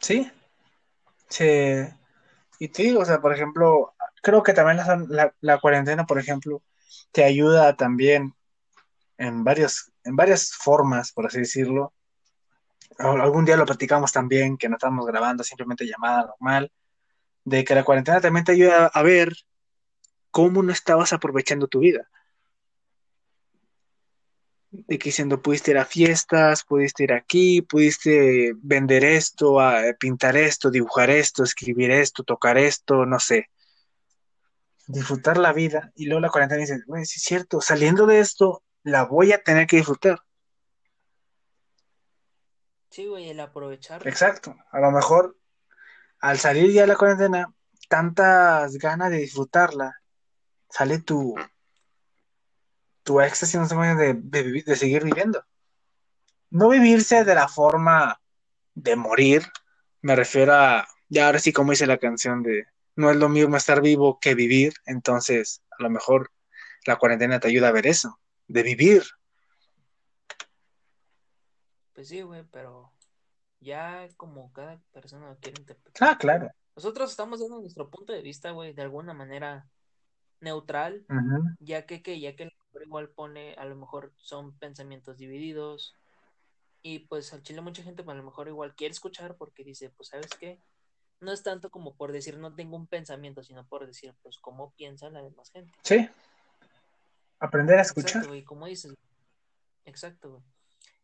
sí. 0.00 0.30
Sí. 1.30 1.84
Y 2.58 2.68
te 2.68 2.82
digo, 2.84 3.00
o 3.00 3.04
sea, 3.04 3.20
por 3.20 3.32
ejemplo, 3.32 3.94
creo 4.22 4.42
que 4.42 4.52
también 4.52 4.78
la, 4.78 5.04
la- 5.08 5.34
la 5.40 5.58
cuarentena, 5.60 6.06
por 6.06 6.18
ejemplo, 6.18 6.62
te 7.12 7.24
ayuda 7.24 7.76
también 7.76 8.34
en 9.18 9.44
varios, 9.44 9.92
en 10.04 10.16
varias 10.16 10.52
formas, 10.54 11.12
por 11.12 11.26
así 11.26 11.40
decirlo. 11.40 11.94
Al- 12.98 13.20
Algún 13.20 13.44
día 13.44 13.56
lo 13.56 13.66
platicamos 13.66 14.12
también, 14.12 14.56
que 14.56 14.68
no 14.68 14.76
estamos 14.76 15.06
grabando, 15.06 15.42
simplemente 15.44 15.86
llamada 15.86 16.26
normal, 16.26 16.70
de 17.44 17.64
que 17.64 17.74
la 17.76 17.84
cuarentena 17.84 18.20
también 18.20 18.44
te 18.46 18.52
ayuda 18.52 18.86
a 18.88 19.02
ver 19.02 19.32
cómo 20.30 20.62
no 20.62 20.72
estabas 20.72 21.12
aprovechando 21.12 21.66
tu 21.68 21.80
vida. 21.80 22.08
De 24.70 24.98
que 24.98 25.08
diciendo, 25.08 25.40
pudiste 25.40 25.70
ir 25.70 25.78
a 25.78 25.84
fiestas, 25.86 26.62
pudiste 26.64 27.04
ir 27.04 27.12
aquí, 27.12 27.62
pudiste 27.62 28.52
vender 28.56 29.04
esto, 29.04 29.60
a- 29.60 29.82
pintar 29.98 30.36
esto, 30.36 30.70
dibujar 30.70 31.08
esto, 31.10 31.42
escribir 31.42 31.90
esto, 31.90 32.22
tocar 32.22 32.58
esto, 32.58 33.06
no 33.06 33.18
sé. 33.18 33.48
Disfrutar 34.86 35.38
la 35.38 35.52
vida. 35.52 35.90
Y 35.94 36.06
luego 36.06 36.20
la 36.20 36.30
cuarentena 36.30 36.60
dices, 36.60 36.84
güey, 36.86 37.06
sí 37.06 37.14
es 37.16 37.22
cierto, 37.22 37.60
saliendo 37.60 38.06
de 38.06 38.20
esto, 38.20 38.62
la 38.82 39.04
voy 39.04 39.32
a 39.32 39.42
tener 39.42 39.66
que 39.66 39.76
disfrutar. 39.76 40.18
Sí, 42.90 43.06
güey, 43.06 43.28
el 43.30 43.40
aprovechar. 43.40 44.06
Exacto. 44.06 44.56
A 44.70 44.80
lo 44.80 44.90
mejor 44.90 45.36
al 46.20 46.38
salir 46.38 46.72
ya 46.72 46.82
de 46.82 46.88
la 46.88 46.96
cuarentena, 46.96 47.52
tantas 47.88 48.76
ganas 48.76 49.10
de 49.10 49.18
disfrutarla, 49.18 49.94
sale 50.68 50.98
tu, 50.98 51.34
tu 53.08 53.22
éxtasis 53.22 53.58
no 53.58 53.66
sé 53.66 53.74
cómo 53.74 53.86
de, 53.86 54.12
de, 54.12 54.42
vivir- 54.44 54.64
de 54.66 54.76
seguir 54.76 55.02
viviendo. 55.02 55.42
No 56.50 56.68
vivirse 56.68 57.24
de 57.24 57.34
la 57.34 57.48
forma 57.48 58.20
de 58.74 58.96
morir, 58.96 59.42
me 60.02 60.14
refiero 60.14 60.52
a, 60.52 60.86
ya 61.08 61.24
ahora 61.24 61.38
sí 61.38 61.50
como 61.50 61.70
dice 61.70 61.86
la 61.86 61.96
canción 61.96 62.42
de, 62.42 62.66
no 62.96 63.10
es 63.10 63.16
lo 63.16 63.30
mismo 63.30 63.56
estar 63.56 63.80
vivo 63.80 64.18
que 64.20 64.34
vivir, 64.34 64.74
entonces 64.84 65.62
a 65.78 65.82
lo 65.82 65.88
mejor 65.88 66.30
la 66.84 66.96
cuarentena 66.96 67.40
te 67.40 67.48
ayuda 67.48 67.68
a 67.68 67.72
ver 67.72 67.86
eso, 67.86 68.20
de 68.46 68.62
vivir. 68.62 69.02
Pues 71.94 72.08
sí, 72.08 72.20
güey, 72.20 72.44
pero 72.52 72.92
ya 73.60 74.06
como 74.18 74.52
cada 74.52 74.78
persona 74.92 75.30
lo 75.30 75.38
quiere 75.38 75.62
interpretar. 75.62 76.08
Ah, 76.10 76.18
claro. 76.18 76.50
Nosotros 76.76 77.10
estamos 77.10 77.40
dando 77.40 77.58
nuestro 77.60 77.88
punto 77.88 78.12
de 78.12 78.20
vista, 78.20 78.50
güey, 78.50 78.74
de 78.74 78.82
alguna 78.82 79.14
manera 79.14 79.66
neutral, 80.40 81.06
ya 81.58 81.86
que, 81.86 82.02
que 82.02 82.20
ya 82.20 82.36
que 82.36 82.52
igual 82.82 83.10
pone, 83.10 83.54
a 83.54 83.64
lo 83.64 83.76
mejor 83.76 84.12
son 84.16 84.56
pensamientos 84.58 85.18
divididos, 85.18 85.94
y 86.82 87.00
pues 87.00 87.32
al 87.32 87.42
chile 87.42 87.60
mucha 87.60 87.82
gente 87.82 88.02
pues, 88.02 88.14
a 88.14 88.18
lo 88.18 88.24
mejor 88.24 88.48
igual 88.48 88.74
quiere 88.74 88.92
escuchar 88.92 89.36
porque 89.36 89.64
dice, 89.64 89.90
pues 89.90 90.10
sabes 90.10 90.30
qué, 90.38 90.60
no 91.20 91.32
es 91.32 91.42
tanto 91.42 91.70
como 91.70 91.96
por 91.96 92.12
decir 92.12 92.38
no 92.38 92.54
tengo 92.54 92.76
un 92.76 92.86
pensamiento, 92.86 93.42
sino 93.42 93.66
por 93.66 93.86
decir, 93.86 94.14
pues 94.22 94.38
cómo 94.38 94.72
piensa 94.72 95.10
la 95.10 95.22
demás 95.22 95.50
gente. 95.50 95.72
Sí. 95.82 96.08
Aprender 97.40 97.78
a 97.78 97.82
escuchar. 97.82 98.08
Exacto, 98.08 98.28
güey, 98.28 98.44
como 98.44 98.66
dices. 98.66 98.94
Exacto, 99.84 100.30
güey. 100.30 100.42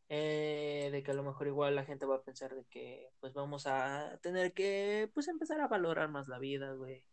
Eh, 0.08 0.90
de 0.92 1.02
que 1.02 1.10
a 1.12 1.14
lo 1.14 1.22
mejor 1.22 1.46
igual 1.46 1.74
la 1.74 1.84
gente 1.84 2.06
va 2.06 2.16
a 2.16 2.22
pensar 2.22 2.54
de 2.54 2.64
que 2.66 3.08
pues 3.20 3.32
vamos 3.32 3.66
a 3.66 4.18
tener 4.22 4.52
que 4.52 5.10
pues 5.14 5.28
empezar 5.28 5.60
a 5.60 5.68
valorar 5.68 6.08
más 6.08 6.28
la 6.28 6.38
vida, 6.38 6.72
güey. 6.74 7.04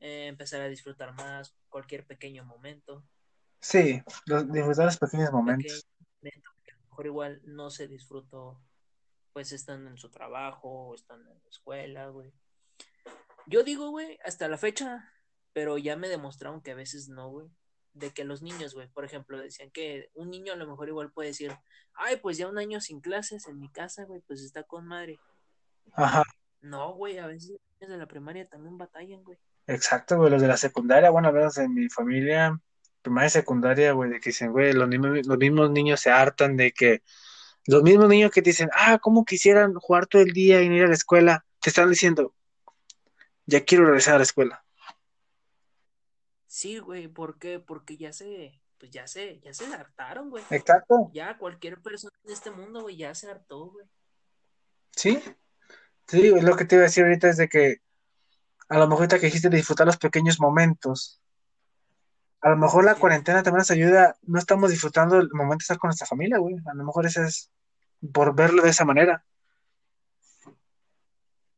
Eh, 0.00 0.26
empezar 0.26 0.60
a 0.60 0.68
disfrutar 0.68 1.14
más 1.14 1.56
cualquier 1.68 2.06
pequeño 2.06 2.44
momento. 2.44 3.04
Sí, 3.64 4.02
los- 4.26 4.52
disfrutar 4.52 4.84
los 4.84 4.98
pequeños 4.98 5.32
momentos. 5.32 5.86
Pequeño 6.20 6.42
a 6.50 6.72
lo 6.76 6.88
mejor 6.90 7.06
igual 7.06 7.40
no 7.44 7.70
se 7.70 7.88
disfrutó 7.88 8.60
pues 9.32 9.50
están 9.52 9.88
en 9.88 9.96
su 9.96 10.10
trabajo, 10.10 10.94
están 10.94 11.20
en 11.22 11.26
la 11.42 11.48
escuela, 11.48 12.08
güey. 12.08 12.32
Yo 13.46 13.64
digo, 13.64 13.90
güey, 13.90 14.16
hasta 14.24 14.46
la 14.48 14.58
fecha, 14.58 15.10
pero 15.52 15.76
ya 15.76 15.96
me 15.96 16.08
demostraron 16.08 16.60
que 16.60 16.70
a 16.70 16.76
veces 16.76 17.08
no, 17.08 17.30
güey. 17.30 17.48
De 17.94 18.10
que 18.10 18.24
los 18.24 18.42
niños, 18.42 18.74
güey, 18.74 18.86
por 18.88 19.04
ejemplo, 19.04 19.36
decían 19.38 19.70
que 19.72 20.10
un 20.14 20.30
niño 20.30 20.52
a 20.52 20.56
lo 20.56 20.68
mejor 20.68 20.88
igual 20.88 21.10
puede 21.10 21.30
decir, 21.30 21.56
ay, 21.94 22.16
pues 22.18 22.36
ya 22.38 22.46
un 22.48 22.58
año 22.58 22.80
sin 22.80 23.00
clases 23.00 23.48
en 23.48 23.58
mi 23.58 23.68
casa, 23.70 24.04
güey, 24.04 24.20
pues 24.20 24.40
está 24.40 24.62
con 24.62 24.86
madre. 24.86 25.18
Ajá. 25.94 26.22
No, 26.60 26.92
güey, 26.94 27.18
a 27.18 27.26
veces 27.26 27.50
los 27.50 27.60
niños 27.80 27.90
de 27.92 27.98
la 27.98 28.06
primaria 28.06 28.46
también 28.46 28.78
batallan, 28.78 29.24
güey. 29.24 29.38
Exacto, 29.66 30.16
güey, 30.16 30.30
los 30.30 30.42
de 30.42 30.48
la 30.48 30.56
secundaria, 30.56 31.10
bueno, 31.10 31.28
a 31.28 31.32
veces 31.32 31.58
en 31.58 31.74
mi 31.74 31.88
familia, 31.88 32.56
primaria 33.04 33.28
y 33.28 33.30
secundaria, 33.30 33.92
güey, 33.92 34.10
de 34.10 34.18
que 34.18 34.30
dicen, 34.30 34.50
güey, 34.50 34.72
los, 34.72 34.88
mismos- 34.88 35.26
los 35.26 35.38
mismos 35.38 35.70
niños 35.70 36.00
se 36.00 36.10
hartan 36.10 36.56
de 36.56 36.72
que, 36.72 37.02
los 37.66 37.82
mismos 37.82 38.08
niños 38.08 38.32
que 38.32 38.42
te 38.42 38.50
dicen, 38.50 38.70
ah, 38.72 38.98
¿cómo 38.98 39.24
quisieran 39.24 39.74
jugar 39.74 40.06
todo 40.06 40.22
el 40.22 40.32
día 40.32 40.62
y 40.62 40.68
no 40.68 40.74
ir 40.74 40.84
a 40.84 40.88
la 40.88 40.94
escuela? 40.94 41.46
Te 41.60 41.70
están 41.70 41.88
diciendo, 41.88 42.34
ya 43.46 43.64
quiero 43.64 43.84
regresar 43.84 44.14
a 44.14 44.18
la 44.18 44.24
escuela. 44.24 44.64
Sí, 46.46 46.78
güey, 46.78 47.08
¿por 47.08 47.38
qué? 47.38 47.58
Porque 47.58 47.96
ya 47.96 48.12
se, 48.12 48.60
pues 48.78 48.90
ya 48.90 49.06
se, 49.06 49.40
ya 49.40 49.52
se 49.52 49.66
hartaron, 49.66 50.30
güey. 50.30 50.44
Exacto. 50.50 51.10
Ya 51.12 51.36
cualquier 51.38 51.80
persona 51.80 52.12
en 52.24 52.32
este 52.32 52.50
mundo, 52.50 52.82
güey, 52.82 52.96
ya 52.96 53.14
se 53.14 53.30
hartó, 53.30 53.70
güey. 53.70 53.86
Sí, 54.96 55.20
sí, 56.06 56.30
lo 56.40 56.56
que 56.56 56.64
te 56.64 56.76
iba 56.76 56.82
a 56.84 56.86
decir 56.86 57.04
ahorita 57.04 57.28
es 57.30 57.36
de 57.36 57.48
que, 57.48 57.78
a 58.68 58.78
lo 58.78 58.86
mejor 58.86 59.02
ahorita 59.02 59.18
que 59.18 59.26
dijiste 59.26 59.48
de 59.48 59.56
disfrutar 59.56 59.86
los 59.86 59.96
pequeños 59.96 60.38
momentos, 60.38 61.20
a 62.44 62.50
lo 62.50 62.58
mejor 62.58 62.84
la 62.84 62.94
cuarentena 62.94 63.42
también 63.42 63.60
nos 63.60 63.70
ayuda, 63.70 64.18
no 64.20 64.38
estamos 64.38 64.70
disfrutando 64.70 65.16
el 65.16 65.30
momento 65.32 65.62
de 65.62 65.62
estar 65.62 65.78
con 65.78 65.88
nuestra 65.88 66.06
familia, 66.06 66.36
güey, 66.36 66.56
a 66.66 66.74
lo 66.74 66.84
mejor 66.84 67.06
ese 67.06 67.22
es 67.22 67.50
por 68.12 68.34
verlo 68.34 68.62
de 68.62 68.68
esa 68.68 68.84
manera. 68.84 69.24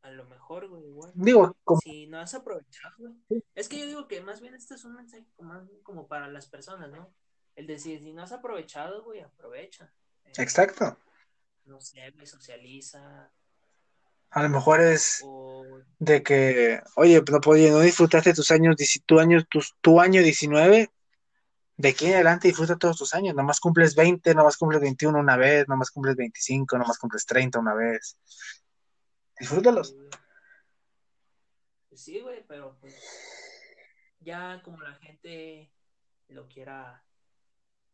A 0.03 0.13
lo 0.13 0.25
mejor, 0.27 0.69
güey, 0.69 0.85
igual. 0.85 1.11
Digo, 1.17 1.57
como, 1.65 1.81
Si 1.81 2.07
no 2.07 2.21
has 2.21 2.35
aprovechado, 2.35 2.95
güey. 2.99 3.43
Es 3.57 3.69
que 3.69 3.81
yo 3.81 3.87
digo 3.87 4.07
que 4.07 4.21
más 4.21 4.41
bien 4.41 4.55
este 4.55 4.75
es 4.77 4.85
un 4.85 4.95
mensaje 4.95 5.27
como, 5.35 5.55
más 5.55 5.65
como 5.83 6.07
para 6.07 6.29
las 6.29 6.47
personas, 6.47 6.89
¿no? 6.93 7.13
El 7.57 7.67
decir, 7.67 7.99
si 7.99 8.13
no 8.13 8.23
has 8.23 8.31
aprovechado, 8.31 9.03
güey, 9.03 9.23
aprovecha. 9.23 9.93
Eh, 10.25 10.35
exacto. 10.39 10.97
no 11.65 11.81
sé, 11.81 12.13
güey, 12.13 12.29
socializa. 12.29 13.33
A 14.31 14.43
lo 14.43 14.49
mejor 14.49 14.81
es 14.81 15.25
de 15.99 16.23
que, 16.23 16.81
oye, 16.97 17.23
no 17.31 17.41
podía, 17.41 17.71
no 17.71 17.81
disfrutaste 17.81 18.35
tus 18.35 18.51
años, 18.51 18.77
tu 19.07 19.19
año, 19.19 19.43
tus- 19.49 19.75
tu 19.81 20.01
año 20.01 20.23
19, 20.23 20.91
de 21.79 21.89
aquí 21.89 22.07
en 22.07 22.15
adelante 22.15 22.49
disfruta 22.49 22.77
todos 22.77 22.97
tus 22.99 23.15
años, 23.15 23.35
nomás 23.35 23.61
cumples 23.61 23.95
20, 23.95 24.35
nomás 24.35 24.57
cumples 24.57 24.81
21 24.81 25.19
una 25.19 25.37
vez, 25.37 25.67
nomás 25.69 25.91
cumples 25.91 26.17
25, 26.17 26.77
nomás 26.79 26.99
cumples 26.99 27.25
30 27.27 27.59
una 27.59 27.75
vez. 27.75 28.17
Disfrútalos. 29.39 29.97
Pues 31.89 32.01
sí, 32.03 32.21
güey, 32.21 32.45
pero 32.47 32.77
pues 32.81 32.95
ya 34.21 34.61
como 34.65 34.81
la 34.83 34.95
gente 34.95 35.71
lo 36.29 36.49
quiera 36.49 37.03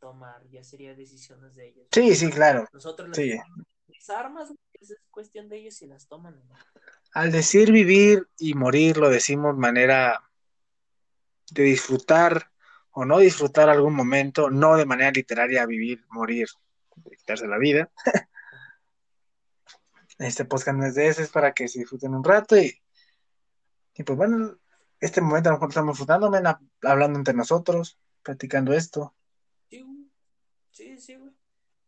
tomar, 0.01 0.43
ya 0.51 0.65
sería 0.65 0.95
decisiones 0.95 1.55
de 1.55 1.69
ellos. 1.69 1.87
Sí, 1.93 2.15
sí, 2.17 2.31
claro. 2.31 2.67
Nosotros 2.73 3.09
Sí. 3.17 3.39
Las 3.89 4.11
armas, 4.11 4.53
esa 4.73 4.95
es 4.95 5.01
cuestión 5.11 5.49
de 5.49 5.59
ellos 5.59 5.75
si 5.75 5.87
las 5.87 6.07
toman 6.07 6.35
o 6.35 6.45
no. 6.45 6.55
Al 7.15 7.31
decir 7.31 7.73
vivir 7.73 8.29
y 8.39 8.55
morir, 8.55 8.97
lo 8.97 9.11
decimos 9.11 9.57
manera 9.57 10.31
de 11.51 11.63
disfrutar 11.65 12.51
o 12.93 13.05
no 13.05 13.19
disfrutar 13.19 13.69
algún 13.69 13.95
momento, 13.95 14.51
no 14.51 14.77
de 14.77 14.87
manera 14.87 15.11
literaria 15.11 15.67
vivir, 15.67 16.05
morir, 16.09 16.49
de 16.97 17.17
quitarse 17.17 17.47
la 17.47 17.59
vida. 17.59 17.91
Este 20.19 20.45
podcast 20.45 20.79
no 20.79 20.87
es 20.87 20.95
de 20.95 21.09
ese, 21.09 21.23
es 21.23 21.31
para 21.31 21.53
que 21.53 21.67
se 21.67 21.81
disfruten 21.81 22.15
un 22.15 22.23
rato 22.23 22.57
y, 22.57 22.81
y 23.95 24.05
pues 24.05 24.17
bueno, 24.17 24.57
este 25.01 25.21
momento 25.21 25.49
a 25.49 25.53
lo 25.53 25.57
mejor 25.57 25.71
estamos 25.71 25.95
disfrutando, 25.95 26.31
hablando 26.83 27.19
entre 27.19 27.35
nosotros, 27.35 27.99
platicando 28.23 28.73
esto. 28.73 29.17
Sí. 29.69 29.85
Sí, 30.71 30.97
sí, 30.99 31.17
güey. 31.17 31.32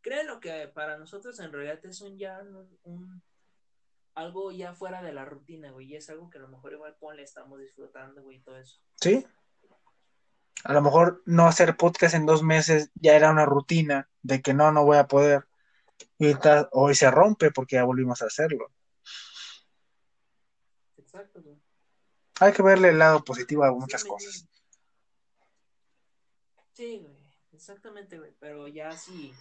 Créelo 0.05 0.39
que 0.39 0.69
para 0.69 0.99
nosotros 0.99 1.41
en 1.41 1.51
realidad 1.51 1.83
es 1.87 2.03
un 2.03 2.19
ya 2.19 2.39
un, 2.43 2.79
un- 2.83 3.23
algo 4.15 4.53
ya 4.53 4.75
fuera 4.75 5.01
de 5.03 5.15
la 5.15 5.25
rutina, 5.25 5.71
güey. 5.71 5.87
Y 5.93 5.97
es 5.97 6.11
algo 6.11 6.29
que 6.29 6.37
a 6.37 6.43
lo 6.43 6.49
mejor 6.49 6.75
igual 6.75 6.95
ponle 7.01 7.23
estamos 7.23 7.59
disfrutando, 7.59 8.23
güey, 8.23 8.37
y 8.37 8.41
todo 8.43 8.59
eso. 8.59 8.79
¿Sí? 9.01 9.27
A 10.65 10.75
lo 10.75 10.83
mejor 10.83 11.23
no 11.25 11.47
hacer 11.47 11.79
podcast 11.79 12.15
en 12.15 12.27
dos 12.27 12.43
meses 12.43 12.91
ya 12.95 13.17
era 13.17 13.31
una 13.31 13.47
rutina 13.47 14.11
de 14.23 14.43
que 14.43 14.53
no, 14.53 14.71
no 14.73 14.85
voy 14.85 14.99
a 14.99 15.07
poder. 15.09 15.49
Y 16.19 16.27
ahorita- 16.27 16.69
hoy 16.73 16.95
se 16.95 17.11
rompe 17.11 17.51
porque 17.51 17.77
ya 17.77 17.85
volvimos 17.85 18.21
a 18.21 18.27
hacerlo. 18.27 18.71
Exacto, 20.99 21.41
güey. 21.43 21.57
Hay 22.41 22.53
que 22.53 22.63
verle 22.63 22.91
el 22.91 22.99
lado 22.99 23.25
positivo 23.25 23.65
a 23.65 23.73
muchas 23.73 24.03
Sí, 24.03 24.09
cosas. 24.09 24.47
Sí, 26.75 26.99
güey, 27.01 27.17
exactamente, 27.53 28.19
güey. 28.19 28.33
Pero 28.39 28.69
ya 28.69 28.93
si 28.93 29.33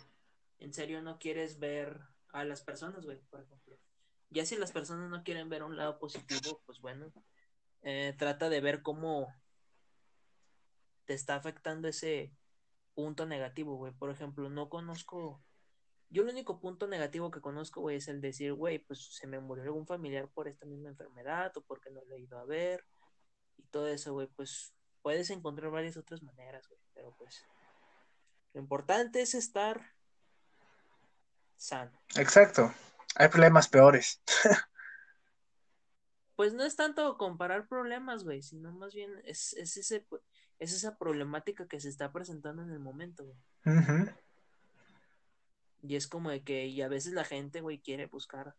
en 0.64 0.74
serio 0.74 1.01
no 1.01 1.20
quieres 1.20 1.59
ver 1.59 1.99
a 2.30 2.45
las 2.45 2.61
personas, 2.61 3.05
güey, 3.05 3.20
por 3.30 3.41
ejemplo. 3.41 3.78
Ya 4.30 4.45
si 4.45 4.55
las 4.55 4.72
personas 4.72 5.09
no 5.09 5.22
quieren 5.24 5.49
ver 5.49 5.61
un 5.61 5.76
lado 5.76 5.99
positivo, 5.99 6.61
pues 6.66 6.80
bueno, 6.80 7.11
eh, 7.82 8.16
trata 8.18 8.47
de 8.47 8.61
ver 8.61 8.82
cómo 8.82 9.28
te 11.03 11.14
está 11.14 11.36
afectando 11.36 11.89
ese 11.89 12.34
punto 12.93 13.26
negativo, 13.26 13.76
güey. 13.76 13.91
Por 13.91 14.09
ejemplo, 14.09 14.49
no 14.49 14.70
conozco. 14.70 15.43
Yo 16.09 16.24
el 16.24 16.30
único 16.30 16.61
punto 16.61 16.88
negativo 16.88 17.30
que 17.30 17.41
conozco, 17.41 17.82
güey, 17.82 17.97
es 17.97 18.07
el 18.07 18.22
decir, 18.22 18.53
güey, 18.53 18.80
pues 18.80 19.14
se 19.14 19.28
me 19.28 19.41
murió 19.41 19.66
algún 19.66 19.86
familiar 19.86 20.30
por 20.30 20.47
esta 20.47 20.66
misma 20.66 20.89
enfermedad 20.89 21.51
o 21.57 21.61
porque 21.61 21.89
no 21.89 22.01
lo 22.05 22.16
he 22.16 22.22
ido 22.22 22.39
a 22.39 22.45
ver 22.45 22.86
y 23.57 23.64
todo 23.64 23.88
eso, 23.88 24.14
güey, 24.14 24.28
pues 24.28 24.74
puedes 25.01 25.30
encontrar 25.30 25.72
varias 25.72 25.97
otras 25.97 26.24
maneras, 26.24 26.70
güey, 26.70 26.80
pero 26.93 27.14
pues 27.18 27.43
lo 28.53 28.61
importante 28.61 29.22
es 29.22 29.34
estar 29.36 29.93
sano. 31.58 31.91
Exacto. 32.16 32.74
Hay 33.16 33.28
problemas 33.28 33.68
peores. 33.68 34.22
Pues 36.36 36.54
no 36.54 36.64
es 36.64 36.76
tanto 36.76 37.18
comparar 37.18 37.68
problemas, 37.68 38.24
güey, 38.24 38.41
sino 38.41 38.72
más 38.72 38.93
bien 38.95 39.22
es, 39.24 39.54
es, 39.54 39.78
ese, 39.78 40.06
es 40.58 40.74
esa 40.74 40.97
problemática 40.97 41.68
que 41.68 41.80
se 41.80 41.89
está 41.89 42.12
presentando 42.12 42.64
en 42.64 42.72
el 42.72 42.80
momento, 42.80 43.24
güey. 43.24 43.38
Y 45.84 45.95
es 45.95 46.08
como 46.08 46.32
de 46.32 46.43
que, 46.43 46.66
y 46.66 46.82
a 46.82 46.88
veces 46.88 47.14
la 47.14 47.24
gente, 47.24 47.62
güey, 47.62 47.80
quiere 47.80 48.08
buscar, 48.08 48.56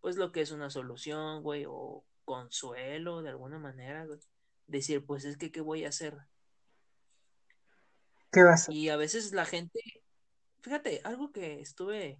pues 0.00 0.16
lo 0.16 0.32
que 0.32 0.40
es 0.40 0.50
una 0.50 0.70
solución, 0.70 1.42
güey, 1.42 1.64
o 1.68 2.04
consuelo 2.24 3.22
de 3.22 3.28
alguna 3.28 3.58
manera, 3.58 4.04
güey. 4.04 4.18
Decir, 4.66 5.04
pues 5.04 5.24
es 5.24 5.36
que, 5.36 5.52
¿qué 5.52 5.60
voy 5.60 5.84
a 5.84 5.90
hacer? 5.90 6.16
¿Qué 8.32 8.42
vas 8.42 8.68
a 8.68 8.72
Y 8.72 8.88
a 8.88 8.96
veces 8.96 9.32
la 9.32 9.44
gente, 9.44 9.78
fíjate, 10.62 11.02
algo 11.04 11.30
que 11.30 11.60
estuve 11.60 12.18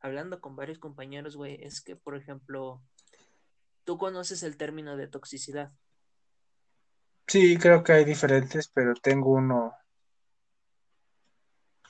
hablando 0.00 0.40
con 0.40 0.56
varios 0.56 0.78
compañeros, 0.78 1.36
güey, 1.36 1.62
es 1.62 1.80
que, 1.80 1.96
por 1.96 2.16
ejemplo, 2.16 2.82
tú 3.84 3.98
conoces 3.98 4.42
el 4.42 4.56
término 4.56 4.96
de 4.96 5.08
toxicidad. 5.08 5.72
Sí, 7.26 7.58
creo 7.58 7.82
que 7.82 7.92
hay 7.92 8.04
diferentes, 8.04 8.68
pero 8.68 8.94
tengo 8.94 9.32
uno. 9.32 9.74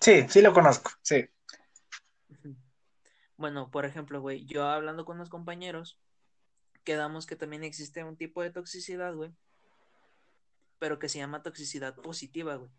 Sí, 0.00 0.26
sí 0.28 0.42
lo 0.42 0.52
conozco, 0.52 0.90
sí. 1.02 1.28
Bueno, 3.36 3.70
por 3.70 3.84
ejemplo, 3.84 4.20
güey, 4.20 4.44
yo 4.46 4.64
hablando 4.64 5.04
con 5.04 5.18
los 5.18 5.28
compañeros, 5.28 6.00
quedamos 6.82 7.26
que 7.26 7.36
también 7.36 7.62
existe 7.62 8.02
un 8.02 8.16
tipo 8.16 8.42
de 8.42 8.50
toxicidad, 8.50 9.14
güey, 9.14 9.32
pero 10.78 10.98
que 10.98 11.08
se 11.08 11.18
llama 11.18 11.42
toxicidad 11.42 11.94
positiva, 11.94 12.56
güey. 12.56 12.70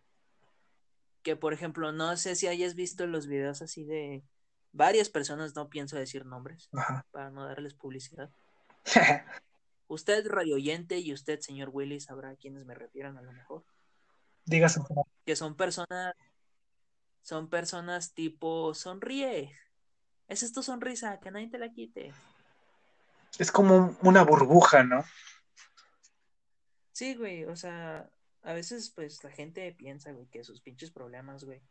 Que, 1.24 1.36
por 1.36 1.54
ejemplo, 1.54 1.92
no 1.92 2.16
sé 2.18 2.36
si 2.36 2.48
hayas 2.48 2.76
visto 2.76 3.08
los 3.08 3.28
videos 3.28 3.62
así 3.62 3.86
de 3.86 4.24
varias 4.72 5.09
personas, 5.09 5.55
no 5.55 5.70
pienso 5.70 5.97
decir 5.97 6.26
nombres, 6.26 6.70
Ajá. 6.74 7.05
para 7.11 7.30
no 7.30 7.45
darles 7.45 7.74
publicidad. 7.74 8.30
Usted, 9.88 10.28
radio 10.28 10.55
oyente, 10.55 10.99
y 10.99 11.13
usted, 11.13 11.39
señor 11.39 11.70
Willy, 11.74 11.99
sabrá 11.99 12.30
a 12.30 12.36
quiénes 12.36 12.63
me 12.63 12.76
refieran 12.76 13.17
a 13.17 13.24
lo 13.24 13.32
mejor. 13.32 13.63
Digas 14.45 14.78
un 14.78 14.86
Que 15.26 15.36
son 15.36 15.55
personas, 15.55 16.13
son 17.24 17.49
personas 17.49 18.13
tipo, 18.13 18.76
sonríe. 18.76 19.51
Esa 20.28 20.45
es 20.45 20.53
tu 20.53 20.61
sonrisa, 20.61 21.20
que 21.20 21.32
nadie 21.32 21.49
te 21.49 21.57
la 21.57 21.72
quite. 21.72 22.13
Es 23.39 23.51
como 23.51 23.97
una 24.03 24.24
burbuja, 24.24 24.84
¿no? 24.84 25.03
Sí, 26.91 27.15
güey, 27.15 27.45
o 27.45 27.55
sea, 27.55 28.09
a 28.43 28.53
veces 28.53 28.91
pues 28.91 29.24
la 29.24 29.32
gente 29.32 29.72
piensa, 29.72 30.11
güey, 30.11 30.28
que 30.28 30.43
sus 30.43 30.61
pinches 30.61 30.91
problemas, 30.91 31.45
güey, 31.45 31.63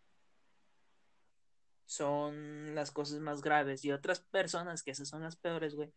son 1.88 2.74
las 2.74 2.90
cosas 2.90 3.18
más 3.20 3.40
graves 3.40 3.82
y 3.82 3.92
otras 3.92 4.20
personas 4.20 4.82
que 4.82 4.90
esas 4.90 5.08
son 5.08 5.22
las 5.22 5.36
peores, 5.36 5.74
güey, 5.74 5.90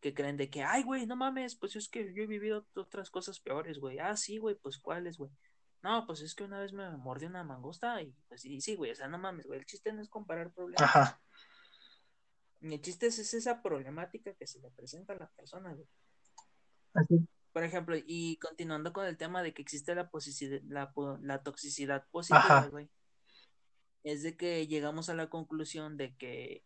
que 0.00 0.14
creen 0.14 0.36
de 0.36 0.48
que, 0.48 0.62
ay, 0.62 0.84
güey, 0.84 1.04
no 1.04 1.16
mames, 1.16 1.56
pues 1.56 1.74
es 1.74 1.88
que 1.88 2.14
yo 2.14 2.22
he 2.22 2.28
vivido 2.28 2.64
otras 2.76 3.10
cosas 3.10 3.40
peores, 3.40 3.80
güey. 3.80 3.98
Ah, 3.98 4.16
sí, 4.16 4.38
güey, 4.38 4.54
pues 4.54 4.78
cuáles, 4.78 5.18
güey. 5.18 5.32
No, 5.82 6.06
pues 6.06 6.20
es 6.20 6.36
que 6.36 6.44
una 6.44 6.60
vez 6.60 6.72
me 6.72 6.88
mordió 6.96 7.28
una 7.28 7.42
mangosta 7.42 8.00
y 8.00 8.14
pues 8.28 8.44
y 8.44 8.60
sí, 8.60 8.76
güey, 8.76 8.92
o 8.92 8.94
sea, 8.94 9.08
no 9.08 9.18
mames, 9.18 9.48
güey, 9.48 9.58
el 9.58 9.66
chiste 9.66 9.92
no 9.92 10.00
es 10.00 10.08
comparar 10.08 10.52
problemas. 10.52 10.82
Ajá. 10.82 11.20
El 12.60 12.80
chiste 12.80 13.08
es, 13.08 13.18
es 13.18 13.34
esa 13.34 13.62
problemática 13.62 14.34
que 14.34 14.46
se 14.46 14.60
le 14.60 14.70
presenta 14.70 15.14
a 15.14 15.16
la 15.16 15.28
persona, 15.30 15.74
güey. 15.74 15.88
Así. 16.94 17.28
Por 17.52 17.64
ejemplo, 17.64 17.96
y 17.96 18.36
continuando 18.36 18.92
con 18.92 19.06
el 19.06 19.16
tema 19.16 19.42
de 19.42 19.52
que 19.52 19.62
existe 19.62 19.96
la, 19.96 20.08
la, 20.68 20.92
la 21.20 21.42
toxicidad 21.42 22.06
positiva, 22.12 22.38
Ajá. 22.38 22.68
güey. 22.68 22.88
Es 24.04 24.22
de 24.22 24.36
que 24.36 24.66
llegamos 24.66 25.08
a 25.08 25.14
la 25.14 25.28
conclusión 25.28 25.96
de 25.96 26.14
que, 26.16 26.64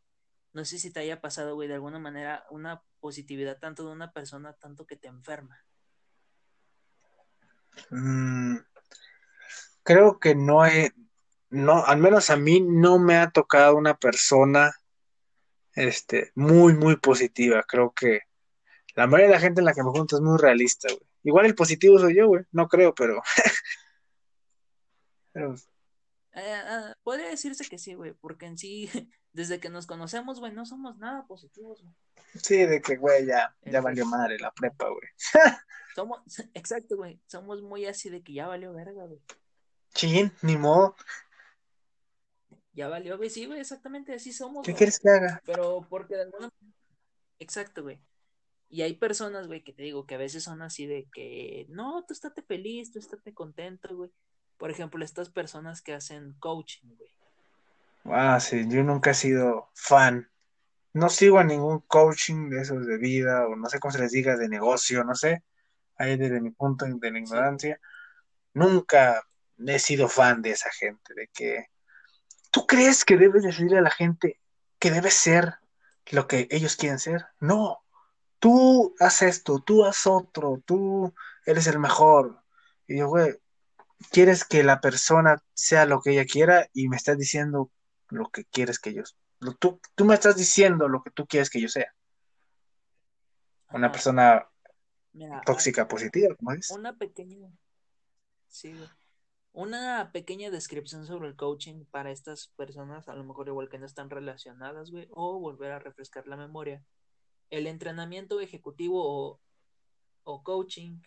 no 0.52 0.64
sé 0.64 0.78
si 0.78 0.92
te 0.92 1.00
haya 1.00 1.20
pasado, 1.20 1.54
güey, 1.54 1.68
de 1.68 1.74
alguna 1.74 1.98
manera, 1.98 2.46
una 2.50 2.82
positividad 3.00 3.58
tanto 3.58 3.84
de 3.84 3.92
una 3.92 4.12
persona, 4.12 4.54
tanto 4.54 4.86
que 4.86 4.96
te 4.96 5.08
enferma. 5.08 5.64
Mm, 7.90 8.56
creo 9.82 10.18
que 10.18 10.34
no 10.34 10.66
he, 10.66 10.92
no, 11.50 11.84
al 11.84 11.98
menos 11.98 12.30
a 12.30 12.36
mí 12.36 12.60
no 12.60 12.98
me 12.98 13.16
ha 13.16 13.30
tocado 13.30 13.76
una 13.76 13.96
persona, 13.96 14.72
este, 15.74 16.32
muy, 16.34 16.74
muy 16.74 16.96
positiva. 16.96 17.62
Creo 17.62 17.92
que 17.92 18.22
la 18.94 19.06
mayoría 19.06 19.28
de 19.28 19.34
la 19.34 19.40
gente 19.40 19.60
en 19.60 19.66
la 19.66 19.74
que 19.74 19.82
me 19.82 19.90
junto 19.90 20.16
es 20.16 20.22
muy 20.22 20.38
realista, 20.38 20.88
güey. 20.88 21.06
Igual 21.22 21.46
el 21.46 21.54
positivo 21.54 21.98
soy 21.98 22.16
yo, 22.16 22.28
güey. 22.28 22.44
No 22.52 22.68
creo, 22.68 22.94
pero, 22.94 23.20
pero 25.32 25.56
Eh, 26.36 26.94
podría 27.02 27.28
decirse 27.28 27.66
que 27.68 27.78
sí, 27.78 27.94
güey, 27.94 28.12
porque 28.12 28.46
en 28.46 28.58
sí, 28.58 28.90
desde 29.32 29.58
que 29.58 29.70
nos 29.70 29.86
conocemos, 29.86 30.38
güey, 30.38 30.52
no 30.52 30.66
somos 30.66 30.98
nada 30.98 31.26
positivos, 31.26 31.82
güey. 31.82 31.94
sí, 32.34 32.56
de 32.66 32.82
que, 32.82 32.96
güey, 32.96 33.24
ya, 33.26 33.56
ya 33.64 33.80
valió 33.80 34.04
madre 34.06 34.38
la 34.38 34.52
prepa, 34.52 34.88
güey. 34.88 35.08
Somos, 35.94 36.20
exacto, 36.54 36.96
güey, 36.96 37.20
somos 37.26 37.62
muy 37.62 37.86
así 37.86 38.10
de 38.10 38.22
que 38.22 38.34
ya 38.34 38.46
valió 38.46 38.74
verga, 38.74 39.06
güey. 39.06 39.20
Chin, 39.94 40.30
ni 40.42 40.58
modo. 40.58 40.94
Ya 42.74 42.88
valió, 42.88 43.16
güey, 43.16 43.30
sí, 43.30 43.46
güey, 43.46 43.60
exactamente 43.60 44.14
así 44.14 44.30
somos, 44.30 44.66
¿Qué 44.66 44.74
quieres 44.74 45.00
que 45.00 45.08
haga? 45.08 45.40
Pero 45.46 45.86
porque 45.88 46.16
de 46.16 46.22
alguna 46.22 46.50
Exacto, 47.38 47.82
güey. 47.82 48.00
Y 48.68 48.82
hay 48.82 48.94
personas, 48.94 49.46
güey, 49.46 49.62
que 49.62 49.72
te 49.72 49.84
digo 49.84 50.06
que 50.06 50.16
a 50.16 50.18
veces 50.18 50.44
son 50.44 50.60
así 50.60 50.86
de 50.86 51.08
que, 51.12 51.66
no, 51.68 52.04
tú 52.04 52.12
estate 52.12 52.42
feliz, 52.42 52.90
tú 52.90 52.98
estate 52.98 53.32
contento, 53.32 53.96
güey. 53.96 54.10
Por 54.58 54.70
ejemplo, 54.70 55.04
estas 55.04 55.30
personas 55.30 55.82
que 55.82 55.94
hacen 55.94 56.34
coaching, 56.38 56.88
güey. 56.96 57.10
Ah, 58.04 58.38
sí, 58.40 58.66
yo 58.68 58.82
nunca 58.84 59.10
he 59.10 59.14
sido 59.14 59.70
fan. 59.74 60.30
No 60.92 61.08
sigo 61.08 61.38
a 61.38 61.44
ningún 61.44 61.80
coaching 61.80 62.48
de 62.48 62.62
esos 62.62 62.86
de 62.86 62.98
vida, 62.98 63.46
o 63.46 63.56
no 63.56 63.68
sé 63.68 63.80
cómo 63.80 63.92
se 63.92 63.98
les 63.98 64.12
diga, 64.12 64.36
de 64.36 64.48
negocio, 64.48 65.04
no 65.04 65.14
sé. 65.14 65.42
Ahí 65.98 66.16
desde 66.16 66.40
mi 66.40 66.50
punto 66.50 66.86
de 66.86 67.10
la 67.10 67.18
ignorancia. 67.18 67.80
Nunca 68.54 69.22
he 69.58 69.78
sido 69.78 70.08
fan 70.08 70.42
de 70.42 70.50
esa 70.50 70.70
gente, 70.70 71.14
de 71.14 71.28
que 71.28 71.66
tú 72.50 72.66
crees 72.66 73.04
que 73.04 73.16
debes 73.16 73.42
decirle 73.42 73.78
a 73.78 73.82
la 73.82 73.90
gente 73.90 74.40
que 74.78 74.90
debe 74.90 75.10
ser 75.10 75.56
lo 76.10 76.26
que 76.26 76.48
ellos 76.50 76.76
quieren 76.76 76.98
ser. 76.98 77.26
No, 77.40 77.82
tú 78.38 78.94
haz 79.00 79.22
esto, 79.22 79.60
tú 79.60 79.84
haz 79.84 80.06
otro, 80.06 80.62
tú 80.64 81.12
eres 81.44 81.66
el 81.66 81.78
mejor. 81.78 82.42
Y 82.86 82.98
yo, 82.98 83.08
güey, 83.08 83.36
quieres 84.10 84.44
que 84.44 84.62
la 84.62 84.80
persona 84.80 85.42
sea 85.54 85.86
lo 85.86 86.00
que 86.00 86.12
ella 86.12 86.24
quiera 86.24 86.68
y 86.72 86.88
me 86.88 86.96
estás 86.96 87.18
diciendo 87.18 87.70
lo 88.08 88.28
que 88.30 88.44
quieres 88.44 88.78
que 88.78 88.94
yo. 88.94 89.02
lo- 89.40 89.54
tú, 89.54 89.80
tú 89.94 90.04
me 90.04 90.14
estás 90.14 90.36
diciendo 90.36 90.88
lo 90.88 91.02
que 91.02 91.10
tú 91.10 91.26
quieres 91.26 91.50
que 91.50 91.60
yo 91.60 91.68
sea. 91.68 91.92
Una 93.72 93.90
persona 93.92 94.46
Mira, 95.12 95.42
tóxica 95.44 95.86
positiva, 95.88 96.34
como 96.36 96.52
es. 96.52 96.70
una 96.70 96.96
pequeña, 96.96 97.50
sí. 98.48 98.72
Una 99.52 100.12
pequeña 100.12 100.50
descripción 100.50 101.06
sobre 101.06 101.28
el 101.28 101.36
coaching 101.36 101.84
para 101.86 102.10
estas 102.10 102.48
personas, 102.56 103.08
a 103.08 103.14
lo 103.14 103.24
mejor 103.24 103.48
igual 103.48 103.68
que 103.70 103.78
no 103.78 103.86
están 103.86 104.10
relacionadas, 104.10 104.90
güey, 104.90 105.08
o 105.10 105.38
volver 105.40 105.72
a 105.72 105.78
refrescar 105.78 106.26
la 106.26 106.36
memoria. 106.36 106.82
El 107.50 107.66
entrenamiento 107.66 108.40
ejecutivo 108.40 109.02
o, 109.02 109.40
o 110.24 110.42
coaching 110.42 111.00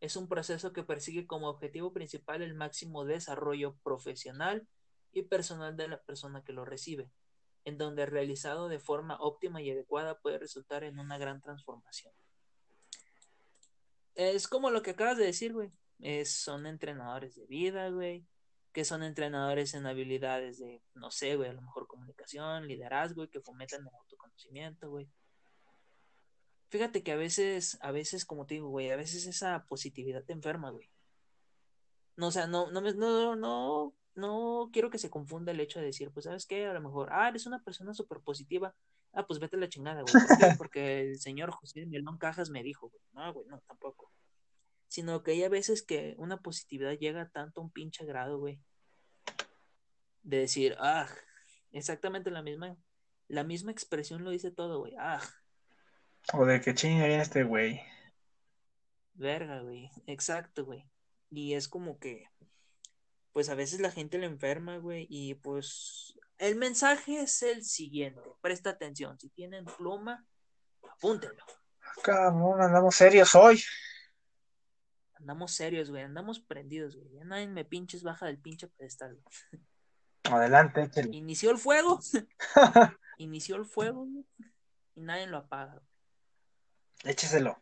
es 0.00 0.16
un 0.16 0.28
proceso 0.28 0.72
que 0.72 0.82
persigue 0.82 1.26
como 1.26 1.48
objetivo 1.48 1.92
principal 1.92 2.42
el 2.42 2.54
máximo 2.54 3.04
desarrollo 3.04 3.76
profesional 3.82 4.66
y 5.12 5.22
personal 5.22 5.76
de 5.76 5.88
la 5.88 6.02
persona 6.02 6.42
que 6.42 6.52
lo 6.52 6.64
recibe, 6.64 7.10
en 7.64 7.76
donde 7.76 8.06
realizado 8.06 8.68
de 8.68 8.78
forma 8.78 9.16
óptima 9.20 9.60
y 9.60 9.70
adecuada 9.70 10.18
puede 10.18 10.38
resultar 10.38 10.84
en 10.84 10.98
una 10.98 11.18
gran 11.18 11.40
transformación. 11.42 12.12
Es 14.14 14.48
como 14.48 14.70
lo 14.70 14.82
que 14.82 14.90
acabas 14.90 15.18
de 15.18 15.24
decir, 15.24 15.52
güey. 15.52 15.70
Es, 15.98 16.32
son 16.32 16.66
entrenadores 16.66 17.36
de 17.36 17.46
vida, 17.46 17.90
güey. 17.90 18.24
Que 18.72 18.84
son 18.84 19.02
entrenadores 19.02 19.74
en 19.74 19.86
habilidades 19.86 20.58
de, 20.58 20.80
no 20.94 21.10
sé, 21.10 21.36
güey, 21.36 21.50
a 21.50 21.52
lo 21.52 21.60
mejor 21.60 21.86
comunicación, 21.86 22.68
liderazgo, 22.68 23.24
y 23.24 23.28
que 23.28 23.40
fomentan 23.40 23.80
el 23.80 23.94
autoconocimiento, 23.94 24.88
güey. 24.90 25.08
Fíjate 26.70 27.02
que 27.02 27.10
a 27.10 27.16
veces, 27.16 27.78
a 27.80 27.90
veces, 27.90 28.24
como 28.24 28.46
te 28.46 28.54
digo, 28.54 28.68
güey, 28.68 28.90
a 28.92 28.96
veces 28.96 29.26
esa 29.26 29.66
positividad 29.66 30.22
te 30.24 30.32
enferma, 30.32 30.70
güey. 30.70 30.88
No, 32.16 32.28
o 32.28 32.30
sea, 32.30 32.46
no, 32.46 32.70
no, 32.70 32.80
no, 32.80 33.34
no, 33.34 33.94
no 34.14 34.70
quiero 34.72 34.88
que 34.88 34.98
se 34.98 35.10
confunda 35.10 35.50
el 35.50 35.58
hecho 35.58 35.80
de 35.80 35.86
decir, 35.86 36.12
pues, 36.12 36.24
¿sabes 36.24 36.46
qué? 36.46 36.66
A 36.66 36.72
lo 36.72 36.80
mejor, 36.80 37.08
ah, 37.12 37.28
eres 37.28 37.46
una 37.46 37.60
persona 37.64 37.92
súper 37.92 38.20
positiva. 38.20 38.72
Ah, 39.12 39.26
pues 39.26 39.40
vete 39.40 39.56
a 39.56 39.58
la 39.58 39.68
chingada, 39.68 40.02
güey. 40.02 40.12
¿Por 40.12 40.38
qué? 40.38 40.46
Porque 40.58 41.00
el 41.00 41.18
señor 41.18 41.50
José 41.50 41.86
Melón 41.86 42.18
Cajas 42.18 42.50
me 42.50 42.62
dijo, 42.62 42.88
güey. 42.88 43.02
No, 43.14 43.32
güey, 43.34 43.48
no, 43.48 43.58
tampoco. 43.66 44.12
Sino 44.86 45.24
que 45.24 45.32
hay 45.32 45.42
a 45.42 45.48
veces 45.48 45.82
que 45.82 46.14
una 46.18 46.40
positividad 46.40 46.92
llega 46.92 47.28
tanto 47.30 47.60
a 47.60 47.64
un 47.64 47.70
pinche 47.70 48.04
grado, 48.04 48.38
güey. 48.38 48.60
De 50.22 50.36
decir, 50.36 50.76
ah, 50.78 51.08
exactamente 51.72 52.30
la 52.30 52.42
misma, 52.42 52.76
la 53.26 53.42
misma 53.42 53.72
expresión 53.72 54.22
lo 54.22 54.30
dice 54.30 54.52
todo, 54.52 54.78
güey. 54.78 54.94
Ah, 55.00 55.20
O 56.34 56.44
de 56.44 56.60
que 56.60 56.74
chinga 56.74 57.06
viene 57.06 57.22
este 57.22 57.42
güey. 57.44 57.80
verga, 59.14 59.60
güey. 59.60 59.90
Exacto, 60.06 60.64
güey. 60.64 60.88
Y 61.30 61.54
es 61.54 61.68
como 61.68 61.98
que, 61.98 62.24
pues 63.32 63.48
a 63.48 63.54
veces 63.54 63.80
la 63.80 63.90
gente 63.90 64.18
le 64.18 64.26
enferma, 64.26 64.78
güey. 64.78 65.06
Y 65.10 65.34
pues 65.34 66.18
el 66.38 66.56
mensaje 66.56 67.20
es 67.20 67.42
el 67.42 67.64
siguiente. 67.64 68.20
Presta 68.40 68.70
atención. 68.70 69.18
Si 69.18 69.28
tienen 69.30 69.64
pluma, 69.64 70.24
apúntenlo. 70.96 71.44
Cabrón, 72.02 72.62
andamos 72.62 72.94
serios 72.94 73.34
hoy. 73.34 73.62
Andamos 75.14 75.52
serios, 75.52 75.90
güey. 75.90 76.02
Andamos 76.04 76.40
prendidos, 76.40 76.96
güey. 76.96 77.10
Ya 77.12 77.24
nadie 77.24 77.46
me 77.46 77.64
pinches 77.64 78.02
baja 78.02 78.26
del 78.26 78.38
pinche 78.38 78.68
pedestal. 78.68 79.16
güey. 79.16 79.62
Adelante, 80.24 80.82
échale. 80.82 81.14
Inició 81.16 81.50
el 81.50 81.58
fuego. 81.58 82.00
Inició 83.18 83.56
el 83.56 83.66
fuego, 83.66 84.06
güey. 84.06 84.24
Y 84.94 85.02
nadie 85.02 85.26
lo 85.26 85.38
apaga. 85.38 85.82
Écheselo. 87.04 87.58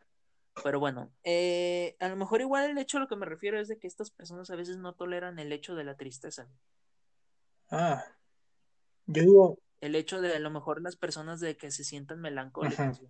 Pero 0.65 0.81
bueno, 0.81 1.13
eh, 1.23 1.97
a 2.01 2.09
lo 2.09 2.17
mejor 2.17 2.41
igual 2.41 2.69
el 2.71 2.79
hecho 2.79 2.97
a 2.97 3.01
lo 3.01 3.09
que 3.09 3.17
me 3.17 3.27
refiero 3.27 3.61
es 3.61 3.69
de 3.69 3.79
que 3.79 3.87
estas 3.87 4.11
personas 4.11 4.51
a 4.51 4.57
veces 4.57 4.77
no 4.77 4.95
toleran 4.95 5.39
el 5.39 5.53
hecho 5.53 5.75
de 5.77 5.85
la 5.85 5.97
tristeza. 5.97 6.49
Ah. 7.71 8.05
Yo 9.07 9.23
digo, 9.23 9.59
El 9.81 9.95
hecho 9.95 10.21
de 10.21 10.35
a 10.35 10.39
lo 10.41 10.51
mejor 10.51 10.83
las 10.83 10.97
personas 10.97 11.39
de 11.41 11.57
que 11.57 11.71
se 11.71 11.85
sientan 11.85 12.21
melancólicas. 12.21 13.01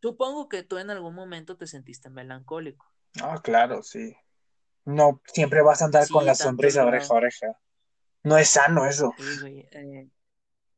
Supongo 0.00 0.48
que 0.48 0.62
tú 0.62 0.78
en 0.78 0.90
algún 0.90 1.14
momento 1.14 1.56
te 1.56 1.66
sentiste 1.66 2.10
melancólico. 2.10 2.86
ah, 3.22 3.40
claro, 3.42 3.82
sí. 3.82 4.16
No 4.84 5.20
siempre 5.26 5.62
vas 5.62 5.82
a 5.82 5.86
andar 5.86 6.04
Sí, 6.04 6.12
con 6.12 6.24
la 6.24 6.36
sonrisa 6.36 6.84
oreja 6.86 7.12
a 7.12 7.16
oreja. 7.16 7.58
No 8.22 8.38
es 8.38 8.50
sano 8.50 8.86
eso. 8.86 9.12
Sí, 9.18 9.40
güey. 9.40 9.58
eh, 9.72 10.08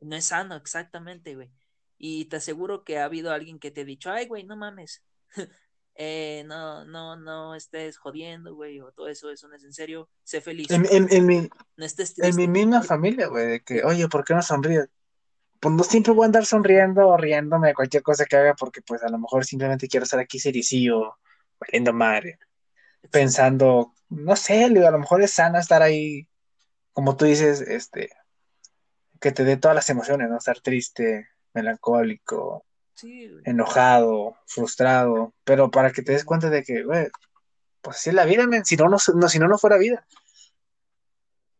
no 0.00 0.16
es 0.16 0.24
sano, 0.24 0.56
exactamente, 0.56 1.34
güey. 1.34 1.52
Y 1.98 2.26
te 2.26 2.36
aseguro 2.36 2.84
que 2.84 2.98
ha 2.98 3.04
habido 3.04 3.32
alguien 3.32 3.58
que 3.58 3.70
te 3.70 3.82
ha 3.82 3.84
dicho, 3.84 4.10
ay, 4.10 4.26
güey, 4.26 4.44
no 4.44 4.56
mames. 4.56 5.02
eh, 5.94 6.44
no, 6.46 6.84
no, 6.84 7.16
no 7.16 7.54
estés 7.54 7.98
jodiendo, 7.98 8.54
güey, 8.54 8.80
o 8.80 8.92
todo 8.92 9.08
eso, 9.08 9.30
eso 9.30 9.48
no 9.48 9.56
es 9.56 9.64
en 9.64 9.72
serio. 9.72 10.08
Sé 10.22 10.40
feliz. 10.40 10.68
En, 10.70 10.86
en- 10.90 11.08
en 11.12 11.26
mi, 11.26 11.48
No 11.76 11.84
estés 11.84 12.14
en 12.18 12.36
mi 12.36 12.48
misma 12.48 12.82
familia, 12.82 13.26
güey, 13.28 13.46
de 13.46 13.60
que, 13.60 13.82
oye, 13.84 14.08
¿por 14.08 14.24
qué 14.24 14.34
no 14.34 14.42
sonríes? 14.42 14.88
Pues 15.60 15.74
no 15.74 15.82
siempre 15.84 16.12
voy 16.12 16.24
a 16.24 16.26
andar 16.26 16.46
sonriendo 16.46 17.08
o 17.08 17.16
riéndome 17.16 17.68
de 17.68 17.74
cualquier 17.74 18.02
cosa 18.02 18.26
que 18.26 18.36
haga 18.36 18.54
porque 18.54 18.82
pues 18.82 19.02
a 19.02 19.08
lo 19.10 19.18
mejor 19.18 19.44
simplemente 19.44 19.88
quiero 19.88 20.04
estar 20.04 20.20
aquí 20.20 20.38
sericillo, 20.38 21.16
valiendo 21.60 21.92
madre, 21.92 22.38
pensando, 23.10 23.94
no 24.10 24.36
sé, 24.36 24.64
a 24.64 24.68
lo 24.92 24.98
mejor 25.00 25.22
es 25.22 25.32
sano 25.32 25.58
estar 25.58 25.82
ahí, 25.82 26.28
como 26.92 27.16
tú 27.16 27.26
dices, 27.26 27.60
este, 27.62 28.10
que 29.20 29.32
te 29.32 29.44
dé 29.44 29.56
todas 29.56 29.74
las 29.74 29.90
emociones, 29.90 30.28
¿no? 30.30 30.38
Estar 30.38 30.60
triste, 30.60 31.28
melancólico, 31.58 32.64
Sí, 32.94 33.30
enojado, 33.44 34.36
frustrado, 34.46 35.32
pero 35.44 35.70
para 35.70 35.92
que 35.92 36.02
te 36.02 36.12
des 36.12 36.24
cuenta 36.24 36.50
de 36.50 36.64
que, 36.64 36.82
güey, 36.82 37.06
pues 37.80 37.96
así 37.96 38.10
es 38.10 38.14
la 38.14 38.24
vida, 38.24 38.44
si 38.64 38.76
no, 38.76 38.88
no, 38.88 38.96
no, 39.14 39.28
si 39.28 39.38
no, 39.38 39.46
no 39.46 39.56
fuera 39.56 39.78
vida. 39.78 40.04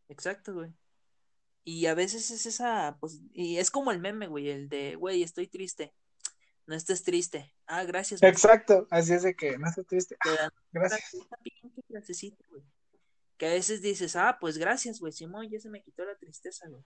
Exacto, 0.09 0.55
güey. 0.55 0.73
Y 1.63 1.87
a 1.87 1.95
veces 1.95 2.31
es 2.33 2.47
esa, 2.47 2.97
pues, 2.99 3.21
y 3.33 3.59
es 3.59 3.71
como 3.71 3.93
el 3.93 4.01
meme, 4.01 4.27
güey, 4.27 4.51
el 4.51 4.69
de, 4.69 4.97
güey, 4.97 5.23
estoy 5.23 5.47
triste. 5.47 5.95
No 6.67 6.75
estés 6.75 7.05
triste. 7.05 7.55
Ah, 7.67 7.85
gracias, 7.85 8.21
güey. 8.21 8.33
Exacto, 8.33 8.89
así 8.91 9.13
es 9.13 9.23
de 9.23 9.37
que 9.37 9.57
no 9.59 9.69
estés 9.69 9.87
triste. 9.87 10.17
Te 10.23 10.31
dan 10.35 10.51
Gracias. 10.73 11.13
pinche 11.43 12.37
güey. 12.51 12.65
Que 13.37 13.47
a 13.47 13.51
veces 13.51 13.81
dices, 13.81 14.17
ah, 14.17 14.39
pues 14.41 14.59
gracias, 14.59 14.99
güey, 14.99 15.13
Simón, 15.13 15.49
ya 15.49 15.61
se 15.61 15.71
me 15.71 15.83
quitó 15.83 16.05
la 16.05 16.17
tristeza, 16.17 16.69
güey. 16.69 16.83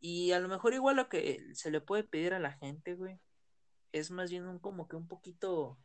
Y 0.00 0.32
a 0.32 0.40
lo 0.40 0.48
mejor 0.48 0.74
igual 0.74 0.96
lo 0.96 1.08
que 1.08 1.44
se 1.54 1.70
le 1.70 1.80
puede 1.80 2.04
pedir 2.04 2.34
a 2.34 2.38
la 2.38 2.52
gente, 2.52 2.94
güey, 2.94 3.20
es 3.92 4.10
más 4.10 4.30
bien 4.30 4.46
un 4.46 4.58
como 4.58 4.88
que 4.88 4.96
un 4.96 5.06
poquito 5.06 5.78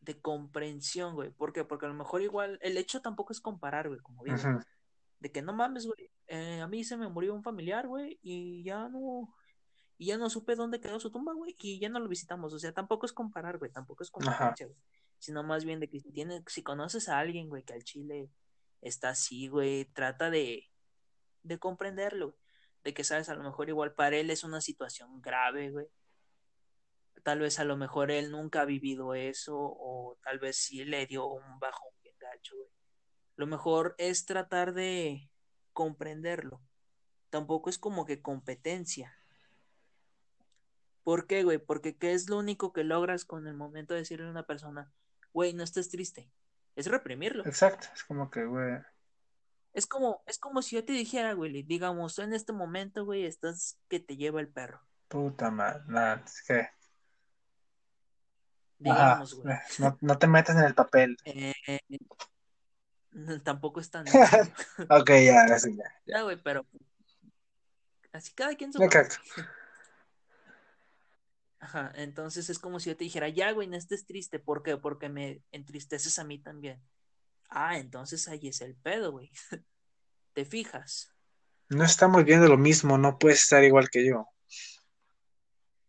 de 0.00 0.20
comprensión, 0.20 1.14
güey. 1.14 1.30
¿Por 1.30 1.52
qué? 1.52 1.64
Porque 1.64 1.86
a 1.86 1.90
lo 1.90 1.94
mejor 1.94 2.22
igual 2.22 2.58
el 2.62 2.78
hecho 2.78 3.02
tampoco 3.02 3.32
es 3.32 3.40
comparar, 3.40 3.88
güey, 3.88 4.00
como 4.00 4.24
digo. 4.24 4.36
De 5.20 5.30
que 5.30 5.42
no 5.42 5.52
mames, 5.52 5.86
güey. 5.86 6.10
eh, 6.28 6.60
a 6.60 6.68
mí 6.68 6.84
se 6.84 6.96
me 6.96 7.08
murió 7.08 7.34
un 7.34 7.42
familiar, 7.42 7.86
güey, 7.86 8.18
y 8.22 8.62
ya 8.62 8.88
no 8.88 9.34
y 9.98 10.06
ya 10.06 10.16
no 10.16 10.30
supe 10.30 10.54
dónde 10.54 10.80
quedó 10.80 11.00
su 11.00 11.10
tumba, 11.10 11.32
güey, 11.34 11.56
y 11.58 11.80
ya 11.80 11.88
no 11.88 11.98
lo 11.98 12.08
visitamos. 12.08 12.54
O 12.54 12.58
sea, 12.58 12.72
tampoco 12.72 13.04
es 13.04 13.12
comparar, 13.12 13.58
güey, 13.58 13.72
tampoco 13.72 14.04
es 14.04 14.10
competencia, 14.10 14.66
güey. 14.66 14.78
Sino 15.18 15.42
más 15.42 15.64
bien 15.64 15.80
de 15.80 15.88
que 15.88 15.98
si, 15.98 16.12
tiene, 16.12 16.44
si 16.46 16.62
conoces 16.62 17.08
a 17.08 17.18
alguien, 17.18 17.48
güey, 17.48 17.64
que 17.64 17.72
al 17.72 17.82
chile 17.82 18.30
está 18.80 19.08
así, 19.10 19.48
güey, 19.48 19.86
trata 19.86 20.30
de, 20.30 20.70
de 21.42 21.58
comprenderlo, 21.58 22.28
güey. 22.28 22.40
De 22.88 22.94
que, 22.94 23.04
sabes, 23.04 23.28
a 23.28 23.34
lo 23.34 23.44
mejor 23.44 23.68
igual 23.68 23.92
para 23.92 24.16
él 24.16 24.30
es 24.30 24.44
una 24.44 24.62
situación 24.62 25.20
grave, 25.20 25.70
güey. 25.70 25.88
Tal 27.22 27.38
vez 27.38 27.58
a 27.58 27.64
lo 27.64 27.76
mejor 27.76 28.10
él 28.10 28.30
nunca 28.30 28.62
ha 28.62 28.64
vivido 28.64 29.12
eso, 29.12 29.58
o 29.58 30.18
tal 30.22 30.38
vez 30.38 30.56
sí 30.56 30.86
le 30.86 31.04
dio 31.04 31.26
un 31.26 31.58
bajón 31.58 31.92
bien 32.00 32.14
gacho, 32.18 32.56
güey. 32.56 32.70
Lo 33.36 33.46
mejor 33.46 33.94
es 33.98 34.24
tratar 34.24 34.72
de 34.72 35.28
comprenderlo. 35.74 36.62
Tampoco 37.28 37.68
es 37.68 37.76
como 37.76 38.06
que 38.06 38.22
competencia. 38.22 39.14
¿Por 41.04 41.26
qué, 41.26 41.42
güey? 41.42 41.58
Porque 41.58 41.98
¿qué 41.98 42.14
es 42.14 42.30
lo 42.30 42.38
único 42.38 42.72
que 42.72 42.84
logras 42.84 43.26
con 43.26 43.46
el 43.46 43.54
momento 43.54 43.92
de 43.92 44.00
decirle 44.00 44.28
a 44.28 44.30
una 44.30 44.46
persona, 44.46 44.90
güey, 45.34 45.52
no 45.52 45.62
estés 45.62 45.90
triste? 45.90 46.32
Es 46.74 46.86
reprimirlo. 46.86 47.44
Exacto, 47.44 47.88
es 47.92 48.02
como 48.04 48.30
que, 48.30 48.46
güey. 48.46 48.78
Es 49.72 49.86
como, 49.86 50.22
es 50.26 50.38
como 50.38 50.62
si 50.62 50.76
yo 50.76 50.84
te 50.84 50.92
dijera, 50.92 51.34
güey, 51.34 51.62
digamos, 51.62 52.18
en 52.18 52.32
este 52.32 52.52
momento, 52.52 53.04
güey, 53.04 53.24
estás 53.24 53.78
que 53.88 54.00
te 54.00 54.16
lleva 54.16 54.40
el 54.40 54.48
perro. 54.48 54.80
Puta 55.08 55.50
madre, 55.50 56.22
es 56.24 56.42
que. 56.46 56.68
Digamos, 58.78 59.34
güey. 59.34 59.56
no, 59.78 59.98
no 60.00 60.18
te 60.18 60.26
metas 60.26 60.56
en 60.56 60.64
el 60.64 60.74
papel. 60.74 61.16
Eh, 63.10 63.40
tampoco 63.42 63.80
es 63.80 63.90
tan. 63.90 64.04
Ok, 64.90 65.10
ya, 65.24 65.42
así 65.54 65.76
ya. 65.76 65.84
Ya, 66.06 66.22
güey, 66.22 66.40
pero. 66.42 66.66
Así 68.12 68.32
cada 68.32 68.54
quien 68.54 68.72
su 68.72 68.82
Exacto. 68.82 69.16
Ajá, 71.60 71.92
entonces 71.96 72.48
es 72.50 72.58
como 72.58 72.78
si 72.78 72.90
yo 72.90 72.96
te 72.96 73.04
dijera, 73.04 73.28
ya, 73.28 73.50
güey, 73.52 73.66
no 73.66 73.76
estés 73.76 74.06
triste. 74.06 74.38
¿Por 74.38 74.62
qué? 74.62 74.76
Porque 74.76 75.08
me 75.08 75.42
entristeces 75.50 76.18
a 76.18 76.24
mí 76.24 76.38
también. 76.38 76.80
Ah, 77.48 77.78
entonces 77.78 78.28
ahí 78.28 78.48
es 78.48 78.60
el 78.60 78.74
pedo, 78.76 79.12
güey. 79.12 79.30
¿Te 80.32 80.44
fijas? 80.44 81.12
No 81.68 81.84
estamos 81.84 82.24
viendo 82.24 82.46
lo 82.48 82.56
mismo, 82.56 82.98
no 82.98 83.18
puedes 83.18 83.42
estar 83.42 83.62
igual 83.64 83.90
que 83.90 84.06
yo. 84.06 84.28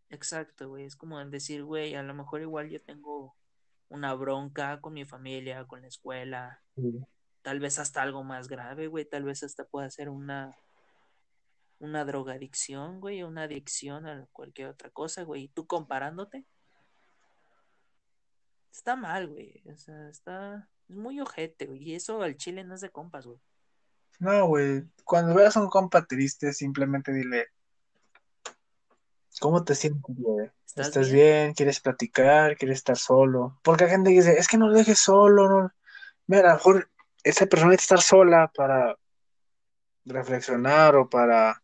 Exacto, 0.09 0.69
güey. 0.69 0.85
Es 0.85 0.95
como 0.95 1.23
decir, 1.25 1.63
güey, 1.63 1.95
a 1.95 2.03
lo 2.03 2.13
mejor 2.13 2.41
igual 2.41 2.69
yo 2.69 2.81
tengo 2.81 3.35
una 3.89 4.13
bronca 4.13 4.81
con 4.81 4.93
mi 4.93 5.05
familia, 5.05 5.65
con 5.65 5.81
la 5.81 5.87
escuela, 5.87 6.61
tal 7.41 7.59
vez 7.59 7.79
hasta 7.79 8.01
algo 8.01 8.23
más 8.23 8.47
grave, 8.47 8.87
güey, 8.87 9.05
tal 9.05 9.23
vez 9.23 9.43
hasta 9.43 9.65
pueda 9.65 9.89
ser 9.89 10.09
una 10.09 10.55
una 11.79 12.03
drogadicción, 12.03 12.99
güey, 12.99 13.23
una 13.23 13.43
adicción 13.43 14.05
a 14.05 14.27
cualquier 14.33 14.67
otra 14.67 14.89
cosa, 14.89 15.23
güey, 15.23 15.43
y 15.43 15.47
tú 15.47 15.65
comparándote. 15.65 16.45
Está 18.71 18.95
mal, 18.95 19.27
güey. 19.27 19.63
O 19.71 19.77
sea, 19.77 20.09
está 20.09 20.69
es 20.89 20.95
muy 20.95 21.19
ojete, 21.21 21.67
güey, 21.67 21.89
y 21.89 21.95
eso 21.95 22.21
al 22.21 22.35
chile 22.35 22.63
no 22.63 22.75
es 22.75 22.81
de 22.81 22.89
compas, 22.89 23.25
güey. 23.25 23.39
No, 24.19 24.47
güey, 24.47 24.83
cuando 25.05 25.35
veas 25.35 25.55
a 25.55 25.61
un 25.61 25.69
compa 25.69 26.05
triste, 26.05 26.51
simplemente 26.51 27.13
dile, 27.13 27.47
¿cómo 29.39 29.63
te 29.63 29.75
sientes, 29.75 30.01
güey? 30.17 30.49
¿Estás 30.65 30.87
¿Estás 30.87 31.11
bien? 31.11 31.25
bien? 31.25 31.53
¿Quieres 31.53 31.79
platicar? 31.79 32.57
¿Quieres 32.57 32.79
estar 32.79 32.97
solo? 32.97 33.59
Porque 33.63 33.85
hay 33.85 33.91
gente 33.91 34.09
que 34.09 34.17
dice, 34.17 34.37
es 34.37 34.47
que 34.47 34.57
no 34.57 34.67
lo 34.67 34.73
dejes 34.77 34.99
solo, 34.99 35.47
no. 35.47 35.71
Mira, 36.27 36.49
a 36.49 36.53
lo 36.53 36.53
mejor 36.55 36.89
esa 37.23 37.45
persona 37.45 37.71
necesita 37.71 37.95
estar 37.95 38.07
sola 38.07 38.51
para 38.53 38.97
reflexionar 40.05 40.95
o 40.95 41.09
para 41.09 41.61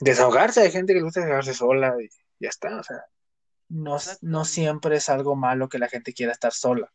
desahogarse. 0.00 0.60
Hay 0.60 0.70
gente 0.70 0.92
que 0.92 0.98
le 0.98 1.04
gusta 1.04 1.20
desahogarse 1.20 1.54
sola 1.54 1.94
y 2.00 2.08
ya 2.38 2.48
está. 2.50 2.78
O 2.78 2.82
sea, 2.82 3.04
no, 3.68 3.96
no 4.20 4.44
siempre 4.44 4.96
es 4.96 5.08
algo 5.08 5.34
malo 5.34 5.68
que 5.68 5.78
la 5.78 5.88
gente 5.88 6.12
quiera 6.12 6.32
estar 6.32 6.52
sola. 6.52 6.92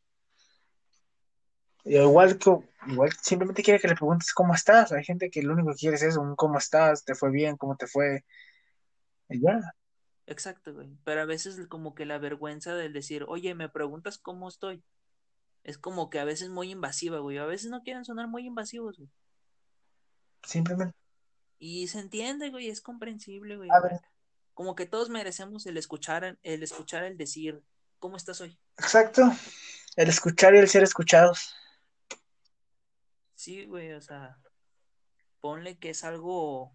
Igual 1.86 2.38
que 2.38 2.49
igual 2.88 3.11
simplemente 3.21 3.63
quiere 3.63 3.79
que 3.79 3.88
le 3.88 3.95
preguntes 3.95 4.34
cómo 4.34 4.53
estás. 4.53 4.91
Hay 4.91 5.03
gente 5.03 5.29
que 5.29 5.41
lo 5.41 5.53
único 5.53 5.71
que 5.71 5.77
quiere 5.77 5.95
es 5.95 6.03
eso, 6.03 6.21
un 6.21 6.36
cómo 6.36 6.57
estás, 6.57 7.03
te 7.03 7.15
fue 7.15 7.31
bien, 7.31 7.57
cómo 7.57 7.75
te 7.75 7.88
fue. 7.88 8.23
Y 9.29 9.41
ya. 9.41 9.59
Exacto, 10.25 10.73
güey. 10.73 10.89
Pero 11.03 11.21
a 11.21 11.25
veces 11.25 11.67
como 11.67 11.95
que 11.95 12.05
la 12.05 12.17
vergüenza 12.17 12.73
del 12.75 12.93
decir, 12.93 13.25
oye, 13.27 13.53
me 13.55 13.69
preguntas 13.69 14.17
cómo 14.17 14.47
estoy. 14.47 14.84
Es 15.63 15.77
como 15.77 16.09
que 16.09 16.19
a 16.19 16.25
veces 16.25 16.49
muy 16.49 16.71
invasiva, 16.71 17.19
güey. 17.19 17.38
A 17.38 17.45
veces 17.45 17.69
no 17.69 17.84
quieren 17.84 18.05
sonar 18.05 18.27
muy 18.27 18.45
invasivos, 18.45 18.97
güey. 18.97 19.09
Simplemente. 20.43 20.95
Y 21.59 21.88
se 21.88 21.99
entiende, 21.99 22.49
güey, 22.49 22.69
es 22.69 22.81
comprensible, 22.81 23.57
güey. 23.57 23.69
A 23.71 23.79
ver. 23.79 23.99
Como 24.53 24.75
que 24.75 24.86
todos 24.86 25.09
merecemos 25.09 25.65
el 25.65 25.77
escuchar, 25.77 26.38
el 26.43 26.63
escuchar 26.63 27.03
el 27.05 27.17
decir, 27.17 27.61
¿cómo 27.99 28.17
estás 28.17 28.41
hoy? 28.41 28.57
Exacto. 28.77 29.31
El 29.95 30.09
escuchar 30.09 30.53
y 30.55 30.59
el 30.59 30.67
ser 30.67 30.84
escuchados. 30.84 31.55
Sí, 33.43 33.65
güey, 33.65 33.91
o 33.91 34.01
sea, 34.01 34.39
ponle 35.41 35.77
que 35.77 35.89
es 35.89 36.05
algo 36.05 36.73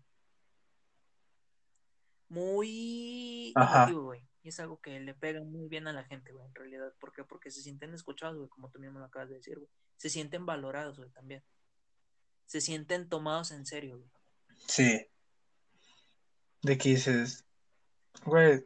muy 2.29 3.55
emotivo, 3.57 4.03
güey. 4.03 4.29
Y 4.43 4.51
es 4.51 4.61
algo 4.61 4.79
que 4.79 5.01
le 5.01 5.15
pega 5.15 5.43
muy 5.43 5.67
bien 5.71 5.89
a 5.89 5.95
la 5.95 6.05
gente, 6.05 6.31
güey, 6.31 6.47
en 6.47 6.55
realidad. 6.55 6.93
¿Por 7.01 7.15
qué? 7.15 7.25
Porque 7.25 7.51
se 7.51 7.63
sienten 7.63 7.95
escuchados, 7.95 8.37
güey, 8.37 8.51
como 8.51 8.69
tú 8.69 8.81
mismo 8.81 8.99
lo 8.99 9.07
acabas 9.07 9.31
de 9.31 9.37
decir, 9.37 9.57
güey. 9.57 9.71
Se 9.97 10.11
sienten 10.11 10.45
valorados, 10.45 10.99
güey, 10.99 11.09
también. 11.09 11.43
Se 12.45 12.61
sienten 12.61 13.09
tomados 13.09 13.51
en 13.51 13.65
serio, 13.65 13.97
güey. 13.97 14.11
Sí. 14.67 15.07
De 16.61 16.77
que 16.77 16.91
dices, 16.91 17.47
güey, 18.27 18.63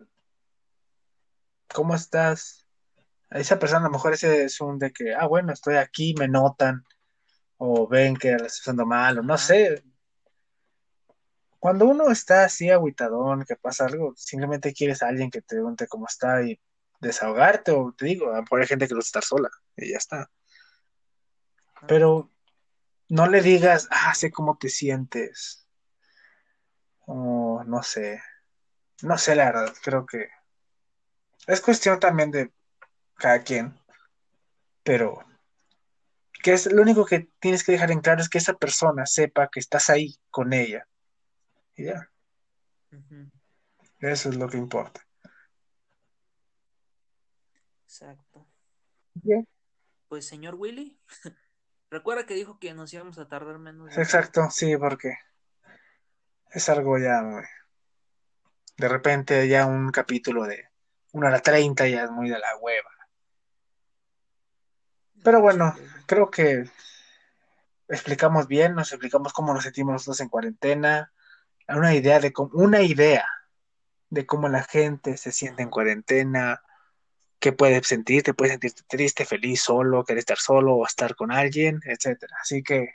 ¿cómo 1.73 1.95
estás? 1.95 2.67
A 3.31 3.39
esa 3.39 3.61
persona 3.61 3.83
a 3.83 3.85
lo 3.85 3.91
mejor 3.91 4.15
ese 4.15 4.43
es 4.43 4.61
un 4.61 4.81
de 4.81 4.93
que, 4.93 5.15
ah, 5.15 5.29
bueno, 5.29 5.53
estoy 5.53 5.77
aquí, 5.77 6.17
me 6.19 6.27
notan, 6.27 6.85
o 7.65 7.87
ven 7.87 8.17
que 8.17 8.31
la 8.31 8.47
estoy 8.47 8.63
usando 8.63 8.85
mal, 8.85 9.21
o 9.21 9.23
no 9.23 9.39
sé. 9.39 9.85
Cuando 11.61 11.87
uno 11.87 12.11
está 12.11 12.45
así 12.45 12.69
agüitadón, 12.71 13.45
que 13.45 13.55
pasa 13.55 13.87
algo, 13.87 14.15
simplemente 14.17 14.73
quieres 14.75 15.01
a 15.01 15.09
alguien 15.09 15.31
que 15.31 15.43
te 15.43 15.55
pregunte 15.55 15.87
cómo 15.87 16.07
está 16.07 16.43
y 16.43 16.61
desahogarte, 16.99 17.71
o 17.71 17.93
te 17.97 18.07
digo, 18.07 18.33
mejor 18.33 18.61
hay 18.61 18.67
gente 18.67 18.89
que 18.89 18.97
gusta 18.97 19.21
estar 19.21 19.25
sola, 19.25 19.49
y 19.77 19.93
ya 19.93 19.99
está. 19.99 20.29
Pero 21.87 22.33
no 23.09 23.29
le 23.29 23.41
digas, 23.43 23.87
ah, 23.93 24.13
sé 24.13 24.33
cómo 24.33 24.59
te 24.59 24.69
sientes. 24.69 25.69
O 27.07 27.63
no 27.65 27.83
sé. 27.85 28.21
No 29.03 29.19
sé, 29.19 29.37
la 29.37 29.45
verdad, 29.47 29.73
creo 29.85 30.05
que 30.05 30.29
es 31.47 31.61
cuestión 31.61 32.01
también 32.01 32.33
de 32.33 32.53
cada 33.15 33.41
quien. 33.45 33.79
Pero 34.83 35.25
que 36.43 36.53
es 36.53 36.71
lo 36.71 36.83
único 36.83 37.05
que 37.05 37.31
tienes 37.39 37.65
que 37.65 37.73
dejar 37.73 37.91
en 37.91 38.01
claro 38.01 38.21
es 38.21 38.29
que 38.29 38.39
esa 38.39 38.55
persona 38.55 39.07
sepa 39.07 39.49
que 39.49 39.61
estás 39.61 39.91
ahí 39.91 40.19
con 40.31 40.53
ella. 40.53 40.87
Y 41.77 41.85
ya, 41.85 42.11
eso 44.01 44.29
es 44.29 44.37
lo 44.37 44.49
que 44.49 44.59
importa. 44.59 45.01
Exacto. 47.85 48.47
Bien. 49.15 49.47
Pues, 50.09 50.27
señor 50.27 50.57
Willy, 50.57 50.99
recuerda 51.91 52.27
que 52.27 52.35
dijo 52.35 52.59
que 52.59 52.75
nos 52.75 52.93
íbamos 52.93 53.19
a 53.19 53.29
tardar 53.29 53.59
menos 53.59 53.95
de 53.95 54.03
Exacto, 54.03 54.51
sí, 54.51 54.77
porque 54.77 55.15
es 56.51 56.69
algo 56.69 56.99
ya 56.99 57.23
muy... 57.23 57.45
De 58.77 58.89
repente 58.89 59.47
ya 59.49 59.67
un 59.67 59.91
capítulo 59.91 60.45
de 60.45 60.69
una 61.13 61.29
hora 61.29 61.41
treinta 61.41 61.87
ya 61.87 62.05
es 62.05 62.11
muy 62.11 62.29
de 62.29 62.39
la 62.39 62.57
hueva. 62.57 62.91
Pero 65.23 65.41
bueno, 65.41 65.75
creo 66.07 66.31
que 66.31 66.65
explicamos 67.89 68.49
bien, 68.49 68.75
nos 68.75 68.93
explicamos 68.93 69.33
cómo 69.33 69.55
nos 69.55 69.65
sentimos 69.65 69.93
nosotros 69.93 70.21
en 70.21 70.29
cuarentena, 70.29 71.13
una 71.69 71.95
idea 71.95 72.19
de 72.19 72.33
cómo, 72.33 72.51
una 72.55 72.83
idea 72.83 73.27
de 74.11 74.27
cómo 74.27 74.49
la 74.49 74.65
gente 74.65 75.17
se 75.17 75.31
siente 75.31 75.63
en 75.63 75.71
cuarentena, 75.71 76.63
qué 77.39 77.53
puedes 77.53 77.87
sentir, 77.87 78.23
te 78.23 78.35
puedes 78.35 78.53
sentirte 78.53 78.83
triste, 78.89 79.25
feliz, 79.25 79.63
solo, 79.63 80.05
querer 80.05 80.21
estar 80.21 80.39
solo 80.39 80.75
o 80.75 80.87
estar 80.87 81.15
con 81.15 81.31
alguien, 81.31 81.81
etcétera. 81.85 82.37
Así 82.41 82.63
que 82.63 82.95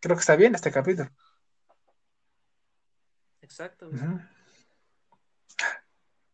creo 0.00 0.16
que 0.16 0.20
está 0.20 0.36
bien 0.36 0.54
este 0.54 0.70
capítulo. 0.70 1.10
Exacto. 3.40 3.90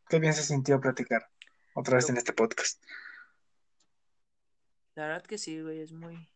Qué 0.09 0.19
bien 0.19 0.35
se 0.35 0.43
sintió 0.43 0.81
platicar 0.81 1.29
otra 1.77 1.97
vez 1.97 2.09
en 2.09 2.16
este 2.16 2.33
podcast. 2.33 2.83
La 4.95 5.09
verdad 5.09 5.22
que 5.24 5.37
sí, 5.37 5.61
güey, 5.61 5.81
es 5.81 5.93
muy 5.93 6.27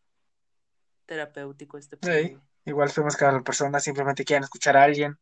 terapéutico 1.07 1.79
este 1.79 1.97
Ey. 2.03 2.33
güey. 2.33 2.41
Igual 2.65 2.91
sabemos 2.91 3.17
que 3.17 3.25
las 3.25 3.41
personas 3.41 3.83
simplemente 3.83 4.23
quieren 4.23 4.43
escuchar 4.43 4.77
a 4.77 4.83
alguien, 4.83 5.17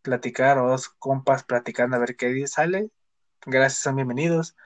platicar 0.00 0.58
o 0.58 0.68
dos 0.68 0.88
compas 0.88 1.42
platicando 1.42 1.96
a 1.96 1.98
ver 1.98 2.14
qué 2.16 2.46
sale. 2.46 2.90
Gracias, 3.44 3.82
son 3.82 3.96
bienvenidos. 3.96 4.56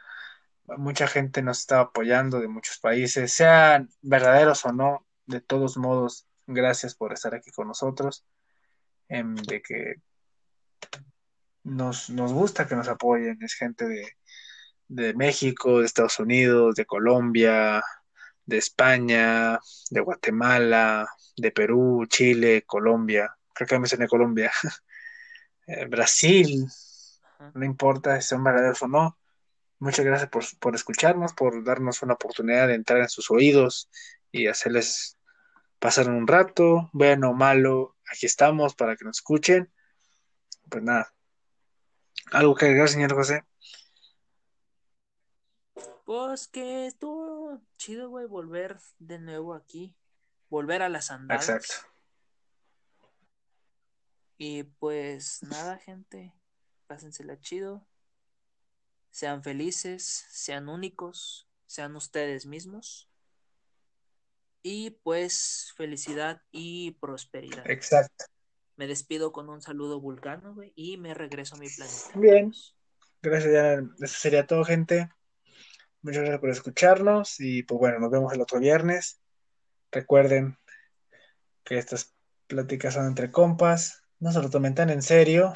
Mucha 0.67 1.09
gente 1.09 1.41
nos 1.41 1.61
está 1.61 1.81
apoyando 1.81 2.39
de 2.39 2.49
muchos 2.49 2.79
países, 2.79 3.33
sean 3.33 3.89
verdaderos 4.03 4.65
o 4.67 4.73
no. 4.73 5.07
De 5.25 5.41
todos 5.41 5.79
modos, 5.79 6.27
gracias 6.47 6.95
por 6.95 7.15
estar 7.15 7.35
aquí 7.35 7.51
con 7.51 7.69
nosotros. 7.69 8.27
Em, 9.09 9.35
de 9.37 9.63
que 9.63 9.95
nos, 11.65 12.11
nos 12.11 12.33
gusta 12.35 12.67
que 12.67 12.77
nos 12.77 12.89
apoyen. 12.89 13.39
Es 13.43 13.55
gente 13.55 13.89
de, 13.89 14.07
de 14.95 15.15
México, 15.15 15.81
de 15.81 15.87
Estados 15.87 16.19
Unidos, 16.19 16.75
de 16.75 16.85
Colombia, 16.85 17.83
de 18.45 18.59
España, 18.59 19.59
de 19.91 20.01
Guatemala, 20.01 21.09
de 21.37 21.51
Perú, 21.51 22.07
Chile, 22.09 22.65
Colombia. 22.67 23.35
Creo 23.55 23.69
que 23.69 23.79
mencioné 23.79 24.09
Colombia. 24.09 24.53
Eh, 25.65 25.87
Brasil, 25.87 26.67
no 27.55 27.65
importa 27.65 28.21
si 28.21 28.31
son 28.31 28.43
verdaderos 28.43 28.83
o 28.83 28.89
no. 28.89 29.17
Muchas 29.79 30.05
gracias 30.05 30.29
por, 30.29 30.43
por 30.59 30.75
escucharnos, 30.75 31.35
por 31.35 31.63
darnos 31.63 32.03
una 32.03 32.15
oportunidad 32.15 32.67
de 32.67 32.75
entrar 32.75 33.01
en 33.01 33.09
sus 33.09 33.31
oídos 33.31 33.89
y 34.33 34.49
hacerles 34.49 35.17
pasar 35.79 36.09
un 36.09 36.27
rato, 36.27 36.91
bueno 36.93 37.31
o 37.31 37.35
malo, 37.35 37.95
aquí 38.13 38.27
estamos 38.27 38.75
para 38.75 38.97
que 38.97 39.05
nos 39.05 39.19
escuchen. 39.19 39.73
Pues 40.69 40.83
nada, 40.83 41.15
algo 42.33 42.57
que 42.57 42.67
agregar, 42.67 42.89
señor 42.89 43.15
José. 43.15 43.45
Pues 46.13 46.47
que 46.47 46.85
estuvo 46.87 47.63
chido, 47.79 48.11
güey, 48.11 48.27
volver 48.27 48.77
de 48.99 49.19
nuevo 49.19 49.55
aquí, 49.55 49.97
volver 50.51 50.83
a 50.83 50.91
las 50.91 51.11
andadas. 51.11 51.49
Exacto. 51.49 51.89
Y 54.37 54.65
pues 54.65 55.43
nada, 55.43 55.79
gente, 55.79 56.35
pásensela 56.87 57.41
chido, 57.41 57.87
sean 59.11 59.43
felices, 59.43 60.27
sean 60.29 60.69
únicos, 60.69 61.49
sean 61.65 61.97
ustedes 61.97 62.45
mismos. 62.45 63.09
Y 64.63 64.91
pues 64.91 65.73
felicidad 65.79 66.43
y 66.51 66.91
prosperidad. 67.01 67.71
Exacto. 67.71 68.27
Me 68.77 68.87
despido 68.87 69.33
con 69.33 69.49
un 69.49 69.63
saludo 69.63 69.99
vulcano, 69.99 70.53
güey, 70.53 70.75
y 70.77 70.99
me 70.99 71.15
regreso 71.15 71.55
a 71.55 71.59
mi 71.59 71.71
planeta. 71.71 72.11
Bien. 72.17 72.53
Gracias, 73.23 73.51
ya. 73.51 73.83
Eso 74.05 74.19
sería 74.19 74.47
todo, 74.47 74.63
gente. 74.67 75.09
Muchas 76.03 76.23
gracias 76.23 76.41
por 76.41 76.51
escucharnos 76.51 77.39
y 77.39 77.63
pues 77.63 77.79
bueno, 77.79 78.01
nos 78.01 78.11
vemos 78.11 78.33
el 78.33 78.41
otro 78.41 78.59
viernes. 78.59 79.21
Recuerden 79.93 80.59
que 81.63 81.79
estas 81.79 82.13
pláticas 82.49 82.95
son 82.95 83.07
entre 83.07 83.31
compas, 83.31 84.03
no 84.19 84.33
se 84.33 84.43
lo 84.43 84.51
tomen 84.51 84.75
tan 84.75 84.91
en 84.91 85.03
serio, 85.03 85.53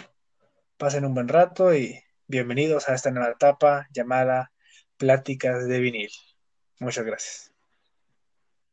pasen 0.76 1.04
un 1.04 1.14
buen 1.14 1.26
rato 1.26 1.74
y 1.74 2.00
bienvenidos 2.28 2.88
a 2.88 2.94
esta 2.94 3.10
nueva 3.10 3.32
etapa 3.32 3.88
llamada 3.92 4.52
Pláticas 4.96 5.66
de 5.66 5.80
vinil. 5.80 6.10
Muchas 6.78 7.04
gracias. 7.04 7.55